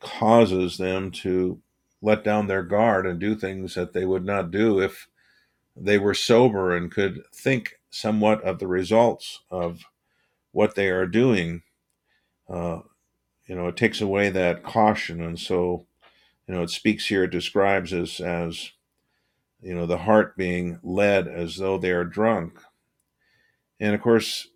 causes 0.00 0.78
them 0.78 1.10
to 1.10 1.60
let 2.00 2.24
down 2.24 2.46
their 2.46 2.62
guard 2.62 3.06
and 3.06 3.20
do 3.20 3.34
things 3.34 3.74
that 3.74 3.92
they 3.92 4.06
would 4.06 4.24
not 4.24 4.50
do 4.50 4.80
if 4.80 5.06
they 5.76 5.98
were 5.98 6.14
sober 6.14 6.74
and 6.74 6.90
could 6.90 7.20
think 7.34 7.78
somewhat 7.90 8.42
of 8.44 8.58
the 8.58 8.66
results 8.66 9.40
of 9.50 9.82
what 10.52 10.76
they 10.76 10.88
are 10.88 11.06
doing. 11.06 11.60
Uh, 12.48 12.78
you 13.46 13.54
know, 13.54 13.68
it 13.68 13.76
takes 13.76 14.00
away 14.00 14.30
that 14.30 14.62
caution. 14.62 15.20
And 15.20 15.38
so, 15.38 15.84
you 16.48 16.54
know, 16.54 16.62
it 16.62 16.70
speaks 16.70 17.08
here, 17.08 17.24
it 17.24 17.30
describes 17.30 17.92
us 17.92 18.18
as 18.18 18.70
you 19.62 19.74
know, 19.74 19.86
the 19.86 19.98
heart 19.98 20.36
being 20.36 20.78
led 20.82 21.28
as 21.28 21.56
though 21.56 21.78
they 21.78 21.90
are 21.90 22.04
drunk. 22.04 22.60
And 23.78 23.94
of 23.94 24.00
course, 24.00 24.48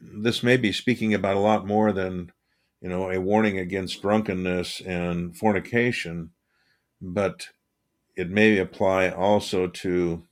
this 0.00 0.42
may 0.42 0.56
be 0.56 0.72
speaking 0.72 1.14
about 1.14 1.36
a 1.36 1.40
lot 1.40 1.66
more 1.66 1.92
than, 1.92 2.32
you 2.80 2.88
know, 2.88 3.10
a 3.10 3.20
warning 3.20 3.58
against 3.58 4.02
drunkenness 4.02 4.80
and 4.80 5.36
fornication, 5.36 6.30
but 7.00 7.48
it 8.16 8.28
may 8.28 8.58
apply 8.58 9.08
also 9.08 9.66
to 9.66 10.24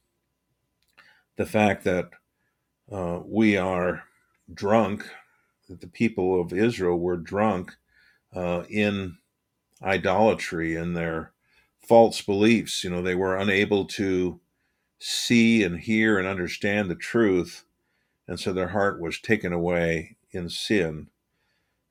the 1.37 1.47
fact 1.47 1.85
that 1.85 2.11
uh, 2.91 3.21
we 3.25 3.57
are 3.57 4.05
drunk, 4.53 5.09
that 5.69 5.81
the 5.81 5.87
people 5.87 6.41
of 6.41 6.53
Israel 6.53 6.99
were 6.99 7.17
drunk 7.17 7.73
uh, 8.35 8.65
in 8.69 9.17
idolatry 9.83 10.77
and 10.77 10.97
their 10.97 11.33
false 11.87 12.21
beliefs. 12.23 12.85
You 12.85 12.91
know, 12.91 13.03
they 13.03 13.15
were 13.15 13.37
unable 13.37 13.85
to 13.87 14.41
see 14.99 15.65
and 15.65 15.81
hear 15.81 16.19
and 16.19 16.29
understand 16.29 16.91
the 16.91 16.95
truth. 16.95 17.65
And 18.29 18.39
so 18.39 18.53
their 18.53 18.69
heart 18.69 19.01
was 19.01 19.21
taken 19.21 19.53
away 19.53 20.17
in 20.31 20.49
sin. 20.49 21.09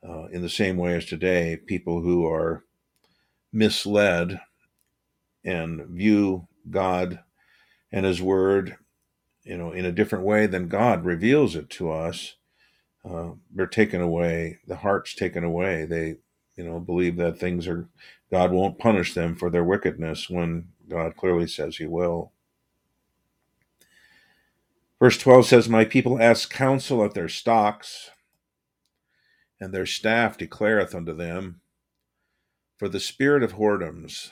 Uh, 0.07 0.25
in 0.27 0.41
the 0.41 0.49
same 0.49 0.77
way 0.77 0.95
as 0.95 1.05
today, 1.05 1.57
people 1.67 2.01
who 2.01 2.25
are 2.25 2.63
misled 3.53 4.39
and 5.43 5.85
view 5.87 6.47
God 6.69 7.19
and 7.91 8.05
His 8.05 8.21
Word, 8.21 8.77
you 9.43 9.57
know, 9.57 9.71
in 9.71 9.85
a 9.85 9.91
different 9.91 10.25
way 10.25 10.47
than 10.47 10.69
God 10.69 11.05
reveals 11.05 11.55
it 11.55 11.69
to 11.71 11.91
us, 11.91 12.35
uh, 13.07 13.31
they're 13.53 13.67
taken 13.67 14.01
away. 14.01 14.59
The 14.67 14.77
heart's 14.77 15.13
taken 15.13 15.43
away. 15.43 15.85
They, 15.85 16.15
you 16.55 16.63
know, 16.63 16.79
believe 16.79 17.17
that 17.17 17.39
things 17.39 17.67
are 17.67 17.87
God 18.32 18.51
won't 18.51 18.79
punish 18.79 19.13
them 19.13 19.36
for 19.36 19.49
their 19.49 19.63
wickedness 19.63 20.29
when 20.29 20.69
God 20.89 21.17
clearly 21.17 21.47
says 21.47 21.77
he 21.77 21.86
will. 21.86 22.32
Verse 24.99 25.17
12 25.17 25.47
says, 25.47 25.67
My 25.67 25.84
people 25.84 26.21
ask 26.21 26.49
counsel 26.51 27.03
at 27.03 27.13
their 27.13 27.27
stocks, 27.27 28.11
and 29.59 29.73
their 29.73 29.86
staff 29.86 30.38
declareth 30.38 30.95
unto 30.95 31.13
them, 31.13 31.61
For 32.77 32.88
the 32.88 32.99
spirit 32.99 33.43
of 33.43 33.55
whoredoms 33.55 34.32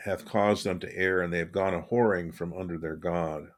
hath 0.00 0.24
caused 0.24 0.64
them 0.64 0.80
to 0.80 0.96
err, 0.96 1.20
and 1.20 1.32
they 1.32 1.38
have 1.38 1.52
gone 1.52 1.74
a 1.74 1.82
whoring 1.82 2.34
from 2.34 2.52
under 2.54 2.78
their 2.78 2.96
God. 2.96 3.48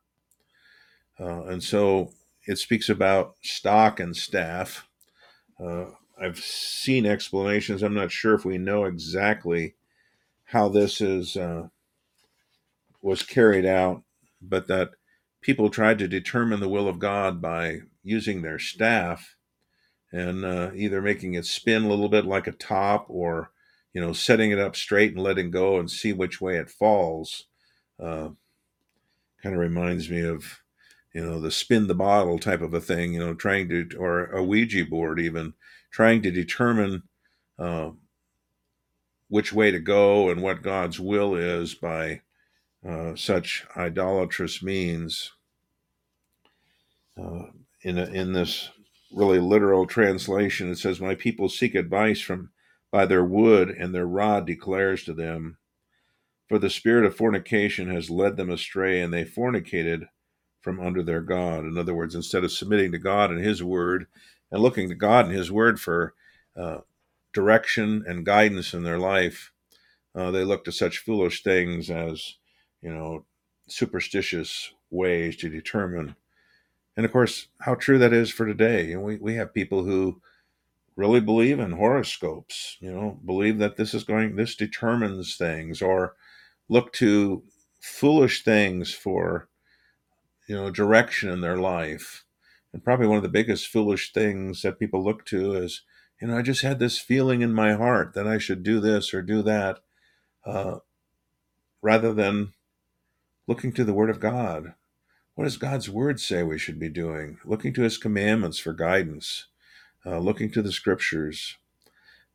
Uh, 1.21 1.45
and 1.45 1.63
so 1.63 2.13
it 2.47 2.59
speaks 2.59 2.89
about 2.89 3.37
stock 3.43 4.01
and 4.01 4.17
staff. 4.17 4.89
Uh, 5.63 5.87
I've 6.21 6.39
seen 6.39 7.07
explanations. 7.07 7.83
I'm 7.83 7.95
not 7.95 8.11
sure 8.11 8.35
if 8.35 8.45
we 8.45 8.59
know 8.59 8.85
exactly 8.85 9.75
how 10.45 10.69
this 10.69 11.01
is 11.01 11.37
uh, 11.37 11.69
was 13.03 13.23
carried 13.23 13.67
out, 13.67 14.03
but 14.41 14.67
that 14.69 14.91
people 15.41 15.71
tried 15.71 15.99
to 15.99 16.09
determine 16.09 16.61
the 16.61 16.69
will 16.69 16.89
of 16.89 16.99
God 16.99 17.41
by 17.41 17.81
using 18.03 18.43
their 18.43 18.59
staff 18.59 19.37
and 20.13 20.45
uh, 20.45 20.71
either 20.75 21.03
making 21.03 21.35
it 21.35 21.45
spin 21.45 21.85
a 21.85 21.89
little 21.89 22.09
bit 22.09 22.25
like 22.25 22.47
a 22.47 22.53
top 22.53 23.07
or 23.09 23.51
you 23.93 24.01
know 24.01 24.13
setting 24.13 24.51
it 24.51 24.59
up 24.59 24.75
straight 24.75 25.13
and 25.13 25.23
letting 25.23 25.51
go 25.51 25.79
and 25.79 25.91
see 25.91 26.13
which 26.13 26.41
way 26.41 26.57
it 26.57 26.71
falls 26.71 27.45
uh, 28.01 28.29
kind 29.43 29.55
of 29.55 29.59
reminds 29.61 30.11
me 30.11 30.21
of 30.21 30.61
you 31.15 31.21
know 31.21 31.41
the 31.41 31.51
spin 31.51 31.87
the 31.87 31.95
bottle 31.95 32.39
type 32.39 32.61
of 32.61 32.73
a 32.75 32.81
thing 32.81 33.13
you 33.13 33.19
know 33.19 33.35
trying 33.35 33.69
to 33.69 33.87
or 33.99 34.27
a 34.27 34.43
ouija 34.43 34.85
board 34.85 35.21
even 35.21 35.53
trying 35.91 36.23
to 36.23 36.31
determine 36.31 37.03
uh, 37.59 37.91
which 39.29 39.53
way 39.53 39.71
to 39.71 39.79
go 39.79 40.29
and 40.31 40.43
what 40.43 40.63
God's 40.63 40.99
will 40.99 41.35
is 41.35 41.75
by 41.75 42.23
uh, 42.87 43.15
such 43.17 43.67
idolatrous 43.77 44.63
means. 44.63 45.33
Uh, 47.17 47.47
in 47.83 47.99
a, 47.99 48.05
in 48.07 48.33
this 48.33 48.71
really 49.13 49.39
literal 49.39 49.87
translation, 49.87 50.71
it 50.71 50.79
says, 50.79 51.01
"My 51.01 51.15
people 51.15 51.49
seek 51.49 51.75
advice 51.75 52.21
from 52.21 52.51
by 52.91 53.07
their 53.07 53.25
wood, 53.25 53.71
and 53.71 53.95
their 53.95 54.07
rod 54.07 54.47
declares 54.47 55.05
to 55.05 55.13
them." 55.13 55.59
For 56.49 56.59
the 56.59 56.71
spirit 56.71 57.05
of 57.05 57.15
fornication 57.15 57.91
has 57.91 58.09
led 58.09 58.37
them 58.37 58.51
astray, 58.51 59.01
and 59.01 59.13
they 59.13 59.25
fornicated 59.25 60.09
from 60.61 60.81
under 60.81 61.03
their 61.03 61.21
God. 61.21 61.65
In 61.65 61.77
other 61.77 61.95
words, 61.95 62.15
instead 62.15 62.43
of 62.43 62.53
submitting 62.53 62.93
to 62.93 62.99
God 62.99 63.31
and 63.31 63.45
His 63.45 63.63
word 63.63 64.07
and 64.51 64.63
looking 64.63 64.89
to 64.89 64.95
God 64.95 65.27
and 65.27 65.35
His 65.35 65.51
word 65.51 65.81
for 65.81 66.15
uh, 66.57 66.79
direction 67.33 68.05
and 68.07 68.27
guidance 68.27 68.73
in 68.75 68.83
their 68.83 68.99
life, 68.99 69.53
uh, 70.15 70.31
they 70.31 70.45
look 70.45 70.65
to 70.65 70.73
such 70.73 70.99
foolish 70.99 71.43
things 71.43 71.91
as, 71.91 72.37
you 72.83 72.93
know, 72.93 73.25
superstitious 73.69 74.73
ways 74.91 75.37
to 75.37 75.49
determine. 75.49 76.17
And 76.97 77.05
of 77.05 77.13
course, 77.13 77.49
how 77.61 77.75
true 77.75 77.99
that 77.99 78.13
is 78.13 78.31
for 78.31 78.47
today. 78.47 78.93
And 78.93 79.03
we, 79.03 79.17
we 79.17 79.35
have 79.35 79.55
people 79.55 79.85
who 79.85 80.21
really 80.97 81.21
believe 81.21 81.61
in 81.61 81.73
horoscopes, 81.73 82.77
you 82.81 82.91
know, 82.91 83.21
believe 83.25 83.59
that 83.59 83.77
this 83.77 83.95
is 83.95 84.03
going, 84.03 84.35
this 84.35 84.57
determines 84.57 85.37
things, 85.37 85.81
or 85.81 86.15
look 86.69 86.93
to 86.95 87.45
foolish 87.81 88.43
things 88.43 88.93
for, 88.93 89.49
you 90.49 90.57
know, 90.57 90.71
direction 90.71 91.29
in 91.29 91.41
their 91.41 91.57
life. 91.57 92.25
And 92.79 92.85
probably 92.85 93.09
one 93.09 93.17
of 93.17 93.25
the 93.25 93.29
biggest 93.29 93.67
foolish 93.67 94.13
things 94.13 94.63
that 94.63 94.79
people 94.79 95.03
look 95.03 95.27
to 95.27 95.57
is, 95.57 95.83
you 96.23 96.29
know, 96.29 96.39
I 96.39 96.43
just 96.43 96.63
had 96.63 96.79
this 96.79 96.97
feeling 96.97 97.43
in 97.43 97.53
my 97.53 97.73
heart 97.73 98.15
that 98.15 98.29
I 98.29 98.39
should 98.39 98.63
do 98.63 98.79
this 98.79 99.13
or 99.13 99.21
do 99.21 99.43
that, 99.43 99.81
uh, 100.47 100.77
rather 101.83 102.15
than 102.15 102.53
looking 103.49 103.73
to 103.73 103.83
the 103.83 103.93
Word 103.93 104.11
of 104.11 104.21
God. 104.21 104.75
What 105.35 105.43
does 105.43 105.57
God's 105.57 105.91
Word 105.91 106.21
say 106.21 106.45
we 106.45 106.57
should 106.57 106.79
be 106.79 106.89
doing? 106.89 107.39
Looking 107.45 107.75
to 107.75 107.83
His 107.83 107.99
commandments 107.99 108.61
for 108.61 108.73
guidance, 108.73 109.49
uh, 110.07 110.21
looking 110.21 110.53
to 110.53 110.63
the 110.63 110.71
Scriptures. 110.71 111.57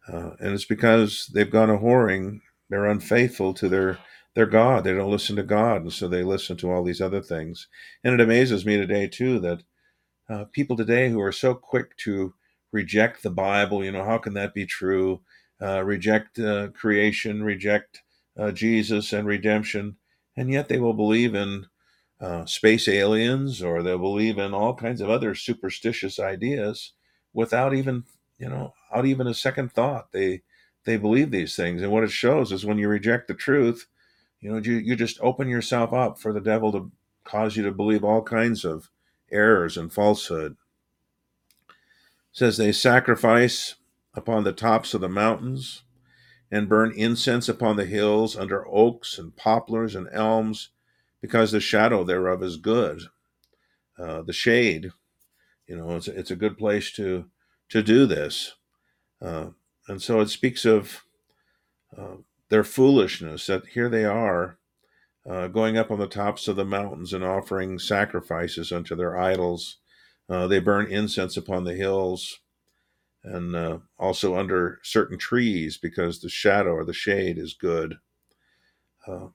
Uh, 0.09 0.31
and 0.41 0.53
it's 0.53 0.65
because 0.65 1.27
they've 1.33 1.49
gone 1.49 1.69
a 1.69 1.77
whoring, 1.77 2.41
they're 2.69 2.85
unfaithful 2.85 3.53
to 3.53 3.69
their 3.69 3.97
their 4.35 4.45
God. 4.45 4.83
They 4.83 4.93
don't 4.93 5.09
listen 5.09 5.37
to 5.37 5.43
God, 5.43 5.83
and 5.83 5.93
so 5.93 6.09
they 6.09 6.21
listen 6.21 6.57
to 6.57 6.69
all 6.69 6.83
these 6.83 6.99
other 6.99 7.21
things. 7.21 7.69
And 8.03 8.13
it 8.13 8.19
amazes 8.19 8.65
me 8.65 8.75
today 8.75 9.07
too 9.07 9.39
that 9.39 9.63
uh, 10.29 10.45
people 10.45 10.75
today 10.75 11.09
who 11.09 11.21
are 11.21 11.31
so 11.31 11.53
quick 11.53 11.95
to 11.97 12.33
reject 12.71 13.23
the 13.23 13.29
Bible, 13.29 13.83
you 13.83 13.91
know, 13.91 14.03
how 14.03 14.17
can 14.17 14.33
that 14.33 14.53
be 14.53 14.65
true? 14.65 15.21
Uh, 15.61 15.83
reject 15.83 16.39
uh, 16.39 16.69
creation, 16.69 17.43
reject 17.43 18.01
uh, 18.37 18.51
Jesus 18.51 19.13
and 19.13 19.27
redemption, 19.27 19.97
and 20.35 20.51
yet 20.51 20.67
they 20.67 20.79
will 20.79 20.93
believe 20.93 21.35
in 21.35 21.67
uh, 22.19 22.45
space 22.45 22.87
aliens 22.87 23.61
or 23.61 23.83
they'll 23.83 23.97
believe 23.97 24.37
in 24.37 24.53
all 24.53 24.73
kinds 24.73 25.01
of 25.01 25.09
other 25.09 25.35
superstitious 25.35 26.19
ideas 26.19 26.93
without 27.33 27.73
even, 27.73 28.03
you 28.39 28.49
know, 28.49 28.73
out 28.93 29.05
even 29.05 29.27
a 29.27 29.33
second 29.33 29.71
thought. 29.71 30.11
They 30.11 30.41
they 30.85 30.97
believe 30.97 31.31
these 31.31 31.55
things, 31.55 31.81
and 31.81 31.91
what 31.91 32.03
it 32.03 32.11
shows 32.11 32.51
is 32.51 32.65
when 32.65 32.77
you 32.77 32.89
reject 32.89 33.27
the 33.27 33.33
truth, 33.33 33.87
you 34.41 34.51
know, 34.51 34.57
you 34.57 34.73
you 34.75 34.95
just 34.95 35.19
open 35.21 35.47
yourself 35.47 35.93
up 35.93 36.19
for 36.19 36.33
the 36.33 36.41
devil 36.41 36.71
to 36.73 36.91
cause 37.23 37.55
you 37.55 37.63
to 37.63 37.71
believe 37.71 38.03
all 38.03 38.21
kinds 38.21 38.65
of 38.65 38.89
errors 39.33 39.77
and 39.77 39.91
falsehood. 39.91 40.55
It 41.69 41.75
says 42.31 42.57
they 42.57 42.71
sacrifice 42.71 43.75
upon 44.13 44.43
the 44.43 44.53
tops 44.53 44.93
of 44.93 45.01
the 45.01 45.09
mountains 45.09 45.83
and 46.51 46.69
burn 46.69 46.93
incense 46.95 47.49
upon 47.49 47.77
the 47.77 47.85
hills 47.85 48.37
under 48.37 48.67
oaks 48.67 49.17
and 49.17 49.35
poplars 49.35 49.95
and 49.95 50.07
elms, 50.11 50.69
because 51.19 51.51
the 51.51 51.59
shadow 51.59 52.03
thereof 52.03 52.43
is 52.43 52.57
good. 52.57 53.01
Uh, 53.97 54.21
the 54.21 54.33
shade, 54.33 54.91
you 55.67 55.75
know, 55.75 55.95
it's 55.95 56.07
it's 56.07 56.31
a 56.31 56.35
good 56.35 56.57
place 56.57 56.91
to 56.91 57.25
to 57.69 57.81
do 57.81 58.05
this, 58.05 58.53
uh, 59.21 59.47
and 59.87 60.01
so 60.01 60.19
it 60.19 60.29
speaks 60.29 60.63
of 60.65 61.05
uh, 61.97 62.17
their 62.49 62.63
foolishness 62.63 63.47
that 63.47 63.65
here 63.67 63.89
they 63.89 64.05
are 64.05 64.59
uh, 65.29 65.47
going 65.47 65.77
up 65.77 65.89
on 65.89 65.99
the 65.99 66.07
tops 66.07 66.47
of 66.47 66.55
the 66.55 66.65
mountains 66.65 67.13
and 67.13 67.23
offering 67.23 67.79
sacrifices 67.79 68.71
unto 68.71 68.95
their 68.95 69.17
idols. 69.17 69.77
Uh, 70.29 70.47
they 70.47 70.59
burn 70.59 70.91
incense 70.91 71.37
upon 71.37 71.63
the 71.63 71.75
hills 71.75 72.39
and 73.23 73.55
uh, 73.55 73.77
also 73.97 74.37
under 74.37 74.79
certain 74.83 75.17
trees 75.17 75.77
because 75.77 76.19
the 76.19 76.29
shadow 76.29 76.71
or 76.71 76.83
the 76.83 76.93
shade 76.93 77.37
is 77.37 77.53
good. 77.53 77.95
Uh, 79.07 79.27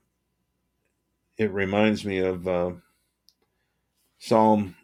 it 1.37 1.51
reminds 1.51 2.05
me 2.05 2.19
of 2.19 2.47
uh, 2.47 2.71
Psalm 4.19 4.75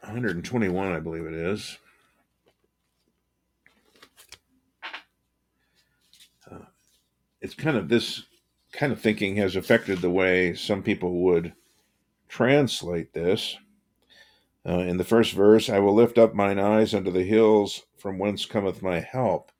121, 0.00 0.92
I 0.92 1.00
believe 1.00 1.26
it 1.26 1.34
is. 1.34 1.78
Uh, 6.50 6.58
it's 7.40 7.54
kind 7.54 7.76
of 7.76 7.88
this 7.88 8.24
kind 8.74 8.92
of 8.92 9.00
thinking 9.00 9.36
has 9.36 9.56
affected 9.56 10.00
the 10.00 10.10
way 10.10 10.54
some 10.54 10.82
people 10.82 11.22
would 11.22 11.54
translate 12.28 13.12
this. 13.12 13.56
Uh, 14.66 14.78
in 14.78 14.96
the 14.96 15.04
first 15.04 15.32
verse, 15.32 15.68
I 15.68 15.78
will 15.78 15.94
lift 15.94 16.18
up 16.18 16.34
mine 16.34 16.58
eyes 16.58 16.94
unto 16.94 17.10
the 17.10 17.22
hills, 17.22 17.82
from 17.96 18.18
whence 18.18 18.46
cometh 18.46 18.82
my 18.82 19.00
help. 19.00 19.52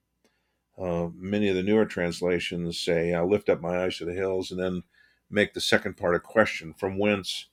Uh, 0.76 1.08
many 1.14 1.48
of 1.48 1.54
the 1.54 1.62
newer 1.62 1.84
translations 1.84 2.80
say, 2.80 3.14
I'll 3.14 3.28
lift 3.28 3.48
up 3.48 3.60
my 3.60 3.84
eyes 3.84 3.98
to 3.98 4.04
the 4.04 4.14
hills, 4.14 4.50
and 4.50 4.58
then 4.58 4.82
make 5.30 5.54
the 5.54 5.60
second 5.60 5.96
part 5.96 6.16
a 6.16 6.20
question 6.20 6.74
from 6.74 6.98
whence, 6.98 7.46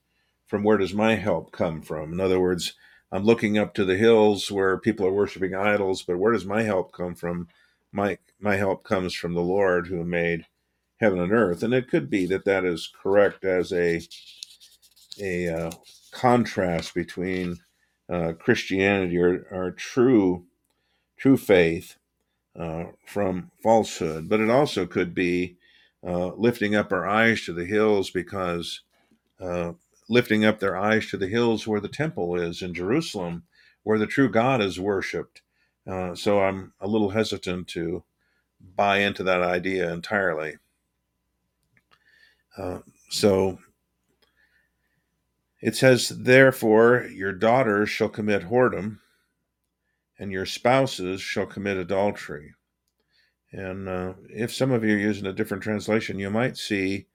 from 0.47 0.63
where 0.63 0.77
does 0.77 0.93
my 0.93 1.15
help 1.15 1.51
come 1.51 1.81
from? 1.81 2.13
In 2.13 2.19
other 2.19 2.39
words, 2.39 2.73
I'm 3.11 3.23
looking 3.23 3.57
up 3.57 3.73
to 3.75 3.85
the 3.85 3.97
hills 3.97 4.49
where 4.49 4.77
people 4.77 5.05
are 5.05 5.13
worshiping 5.13 5.53
idols, 5.53 6.01
but 6.01 6.17
where 6.17 6.31
does 6.31 6.45
my 6.45 6.63
help 6.63 6.93
come 6.93 7.13
from? 7.13 7.49
My, 7.91 8.17
my 8.39 8.55
help 8.55 8.83
comes 8.83 9.13
from 9.13 9.33
the 9.33 9.41
Lord 9.41 9.87
who 9.87 10.03
made 10.03 10.45
heaven 11.01 11.19
and 11.19 11.33
earth. 11.33 11.63
And 11.63 11.73
it 11.73 11.89
could 11.89 12.09
be 12.09 12.25
that 12.27 12.45
that 12.45 12.63
is 12.63 12.91
correct 13.01 13.43
as 13.43 13.73
a, 13.73 14.01
a 15.19 15.49
uh, 15.49 15.71
contrast 16.11 16.93
between 16.93 17.59
uh, 18.09 18.33
Christianity 18.39 19.17
or, 19.17 19.47
or 19.51 19.71
true 19.71 20.45
true 21.17 21.37
faith 21.37 21.97
uh, 22.59 22.85
from 23.05 23.51
falsehood, 23.63 24.27
but 24.27 24.39
it 24.39 24.49
also 24.49 24.85
could 24.85 25.13
be 25.13 25.57
uh, 26.05 26.29
lifting 26.35 26.75
up 26.75 26.91
our 26.91 27.07
eyes 27.07 27.45
to 27.45 27.53
the 27.53 27.65
hills 27.65 28.09
because 28.09 28.81
uh, 29.39 29.73
lifting 30.09 30.43
up 30.43 30.59
their 30.59 30.75
eyes 30.75 31.09
to 31.09 31.17
the 31.17 31.27
hills 31.27 31.67
where 31.67 31.79
the 31.79 31.87
temple 31.87 32.35
is 32.35 32.61
in 32.61 32.73
Jerusalem, 32.73 33.43
where 33.83 33.99
the 33.99 34.07
true 34.07 34.29
God 34.29 34.61
is 34.61 34.79
worshipped. 34.79 35.41
Uh, 35.87 36.15
so 36.15 36.41
I'm 36.41 36.73
a 36.81 36.87
little 36.87 37.11
hesitant 37.11 37.67
to 37.69 38.03
buy 38.75 38.99
into 38.99 39.23
that 39.23 39.41
idea 39.41 39.91
entirely. 39.91 40.57
Uh, 42.57 42.79
so 43.09 43.59
it 45.61 45.75
says, 45.75 46.09
Therefore, 46.09 47.07
your 47.13 47.33
daughters 47.33 47.89
shall 47.89 48.09
commit 48.09 48.43
whoredom, 48.43 48.99
and 50.19 50.31
your 50.31 50.45
spouses 50.45 51.21
shall 51.21 51.45
commit 51.45 51.77
adultery. 51.77 52.53
And 53.51 53.89
uh, 53.89 54.13
if 54.29 54.53
some 54.53 54.71
of 54.71 54.83
you 54.83 54.95
are 54.95 54.99
using 54.99 55.25
a 55.25 55.33
different 55.33 55.63
translation, 55.63 56.19
you 56.19 56.29
might 56.29 56.57
see 56.57 57.07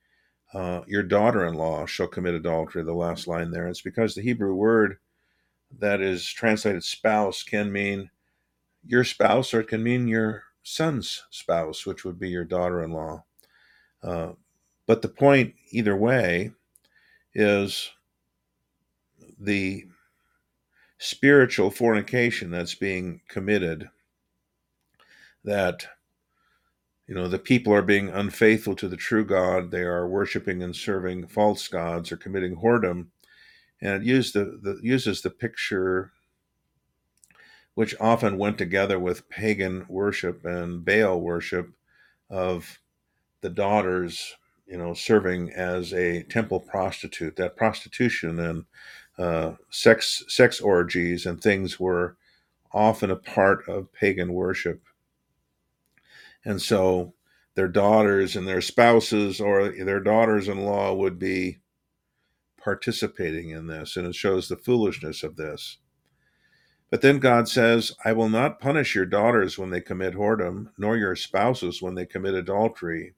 uh, 0.54 0.82
your 0.86 1.02
daughter 1.02 1.46
in 1.46 1.54
law 1.54 1.86
shall 1.86 2.08
commit 2.08 2.34
adultery, 2.34 2.82
the 2.84 2.92
last 2.94 3.26
line 3.26 3.50
there. 3.50 3.68
It's 3.68 3.82
because 3.82 4.14
the 4.14 4.22
Hebrew 4.22 4.54
word 4.54 4.98
that 5.78 6.00
is 6.00 6.28
translated 6.28 6.84
spouse 6.84 7.42
can 7.42 7.72
mean 7.72 8.10
your 8.86 9.04
spouse 9.04 9.52
or 9.52 9.60
it 9.60 9.68
can 9.68 9.82
mean 9.82 10.08
your 10.08 10.44
son's 10.62 11.24
spouse, 11.30 11.86
which 11.86 12.04
would 12.04 12.18
be 12.18 12.28
your 12.30 12.44
daughter 12.44 12.82
in 12.82 12.92
law. 12.92 13.24
Uh, 14.02 14.32
but 14.86 15.02
the 15.02 15.08
point, 15.08 15.54
either 15.70 15.96
way, 15.96 16.52
is 17.34 17.90
the 19.38 19.84
spiritual 20.98 21.70
fornication 21.70 22.50
that's 22.50 22.74
being 22.74 23.20
committed 23.28 23.90
that 25.44 25.86
you 27.06 27.14
know 27.14 27.28
the 27.28 27.38
people 27.38 27.72
are 27.72 27.82
being 27.82 28.08
unfaithful 28.08 28.74
to 28.74 28.88
the 28.88 28.96
true 28.96 29.24
god. 29.24 29.70
They 29.70 29.82
are 29.82 30.08
worshiping 30.08 30.62
and 30.62 30.74
serving 30.74 31.28
false 31.28 31.68
gods 31.68 32.10
or 32.10 32.16
committing 32.16 32.56
whoredom. 32.56 33.08
And 33.80 34.02
it 34.02 34.06
used 34.06 34.34
the, 34.34 34.58
the 34.62 34.78
uses 34.82 35.22
the 35.22 35.30
picture 35.30 36.12
which 37.74 37.94
often 38.00 38.38
went 38.38 38.56
together 38.56 38.98
with 38.98 39.28
pagan 39.28 39.84
worship 39.88 40.44
and 40.46 40.84
baal 40.84 41.20
worship 41.20 41.70
of 42.30 42.80
the 43.42 43.50
daughters 43.50 44.34
you 44.66 44.76
know, 44.76 44.94
serving 44.94 45.52
as 45.52 45.92
a 45.92 46.22
temple 46.24 46.60
prostitute. 46.60 47.36
That 47.36 47.56
prostitution 47.56 48.38
and 48.38 48.64
uh, 49.18 49.52
sex 49.70 50.24
sex 50.28 50.60
orgies 50.60 51.26
and 51.26 51.40
things 51.40 51.80
were 51.80 52.16
often 52.72 53.10
a 53.10 53.16
part 53.16 53.66
of 53.68 53.92
pagan 53.92 54.32
worship. 54.32 54.82
And 56.44 56.60
so 56.60 57.14
their 57.54 57.68
daughters 57.68 58.36
and 58.36 58.46
their 58.46 58.60
spouses 58.60 59.40
or 59.40 59.70
their 59.70 60.00
daughters 60.00 60.46
in 60.46 60.64
law 60.64 60.94
would 60.94 61.18
be 61.18 61.58
participating 62.62 63.50
in 63.50 63.66
this. 63.66 63.96
And 63.96 64.06
it 64.06 64.14
shows 64.14 64.48
the 64.48 64.56
foolishness 64.56 65.22
of 65.22 65.36
this. 65.36 65.78
But 66.88 67.00
then 67.00 67.18
God 67.18 67.48
says, 67.48 67.92
I 68.04 68.12
will 68.12 68.28
not 68.28 68.60
punish 68.60 68.94
your 68.94 69.06
daughters 69.06 69.58
when 69.58 69.70
they 69.70 69.80
commit 69.80 70.14
whoredom, 70.14 70.68
nor 70.78 70.96
your 70.96 71.16
spouses 71.16 71.82
when 71.82 71.96
they 71.96 72.06
commit 72.06 72.34
adultery. 72.34 73.15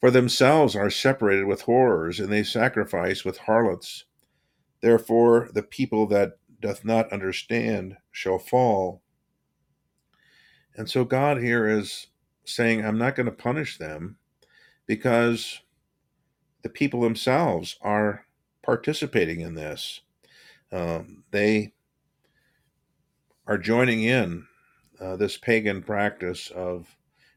For 0.00 0.10
themselves 0.10 0.76
are 0.76 0.90
separated 0.90 1.46
with 1.46 1.62
horrors, 1.62 2.20
and 2.20 2.30
they 2.30 2.42
sacrifice 2.42 3.24
with 3.24 3.38
harlots. 3.38 4.04
Therefore, 4.82 5.48
the 5.52 5.62
people 5.62 6.06
that 6.08 6.38
doth 6.60 6.84
not 6.84 7.12
understand 7.12 7.96
shall 8.10 8.38
fall. 8.38 9.02
And 10.76 10.88
so 10.90 11.04
God 11.04 11.38
here 11.38 11.66
is 11.66 12.08
saying, 12.44 12.84
I'm 12.84 12.98
not 12.98 13.16
going 13.16 13.26
to 13.26 13.32
punish 13.32 13.78
them 13.78 14.18
because 14.86 15.60
the 16.62 16.68
people 16.68 17.00
themselves 17.00 17.76
are 17.80 18.26
participating 18.62 19.40
in 19.40 19.54
this. 19.54 20.02
Um, 20.70 21.24
they 21.30 21.72
are 23.46 23.58
joining 23.58 24.02
in 24.02 24.46
uh, 25.00 25.16
this 25.16 25.36
pagan 25.36 25.82
practice 25.82 26.50
of 26.50 26.95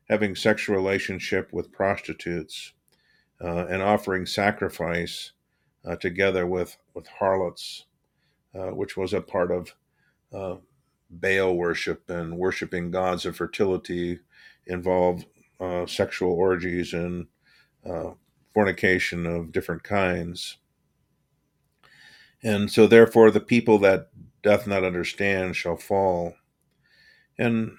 having 0.10 0.36
sexual 0.36 0.76
relationship 0.76 1.54
with 1.54 1.72
prostitutes 1.72 2.74
uh, 3.42 3.66
and 3.68 3.82
offering 3.82 4.26
sacrifice 4.26 5.32
uh, 5.86 5.96
together 5.96 6.46
with 6.46 6.78
with 6.94 7.08
harlots, 7.08 7.86
uh, 8.56 8.72
which 8.72 8.98
was 8.98 9.14
a 9.14 9.22
part 9.22 9.52
of 9.52 9.74
uh, 10.34 10.56
Baal 11.10 11.56
worship 11.56 12.10
and 12.10 12.38
worshiping 12.38 12.92
gods 12.92 13.26
of 13.26 13.36
fertility, 13.36 14.20
involved 14.68 15.26
uh, 15.60 15.86
sexual 15.86 16.34
orgies 16.34 16.94
and 16.94 17.28
fornication 18.54 19.26
of 19.26 19.52
different 19.52 19.84
kinds. 19.84 20.58
And 22.44 22.72
so, 22.72 22.88
therefore, 22.88 23.32
the 23.32 23.40
people 23.40 23.78
that 23.80 24.10
doth 24.42 24.68
not 24.68 24.84
understand 24.84 25.56
shall 25.56 25.78
fall. 25.78 26.36
And 27.38 27.78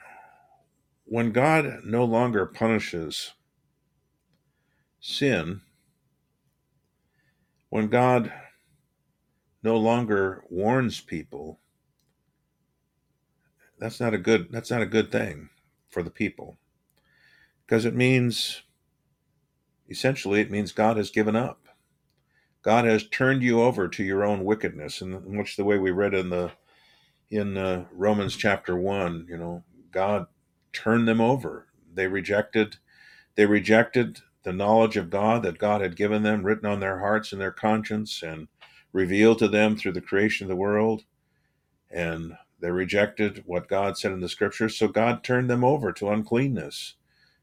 when 1.11 1.33
God 1.33 1.81
no 1.85 2.05
longer 2.05 2.47
punishes 2.47 3.33
sin, 5.01 5.61
when 7.69 7.89
God 7.89 8.33
no 9.61 9.77
longer 9.77 10.45
warns 10.49 11.01
people, 11.01 11.59
that's 13.81 13.99
not 13.99 14.15
a 14.15 14.19
good 14.19 14.53
that's 14.53 14.71
not 14.71 14.83
a 14.83 14.87
good 14.87 15.11
thing 15.11 15.49
for 15.89 16.05
the 16.05 16.13
people. 16.13 16.59
Because 17.67 17.85
it 17.85 17.97
means 17.97 18.63
essentially 19.91 20.41
it 20.41 20.51
means 20.51 20.71
God 20.71 20.97
has 20.97 21.11
given 21.11 21.35
up. 21.35 21.67
God 22.63 22.85
has 22.85 23.05
turned 23.09 23.43
you 23.43 23.61
over 23.63 23.89
to 23.89 24.05
your 24.05 24.25
own 24.25 24.45
wickedness, 24.45 25.01
and 25.01 25.27
much 25.27 25.57
the 25.57 25.65
way 25.65 25.77
we 25.77 25.91
read 25.91 26.15
in 26.15 26.31
the 26.31 26.53
in 27.31 27.57
uh, 27.57 27.87
Romans 27.93 28.37
chapter 28.37 28.77
one. 28.77 29.27
You 29.29 29.39
know, 29.39 29.65
God 29.91 30.27
turned 30.73 31.09
them 31.09 31.21
over. 31.21 31.67
They 31.93 32.07
rejected. 32.07 32.77
They 33.35 33.47
rejected 33.47 34.21
the 34.43 34.53
knowledge 34.53 34.97
of 34.97 35.11
God 35.11 35.43
that 35.43 35.59
God 35.59 35.81
had 35.81 35.97
given 35.97 36.23
them, 36.23 36.43
written 36.43 36.67
on 36.67 36.81
their 36.81 36.99
hearts 36.99 37.33
and 37.33 37.41
their 37.41 37.51
conscience, 37.51 38.23
and 38.23 38.49
revealed 38.93 39.39
to 39.39 39.49
them 39.49 39.77
through 39.77 39.93
the 39.93 40.01
creation 40.01 40.45
of 40.45 40.49
the 40.49 40.57
world. 40.57 41.05
And 41.91 42.37
they 42.61 42.71
rejected 42.71 43.43
what 43.47 43.69
God 43.69 43.97
said 43.97 44.13
in 44.13 44.21
the 44.21 44.29
scriptures, 44.29 44.77
so 44.77 44.89
God 44.89 45.25
turned 45.25 45.49
them 45.51 45.65
over 45.65 45.93
to 45.93 46.11
uncleanness, 46.11 46.95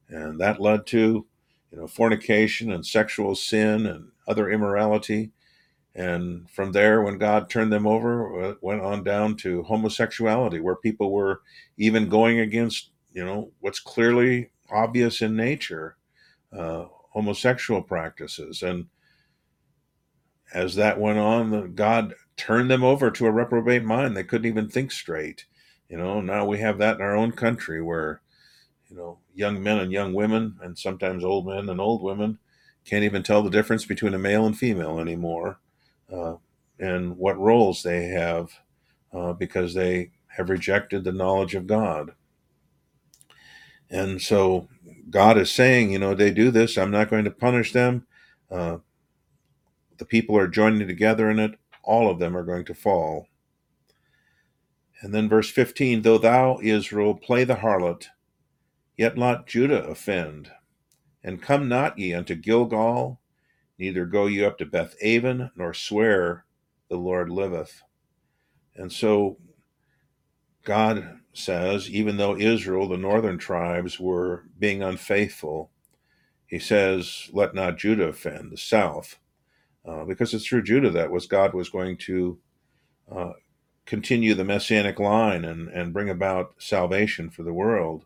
and 0.10 0.40
that 0.40 0.62
led 0.62 0.86
to, 0.88 1.26
you 1.72 1.78
know, 1.78 1.88
fornication 1.88 2.72
and 2.72 2.86
sexual 2.86 3.36
sin 3.36 3.86
and 3.86 4.12
other 4.28 4.50
immorality. 4.50 5.32
And 5.96 6.50
from 6.52 6.72
there, 6.72 7.02
when 7.02 7.18
God 7.18 7.50
turned 7.50 7.74
them 7.74 7.88
over, 7.88 8.56
went 8.62 8.82
on 8.82 9.04
down 9.04 9.36
to 9.38 9.64
homosexuality, 9.64 10.60
where 10.60 10.76
people 10.76 11.12
were 11.12 11.42
even 11.78 12.10
going 12.10 12.40
against, 12.40 12.92
you 13.18 13.26
know, 13.26 13.52
what's 13.62 13.80
clearly 13.80 14.52
obvious 14.70 15.24
in 15.24 15.36
nature, 15.36 15.98
uh, 16.56 16.86
homosexual 17.14 17.82
practices. 17.82 18.62
And 18.62 18.90
as 20.54 20.76
that 20.76 21.00
went 21.00 21.18
on, 21.18 21.74
God 21.74 22.14
turned 22.36 22.70
them 22.70 22.84
over 22.84 23.10
to 23.10 23.26
a 23.26 23.32
reprobate 23.32 23.84
mind. 23.84 24.16
They 24.16 24.24
couldn't 24.24 24.46
even 24.46 24.70
think 24.70 24.92
straight. 24.92 25.46
You 25.90 25.98
know, 25.98 26.22
now 26.22 26.46
we 26.46 26.60
have 26.60 26.78
that 26.78 26.98
in 26.98 27.02
our 27.02 27.16
own 27.16 27.32
country 27.32 27.82
where, 27.82 28.22
you 28.88 28.96
know, 28.96 29.18
young 29.34 29.64
men 29.64 29.80
and 29.80 29.92
young 29.92 30.14
women, 30.14 30.60
and 30.62 30.78
sometimes 30.78 31.24
old 31.24 31.48
men 31.48 31.70
and 31.70 31.82
old 31.82 32.04
women, 32.04 32.38
can't 32.86 33.04
even 33.04 33.24
tell 33.24 33.42
the 33.42 33.50
difference 33.50 33.86
between 33.86 34.14
a 34.14 34.20
male 34.20 34.46
and 34.46 34.56
female 34.56 35.00
anymore, 35.00 35.58
uh, 36.14 36.36
and 36.78 37.18
what 37.18 37.40
roles 37.40 37.82
they 37.82 38.10
have 38.10 38.52
uh, 39.12 39.34
because 39.34 39.74
they 39.74 40.12
have 40.28 40.52
rejected 40.52 41.04
the 41.04 41.12
knowledge 41.12 41.56
of 41.56 41.66
God. 41.66 42.12
And 43.90 44.22
so 44.22 44.68
God 45.10 45.38
is 45.38 45.52
saying, 45.52 45.92
you 45.92 46.00
know, 46.00 46.14
they 46.14 46.32
do 46.32 46.52
this. 46.52 46.78
I'm 46.78 46.92
not 46.92 47.10
going 47.10 47.24
to 47.26 47.32
punish 47.32 47.72
them. 47.72 48.06
Uh, 48.52 48.78
the 49.98 50.06
people 50.06 50.38
are 50.38 50.48
joining 50.48 50.88
together 50.88 51.30
in 51.30 51.40
it. 51.40 51.58
All 51.84 52.10
of 52.10 52.20
them 52.20 52.36
are 52.36 52.44
going 52.44 52.66
to 52.66 52.74
fall. 52.74 53.28
And 55.02 55.14
then 55.14 55.30
verse 55.30 55.50
15 55.50 56.02
Though 56.02 56.18
thou, 56.18 56.60
Israel, 56.62 57.14
play 57.16 57.44
the 57.44 57.56
harlot, 57.56 58.08
yet 58.98 59.18
let 59.18 59.48
Judah 59.48 59.84
offend. 59.84 60.52
And 61.24 61.42
come 61.42 61.68
not 61.68 61.98
ye 61.98 62.14
unto 62.14 62.36
Gilgal, 62.36 63.20
neither 63.78 64.06
go 64.06 64.26
ye 64.26 64.44
up 64.44 64.58
to 64.58 64.66
Beth 64.66 64.96
Aven, 65.02 65.52
nor 65.56 65.74
swear, 65.74 66.46
the 66.90 66.98
Lord 66.98 67.30
liveth. 67.30 67.84
And 68.76 68.92
so 68.92 69.38
God 70.64 71.20
says, 71.38 71.90
even 71.90 72.18
though 72.18 72.38
Israel, 72.38 72.88
the 72.88 72.98
northern 72.98 73.38
tribes, 73.38 74.00
were 74.00 74.44
being 74.58 74.82
unfaithful, 74.82 75.72
he 76.46 76.60
says, 76.60 77.30
let 77.34 77.54
not 77.54 77.78
Judah 77.78 78.08
offend, 78.08 78.52
the 78.52 78.58
south, 78.58 79.20
uh, 79.86 80.06
because 80.06 80.34
it's 80.34 80.46
through 80.48 80.64
Judah 80.64 80.90
that 80.92 81.12
was 81.12 81.28
God 81.28 81.54
was 81.54 81.70
going 81.70 81.98
to 81.98 82.40
uh, 83.12 83.34
continue 83.86 84.34
the 84.34 84.44
messianic 84.44 85.00
line 85.00 85.46
and, 85.46 85.70
and 85.70 85.94
bring 85.94 86.10
about 86.10 86.56
salvation 86.58 87.30
for 87.30 87.44
the 87.44 87.54
world. 87.54 88.06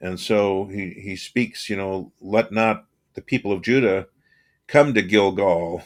And 0.00 0.20
so 0.20 0.66
he, 0.66 0.90
he 0.90 1.16
speaks, 1.16 1.68
you 1.70 1.76
know, 1.76 2.12
let 2.20 2.52
not 2.52 2.86
the 3.14 3.22
people 3.22 3.52
of 3.52 3.62
Judah 3.62 4.08
come 4.66 4.94
to 4.94 5.02
Gilgal, 5.02 5.82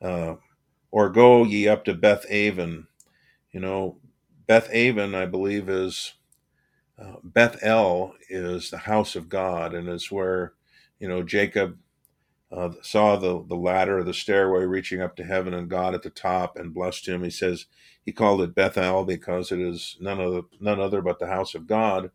uh, 0.00 0.36
or 0.90 1.10
go 1.10 1.44
ye 1.44 1.68
up 1.68 1.84
to 1.84 1.94
Beth 1.94 2.24
Aven. 2.30 2.86
You 3.52 3.60
know, 3.60 3.98
Beth 4.48 4.70
Aven, 4.72 5.14
I 5.14 5.26
believe, 5.26 5.70
is 5.70 6.14
uh, 6.98 7.16
Beth 7.24 7.58
El 7.62 8.14
is 8.30 8.70
the 8.70 8.78
house 8.78 9.16
of 9.16 9.28
God, 9.28 9.74
and 9.74 9.88
it's 9.88 10.12
where, 10.12 10.54
you 11.00 11.08
know, 11.08 11.22
Jacob 11.22 11.78
uh, 12.52 12.70
saw 12.82 13.16
the, 13.16 13.44
the 13.48 13.56
ladder, 13.56 14.04
the 14.04 14.14
stairway 14.14 14.64
reaching 14.64 15.02
up 15.02 15.16
to 15.16 15.24
heaven, 15.24 15.54
and 15.54 15.70
God 15.70 15.94
at 15.94 16.02
the 16.02 16.10
top, 16.10 16.56
and 16.56 16.74
blessed 16.74 17.08
him. 17.08 17.24
He 17.24 17.30
says 17.30 17.66
he 18.04 18.12
called 18.12 18.42
it 18.42 18.54
Beth 18.54 18.78
El 18.78 19.04
because 19.04 19.52
it 19.52 19.60
is 19.60 19.96
none 20.00 20.20
other 20.20 20.42
none 20.60 20.80
other 20.80 21.02
but 21.02 21.18
the 21.20 21.28
house 21.28 21.54
of 21.54 21.66
God 21.68 22.10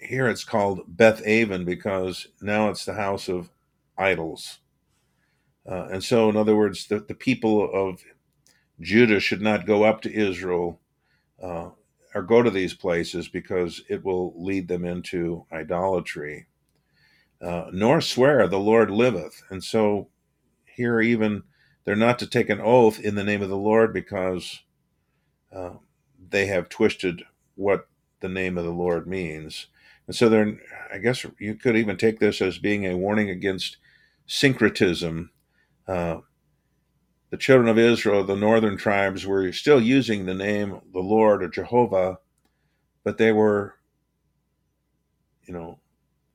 here 0.00 0.28
it's 0.28 0.44
called 0.44 0.82
Beth 0.88 1.22
Aven 1.26 1.64
because 1.64 2.28
now 2.40 2.70
it's 2.70 2.84
the 2.84 2.94
house 2.94 3.28
of 3.28 3.50
idols. 3.98 4.60
Uh, 5.68 5.88
and 5.92 6.04
so, 6.04 6.28
in 6.28 6.36
other 6.36 6.56
words, 6.56 6.86
the, 6.88 7.00
the 7.00 7.14
people 7.14 7.70
of 7.72 8.02
Judah 8.80 9.20
should 9.20 9.40
not 9.40 9.66
go 9.66 9.84
up 9.84 10.00
to 10.02 10.12
Israel 10.12 10.80
uh, 11.42 11.70
or 12.14 12.22
go 12.22 12.42
to 12.42 12.50
these 12.50 12.74
places 12.74 13.28
because 13.28 13.82
it 13.88 14.04
will 14.04 14.34
lead 14.36 14.68
them 14.68 14.84
into 14.84 15.46
idolatry. 15.52 16.46
Uh, 17.40 17.66
nor 17.72 18.00
swear, 18.00 18.46
the 18.48 18.58
Lord 18.58 18.90
liveth. 18.90 19.42
And 19.50 19.62
so, 19.62 20.08
here 20.64 21.00
even 21.00 21.42
they're 21.84 21.96
not 21.96 22.18
to 22.20 22.26
take 22.26 22.48
an 22.48 22.60
oath 22.60 22.98
in 22.98 23.14
the 23.14 23.24
name 23.24 23.42
of 23.42 23.48
the 23.48 23.56
Lord 23.56 23.92
because 23.92 24.62
uh, 25.54 25.74
they 26.30 26.46
have 26.46 26.68
twisted 26.68 27.22
what 27.54 27.86
the 28.20 28.28
name 28.28 28.56
of 28.58 28.64
the 28.64 28.70
Lord 28.70 29.06
means. 29.06 29.66
And 30.06 30.16
so 30.16 30.28
there, 30.28 30.58
I 30.92 30.98
guess 30.98 31.24
you 31.38 31.54
could 31.54 31.76
even 31.76 31.96
take 31.96 32.18
this 32.18 32.40
as 32.40 32.58
being 32.58 32.86
a 32.86 32.96
warning 32.96 33.30
against 33.30 33.76
syncretism. 34.26 35.30
Uh, 35.86 36.18
the 37.34 37.38
children 37.38 37.68
of 37.68 37.76
Israel, 37.76 38.22
the 38.22 38.36
northern 38.36 38.76
tribes, 38.76 39.26
were 39.26 39.50
still 39.50 39.80
using 39.80 40.24
the 40.24 40.34
name 40.34 40.80
the 40.92 41.00
Lord 41.00 41.42
or 41.42 41.48
Jehovah, 41.48 42.18
but 43.02 43.18
they 43.18 43.32
were, 43.32 43.74
you 45.42 45.52
know, 45.52 45.80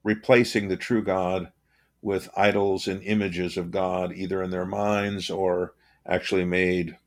replacing 0.04 0.68
the 0.68 0.76
true 0.76 1.02
God 1.02 1.54
with 2.02 2.30
idols 2.36 2.86
and 2.86 3.02
images 3.02 3.56
of 3.56 3.72
God, 3.72 4.12
either 4.14 4.44
in 4.44 4.50
their 4.50 4.66
minds 4.66 5.30
or 5.30 5.74
actually 6.06 6.44
made 6.44 6.98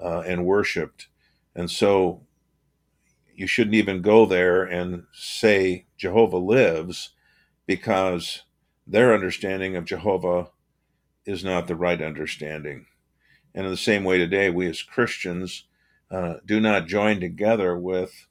uh, 0.00 0.20
and 0.20 0.46
worshipped. 0.46 1.08
And 1.56 1.68
so 1.68 2.22
you 3.34 3.48
shouldn't 3.48 3.74
even 3.74 4.00
go 4.00 4.26
there 4.26 4.62
and 4.62 5.06
say 5.12 5.86
Jehovah 5.96 6.36
lives 6.36 7.10
because 7.66 8.42
their 8.86 9.12
understanding 9.12 9.74
of 9.74 9.86
Jehovah 9.86 10.50
is 11.26 11.42
not 11.42 11.66
the 11.66 11.74
right 11.74 12.00
understanding. 12.00 12.86
And 13.54 13.64
in 13.64 13.70
the 13.70 13.76
same 13.76 14.04
way 14.04 14.18
today, 14.18 14.50
we 14.50 14.68
as 14.68 14.82
Christians 14.82 15.64
uh, 16.10 16.34
do 16.44 16.60
not 16.60 16.86
join 16.86 17.20
together 17.20 17.76
with 17.76 18.26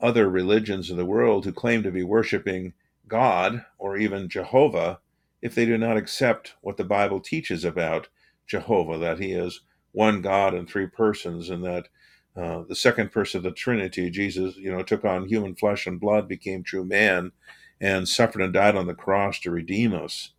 other 0.00 0.28
religions 0.28 0.90
of 0.90 0.96
the 0.96 1.06
world 1.06 1.44
who 1.44 1.52
claim 1.52 1.82
to 1.82 1.90
be 1.90 2.02
worshiping 2.02 2.72
God 3.06 3.64
or 3.78 3.96
even 3.96 4.28
Jehovah 4.28 5.00
if 5.42 5.54
they 5.54 5.66
do 5.66 5.76
not 5.76 5.96
accept 5.96 6.54
what 6.60 6.76
the 6.76 6.84
Bible 6.84 7.20
teaches 7.20 7.64
about 7.64 8.08
Jehovah, 8.46 8.98
that 8.98 9.18
he 9.18 9.32
is 9.32 9.60
one 9.90 10.22
God 10.22 10.54
in 10.54 10.66
three 10.66 10.86
persons, 10.86 11.50
and 11.50 11.64
that 11.64 11.88
uh, 12.36 12.62
the 12.68 12.76
second 12.76 13.12
person 13.12 13.38
of 13.38 13.44
the 13.44 13.50
Trinity, 13.50 14.08
Jesus, 14.08 14.56
you 14.56 14.72
know, 14.72 14.82
took 14.82 15.04
on 15.04 15.28
human 15.28 15.54
flesh 15.54 15.86
and 15.86 16.00
blood, 16.00 16.28
became 16.28 16.62
true 16.62 16.84
man, 16.84 17.32
and 17.80 18.08
suffered 18.08 18.40
and 18.40 18.52
died 18.52 18.76
on 18.76 18.86
the 18.86 18.94
cross 18.94 19.40
to 19.40 19.50
redeem 19.50 19.92
us. 19.92 20.30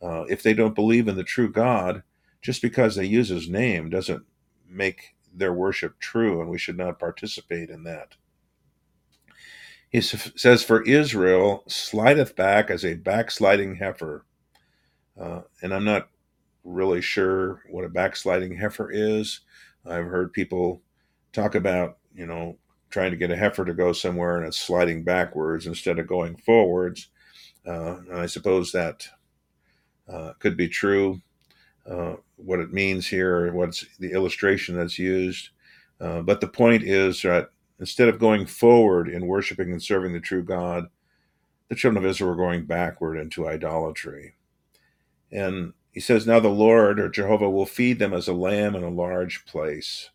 Uh, 0.00 0.24
if 0.28 0.42
they 0.42 0.54
don't 0.54 0.74
believe 0.74 1.08
in 1.08 1.16
the 1.16 1.24
true 1.24 1.50
God, 1.50 2.02
just 2.42 2.60
because 2.60 2.96
they 2.96 3.04
use 3.04 3.28
his 3.28 3.48
name 3.48 3.88
doesn't 3.88 4.24
make 4.68 5.14
their 5.34 5.52
worship 5.52 5.98
true, 5.98 6.40
and 6.40 6.50
we 6.50 6.58
should 6.58 6.76
not 6.76 6.98
participate 6.98 7.70
in 7.70 7.84
that. 7.84 8.16
He 9.88 10.00
says, 10.00 10.64
For 10.64 10.82
Israel 10.82 11.64
slideth 11.68 12.34
back 12.34 12.70
as 12.70 12.84
a 12.84 12.94
backsliding 12.94 13.76
heifer. 13.76 14.24
Uh, 15.18 15.42
and 15.62 15.72
I'm 15.72 15.84
not 15.84 16.08
really 16.64 17.02
sure 17.02 17.62
what 17.70 17.84
a 17.84 17.90
backsliding 17.90 18.56
heifer 18.56 18.90
is. 18.90 19.40
I've 19.84 20.06
heard 20.06 20.32
people 20.32 20.80
talk 21.32 21.54
about, 21.54 21.98
you 22.14 22.26
know, 22.26 22.56
trying 22.88 23.10
to 23.10 23.16
get 23.16 23.30
a 23.30 23.36
heifer 23.36 23.64
to 23.64 23.74
go 23.74 23.92
somewhere 23.92 24.38
and 24.38 24.46
it's 24.46 24.58
sliding 24.58 25.04
backwards 25.04 25.66
instead 25.66 25.98
of 25.98 26.06
going 26.06 26.36
forwards. 26.36 27.08
Uh, 27.66 27.96
and 28.08 28.18
I 28.18 28.26
suppose 28.26 28.72
that 28.72 29.06
uh, 30.08 30.32
could 30.38 30.56
be 30.56 30.68
true. 30.68 31.20
Uh, 31.88 32.14
what 32.36 32.60
it 32.60 32.72
means 32.72 33.06
here, 33.06 33.52
what's 33.52 33.84
the 33.98 34.12
illustration 34.12 34.76
that's 34.76 34.98
used. 34.98 35.50
Uh, 36.00 36.20
but 36.22 36.40
the 36.40 36.48
point 36.48 36.82
is 36.82 37.22
that 37.22 37.50
instead 37.80 38.08
of 38.08 38.18
going 38.18 38.46
forward 38.46 39.08
in 39.08 39.26
worshiping 39.26 39.72
and 39.72 39.82
serving 39.82 40.12
the 40.12 40.20
true 40.20 40.42
God, 40.42 40.86
the 41.68 41.74
children 41.74 42.04
of 42.04 42.08
Israel 42.08 42.30
were 42.30 42.36
going 42.36 42.66
backward 42.66 43.16
into 43.16 43.48
idolatry. 43.48 44.34
And 45.30 45.72
he 45.92 46.00
says, 46.00 46.26
Now 46.26 46.40
the 46.40 46.48
Lord 46.48 47.00
or 47.00 47.08
Jehovah 47.08 47.50
will 47.50 47.66
feed 47.66 47.98
them 47.98 48.12
as 48.12 48.28
a 48.28 48.32
lamb 48.32 48.74
in 48.74 48.82
a 48.82 48.90
large 48.90 49.44
place. 49.46 50.10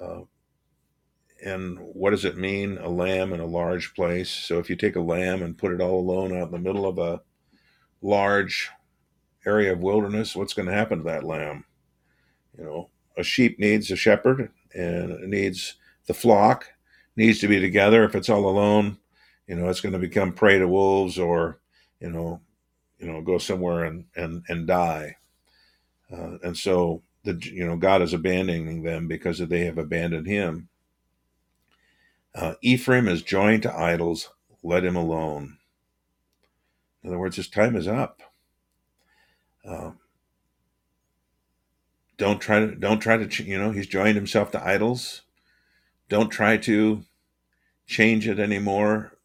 Uh, 0.00 0.20
and 1.44 1.78
what 1.78 2.10
does 2.10 2.24
it 2.24 2.36
mean, 2.36 2.78
a 2.78 2.88
lamb 2.88 3.32
in 3.32 3.40
a 3.40 3.46
large 3.46 3.94
place? 3.94 4.30
So 4.30 4.58
if 4.58 4.70
you 4.70 4.76
take 4.76 4.96
a 4.96 5.00
lamb 5.00 5.42
and 5.42 5.58
put 5.58 5.72
it 5.72 5.80
all 5.80 5.98
alone 5.98 6.36
out 6.36 6.46
in 6.46 6.52
the 6.52 6.58
middle 6.58 6.86
of 6.86 6.98
a 6.98 7.20
large 8.00 8.70
area 9.46 9.72
of 9.72 9.80
wilderness, 9.80 10.36
what's 10.36 10.54
going 10.54 10.66
to 10.66 10.74
happen 10.74 10.98
to 10.98 11.04
that 11.04 11.24
lamb? 11.24 11.64
You 12.56 12.64
know, 12.64 12.90
a 13.16 13.22
sheep 13.22 13.58
needs 13.58 13.90
a 13.90 13.96
shepherd 13.96 14.50
and 14.74 15.10
it 15.12 15.28
needs 15.28 15.76
the 16.06 16.14
flock, 16.14 16.66
needs 17.16 17.38
to 17.40 17.48
be 17.48 17.60
together. 17.60 18.04
If 18.04 18.14
it's 18.14 18.28
all 18.28 18.48
alone, 18.48 18.98
you 19.46 19.56
know, 19.56 19.68
it's 19.68 19.80
going 19.80 19.92
to 19.92 19.98
become 19.98 20.32
prey 20.32 20.58
to 20.58 20.68
wolves 20.68 21.18
or, 21.18 21.58
you 22.00 22.10
know, 22.10 22.40
you 22.98 23.06
know, 23.06 23.20
go 23.20 23.38
somewhere 23.38 23.84
and 23.84 24.04
and 24.14 24.44
and 24.48 24.66
die. 24.66 25.16
Uh, 26.12 26.38
and 26.42 26.56
so 26.56 27.02
the 27.24 27.38
you 27.42 27.66
know 27.66 27.76
God 27.76 28.02
is 28.02 28.12
abandoning 28.12 28.82
them 28.82 29.08
because 29.08 29.38
they 29.38 29.64
have 29.64 29.78
abandoned 29.78 30.26
Him. 30.26 30.68
Uh, 32.34 32.54
Ephraim 32.62 33.08
is 33.08 33.22
joined 33.22 33.62
to 33.64 33.74
idols. 33.76 34.30
Let 34.62 34.84
him 34.84 34.96
alone. 34.96 35.58
In 37.02 37.10
other 37.10 37.18
words, 37.18 37.36
his 37.36 37.48
time 37.48 37.76
is 37.76 37.88
up. 37.88 38.22
Uh, 39.66 39.92
don't 42.18 42.40
try 42.40 42.60
to 42.60 42.74
don't 42.74 43.00
try 43.00 43.16
to 43.16 43.44
you 43.44 43.58
know 43.58 43.70
he's 43.70 43.86
joined 43.86 44.16
himself 44.16 44.50
to 44.52 44.66
idols. 44.66 45.22
Don't 46.08 46.30
try 46.30 46.56
to 46.58 47.04
change 47.86 48.28
it 48.28 48.38
anymore. 48.38 49.16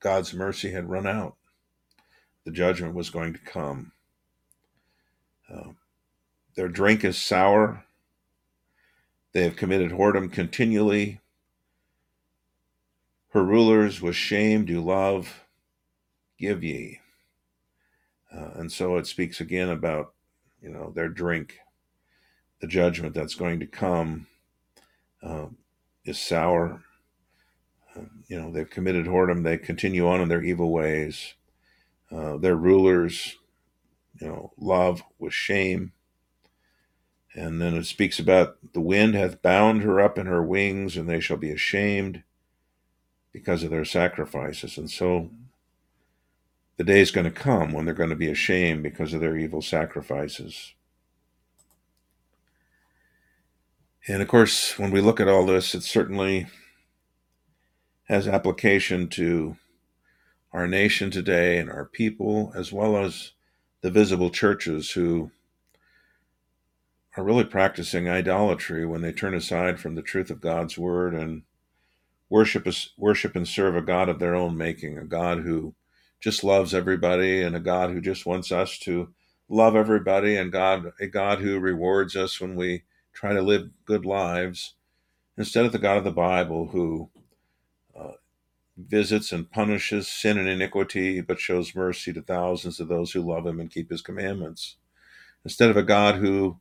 God's 0.00 0.32
mercy 0.32 0.70
had 0.70 0.88
run 0.88 1.06
out 1.06 1.36
the 2.44 2.50
judgment 2.50 2.94
was 2.94 3.10
going 3.10 3.32
to 3.32 3.38
come. 3.38 3.92
Uh, 5.52 5.70
their 6.54 6.68
drink 6.68 7.04
is 7.04 7.18
sour. 7.18 7.84
They 9.32 9.44
have 9.44 9.56
committed 9.56 9.92
whoredom 9.92 10.32
continually. 10.32 11.20
Her 13.30 13.44
rulers 13.44 14.00
with 14.00 14.16
shame 14.16 14.64
do 14.64 14.80
love, 14.80 15.44
give 16.38 16.64
ye. 16.64 16.99
Uh, 18.34 18.50
and 18.54 18.70
so 18.70 18.96
it 18.96 19.06
speaks 19.06 19.40
again 19.40 19.68
about, 19.68 20.14
you 20.62 20.68
know, 20.68 20.92
their 20.94 21.08
drink. 21.08 21.58
The 22.60 22.66
judgment 22.66 23.14
that's 23.14 23.34
going 23.34 23.60
to 23.60 23.66
come 23.66 24.26
uh, 25.22 25.46
is 26.04 26.20
sour. 26.20 26.82
Uh, 27.96 28.02
you 28.28 28.40
know, 28.40 28.52
they've 28.52 28.68
committed 28.68 29.06
whoredom. 29.06 29.42
They 29.42 29.56
continue 29.58 30.06
on 30.06 30.20
in 30.20 30.28
their 30.28 30.42
evil 30.42 30.70
ways. 30.70 31.34
Uh, 32.12 32.36
their 32.36 32.56
rulers, 32.56 33.36
you 34.20 34.26
know, 34.28 34.52
love 34.58 35.02
with 35.18 35.32
shame. 35.32 35.92
And 37.34 37.60
then 37.60 37.74
it 37.74 37.86
speaks 37.86 38.18
about 38.18 38.56
the 38.72 38.80
wind 38.80 39.14
hath 39.14 39.40
bound 39.40 39.82
her 39.82 40.00
up 40.00 40.18
in 40.18 40.26
her 40.26 40.42
wings, 40.42 40.96
and 40.96 41.08
they 41.08 41.20
shall 41.20 41.36
be 41.36 41.52
ashamed 41.52 42.24
because 43.32 43.62
of 43.62 43.70
their 43.70 43.84
sacrifices. 43.84 44.76
And 44.76 44.90
so 44.90 45.30
the 46.80 46.84
day 46.84 47.00
is 47.00 47.10
going 47.10 47.26
to 47.26 47.30
come 47.30 47.72
when 47.72 47.84
they're 47.84 47.92
going 47.92 48.08
to 48.08 48.16
be 48.16 48.30
ashamed 48.30 48.82
because 48.82 49.12
of 49.12 49.20
their 49.20 49.36
evil 49.36 49.60
sacrifices. 49.60 50.72
And 54.08 54.22
of 54.22 54.28
course, 54.28 54.78
when 54.78 54.90
we 54.90 55.02
look 55.02 55.20
at 55.20 55.28
all 55.28 55.44
this, 55.44 55.74
it 55.74 55.82
certainly 55.82 56.46
has 58.04 58.26
application 58.26 59.08
to 59.08 59.58
our 60.54 60.66
nation 60.66 61.10
today 61.10 61.58
and 61.58 61.68
our 61.68 61.84
people, 61.84 62.50
as 62.56 62.72
well 62.72 62.96
as 62.96 63.32
the 63.82 63.90
visible 63.90 64.30
churches 64.30 64.92
who 64.92 65.30
are 67.14 67.24
really 67.24 67.44
practicing 67.44 68.08
idolatry 68.08 68.86
when 68.86 69.02
they 69.02 69.12
turn 69.12 69.34
aside 69.34 69.78
from 69.78 69.96
the 69.96 70.02
truth 70.02 70.30
of 70.30 70.40
God's 70.40 70.78
word 70.78 71.12
and 71.12 71.42
worship 72.30 72.66
worship 72.96 73.36
and 73.36 73.46
serve 73.46 73.76
a 73.76 73.82
God 73.82 74.08
of 74.08 74.18
their 74.18 74.34
own 74.34 74.56
making, 74.56 74.96
a 74.96 75.04
God 75.04 75.40
who 75.40 75.74
just 76.20 76.44
loves 76.44 76.74
everybody 76.74 77.42
and 77.42 77.56
a 77.56 77.60
God 77.60 77.90
who 77.90 78.00
just 78.00 78.26
wants 78.26 78.52
us 78.52 78.78
to 78.80 79.08
love 79.48 79.74
everybody 79.74 80.36
and 80.36 80.52
God 80.52 80.92
a 81.00 81.06
God 81.06 81.40
who 81.40 81.58
rewards 81.58 82.14
us 82.14 82.40
when 82.40 82.54
we 82.54 82.84
try 83.12 83.32
to 83.32 83.42
live 83.42 83.70
good 83.84 84.04
lives 84.06 84.74
instead 85.36 85.64
of 85.64 85.72
the 85.72 85.78
God 85.78 85.96
of 85.96 86.04
the 86.04 86.10
Bible 86.10 86.68
who 86.68 87.10
uh, 87.98 88.12
visits 88.76 89.32
and 89.32 89.50
punishes 89.50 90.08
sin 90.08 90.38
and 90.38 90.48
iniquity, 90.48 91.20
but 91.20 91.40
shows 91.40 91.74
mercy 91.74 92.12
to 92.12 92.22
thousands 92.22 92.80
of 92.80 92.88
those 92.88 93.12
who 93.12 93.20
love 93.20 93.46
him 93.46 93.58
and 93.58 93.70
keep 93.70 93.90
his 93.90 94.02
commandments. 94.02 94.76
Instead 95.44 95.70
of 95.70 95.76
a 95.76 95.82
God 95.82 96.16
who, 96.16 96.58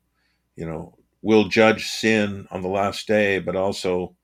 you 0.55 0.65
know, 0.65 0.95
will 1.21 1.49
judge 1.49 1.87
sin 1.87 2.47
on 2.49 2.61
the 2.61 2.69
last 2.69 3.07
day, 3.07 3.39
but 3.39 3.55
also 3.55 4.15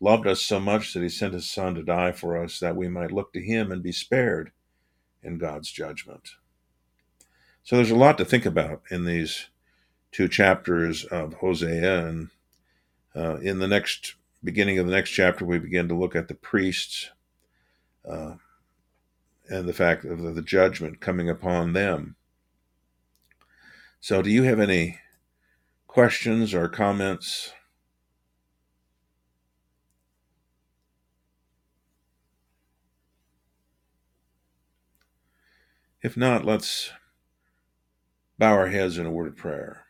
loved 0.00 0.26
us 0.26 0.42
so 0.42 0.60
much 0.60 0.92
that 0.92 1.02
he 1.02 1.08
sent 1.08 1.32
his 1.32 1.50
son 1.50 1.74
to 1.74 1.82
die 1.82 2.12
for 2.12 2.42
us 2.42 2.58
that 2.60 2.76
we 2.76 2.88
might 2.88 3.12
look 3.12 3.32
to 3.32 3.40
him 3.40 3.72
and 3.72 3.82
be 3.82 3.92
spared 3.92 4.52
in 5.24 5.38
God's 5.38 5.70
judgment. 5.70 6.30
So 7.62 7.76
there's 7.76 7.90
a 7.90 7.96
lot 7.96 8.18
to 8.18 8.24
think 8.24 8.44
about 8.44 8.82
in 8.90 9.04
these 9.04 9.48
two 10.12 10.28
chapters 10.28 11.04
of 11.04 11.34
Hosea. 11.34 12.06
And 12.06 12.28
uh, 13.16 13.36
in 13.36 13.58
the 13.58 13.66
next 13.66 14.14
beginning 14.44 14.78
of 14.78 14.86
the 14.86 14.92
next 14.92 15.10
chapter, 15.10 15.44
we 15.44 15.58
begin 15.58 15.88
to 15.88 15.94
look 15.94 16.14
at 16.14 16.28
the 16.28 16.34
priests 16.34 17.10
uh, 18.08 18.34
and 19.48 19.66
the 19.66 19.72
fact 19.72 20.04
of 20.04 20.34
the 20.34 20.42
judgment 20.42 21.00
coming 21.00 21.28
upon 21.28 21.72
them. 21.72 22.16
So, 24.00 24.20
do 24.20 24.30
you 24.30 24.42
have 24.42 24.60
any 24.60 25.00
questions 25.86 26.52
or 26.52 26.68
comments? 26.68 27.52
If 36.04 36.18
not, 36.18 36.44
let's 36.44 36.90
bow 38.38 38.52
our 38.52 38.66
heads 38.66 38.98
in 38.98 39.06
a 39.06 39.10
word 39.10 39.26
of 39.26 39.36
prayer. 39.36 39.86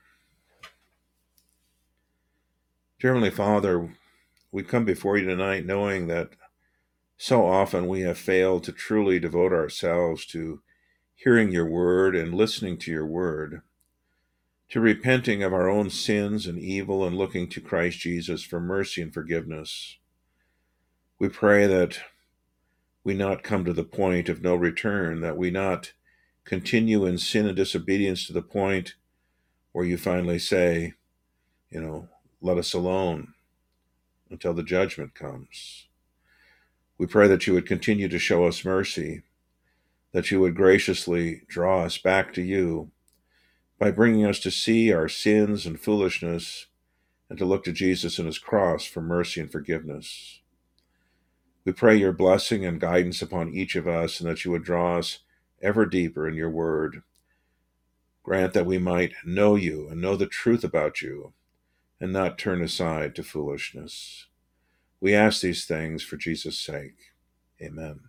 Dear 3.01 3.31
Father, 3.33 3.97
we 4.53 4.63
come 4.63 4.85
before 4.85 5.19
you 5.19 5.27
tonight 5.27 5.67
knowing 5.67 6.07
that 6.07 6.29
so 7.17 7.45
often 7.45 7.89
we 7.89 8.03
have 8.03 8.17
failed 8.17 8.63
to 8.63 8.71
truly 8.71 9.19
devote 9.19 9.53
ourselves 9.53 10.25
to 10.27 10.63
hearing 11.17 11.51
your 11.51 11.69
word 11.69 12.15
and 12.15 12.33
listening 12.33 12.79
to 12.79 12.93
your 12.93 13.07
word, 13.07 13.63
to 14.69 14.79
repenting 14.79 15.43
of 15.43 15.53
our 15.53 15.69
own 15.69 15.91
sins 15.91 16.47
and 16.47 16.61
evil 16.61 17.05
and 17.05 17.19
looking 17.19 17.49
to 17.49 17.61
Christ 17.61 17.99
Jesus 17.99 18.45
for 18.45 18.61
mercy 18.61 19.03
and 19.03 19.13
forgiveness. 19.13 19.99
We 21.19 21.29
pray 21.29 21.67
that 21.67 21.99
we 23.03 23.15
not 23.15 23.43
come 23.43 23.65
to 23.65 23.73
the 23.73 23.83
point 23.83 24.29
of 24.29 24.43
no 24.43 24.55
return, 24.55 25.21
that 25.21 25.37
we 25.37 25.51
not 25.51 25.93
continue 26.45 27.07
in 27.07 27.19
sin 27.19 27.47
and 27.47 27.57
disobedience 27.57 28.27
to 28.27 28.33
the 28.33 28.43
point 28.43 28.95
where 29.73 29.85
you 29.85 29.97
finally 29.97 30.39
say, 30.39 30.95
you 31.71 31.81
know, 31.81 32.09
let 32.41 32.59
us 32.59 32.75
alone 32.75 33.35
until 34.31 34.55
the 34.55 34.63
judgment 34.63 35.15
comes. 35.15 35.87
We 36.99 37.07
pray 37.07 37.27
that 37.29 37.47
you 37.47 37.55
would 37.55 37.67
continue 37.67 38.09
to 38.09 38.19
show 38.19 38.45
us 38.47 38.65
mercy, 38.65 39.23
that 40.13 40.31
you 40.31 40.41
would 40.41 40.55
graciously 40.55 41.43
draw 41.49 41.83
us 41.83 41.99
back 41.99 42.33
to 42.35 42.43
you 42.43 42.91
by 43.79 43.91
bringing 43.91 44.25
us 44.25 44.39
to 44.41 44.51
see 44.51 44.93
our 44.93 45.09
sins 45.09 45.67
and 45.67 45.81
foolishness 45.81 46.67
and 47.29 47.39
to 47.39 47.45
look 47.45 47.65
to 47.65 47.73
Jesus 47.73 48.19
and 48.19 48.27
his 48.27 48.39
cross 48.39 48.85
for 48.85 49.01
mercy 49.01 49.41
and 49.41 49.51
forgiveness. 49.51 50.41
We 51.65 51.73
pray 51.73 51.97
your 51.97 52.13
blessing 52.13 52.65
and 52.65 52.79
guidance 52.79 53.23
upon 53.23 53.55
each 53.55 53.75
of 53.75 53.89
us 53.89 54.21
and 54.21 54.31
that 54.31 54.45
you 54.45 54.51
would 54.51 54.63
draw 54.63 54.99
us 54.99 55.21
ever 55.65 55.87
deeper 55.87 56.29
in 56.29 56.35
your 56.35 56.51
word. 56.51 57.03
Grant 58.23 58.53
that 58.53 58.67
we 58.67 58.79
might 58.79 59.13
know 59.25 59.57
you 59.57 59.89
and 59.89 60.01
know 60.01 60.17
the 60.17 60.27
truth 60.27 60.65
about 60.65 61.03
you 61.03 61.33
and 62.01 62.13
not 62.13 62.39
turn 62.39 62.63
aside 62.63 63.15
to 63.15 63.23
foolishness. 63.23 64.27
We 65.01 65.15
ask 65.15 65.41
these 65.41 65.65
things 65.65 66.03
for 66.03 66.17
Jesus' 66.17 66.59
sake. 66.59 67.13
Amen. 67.61 68.01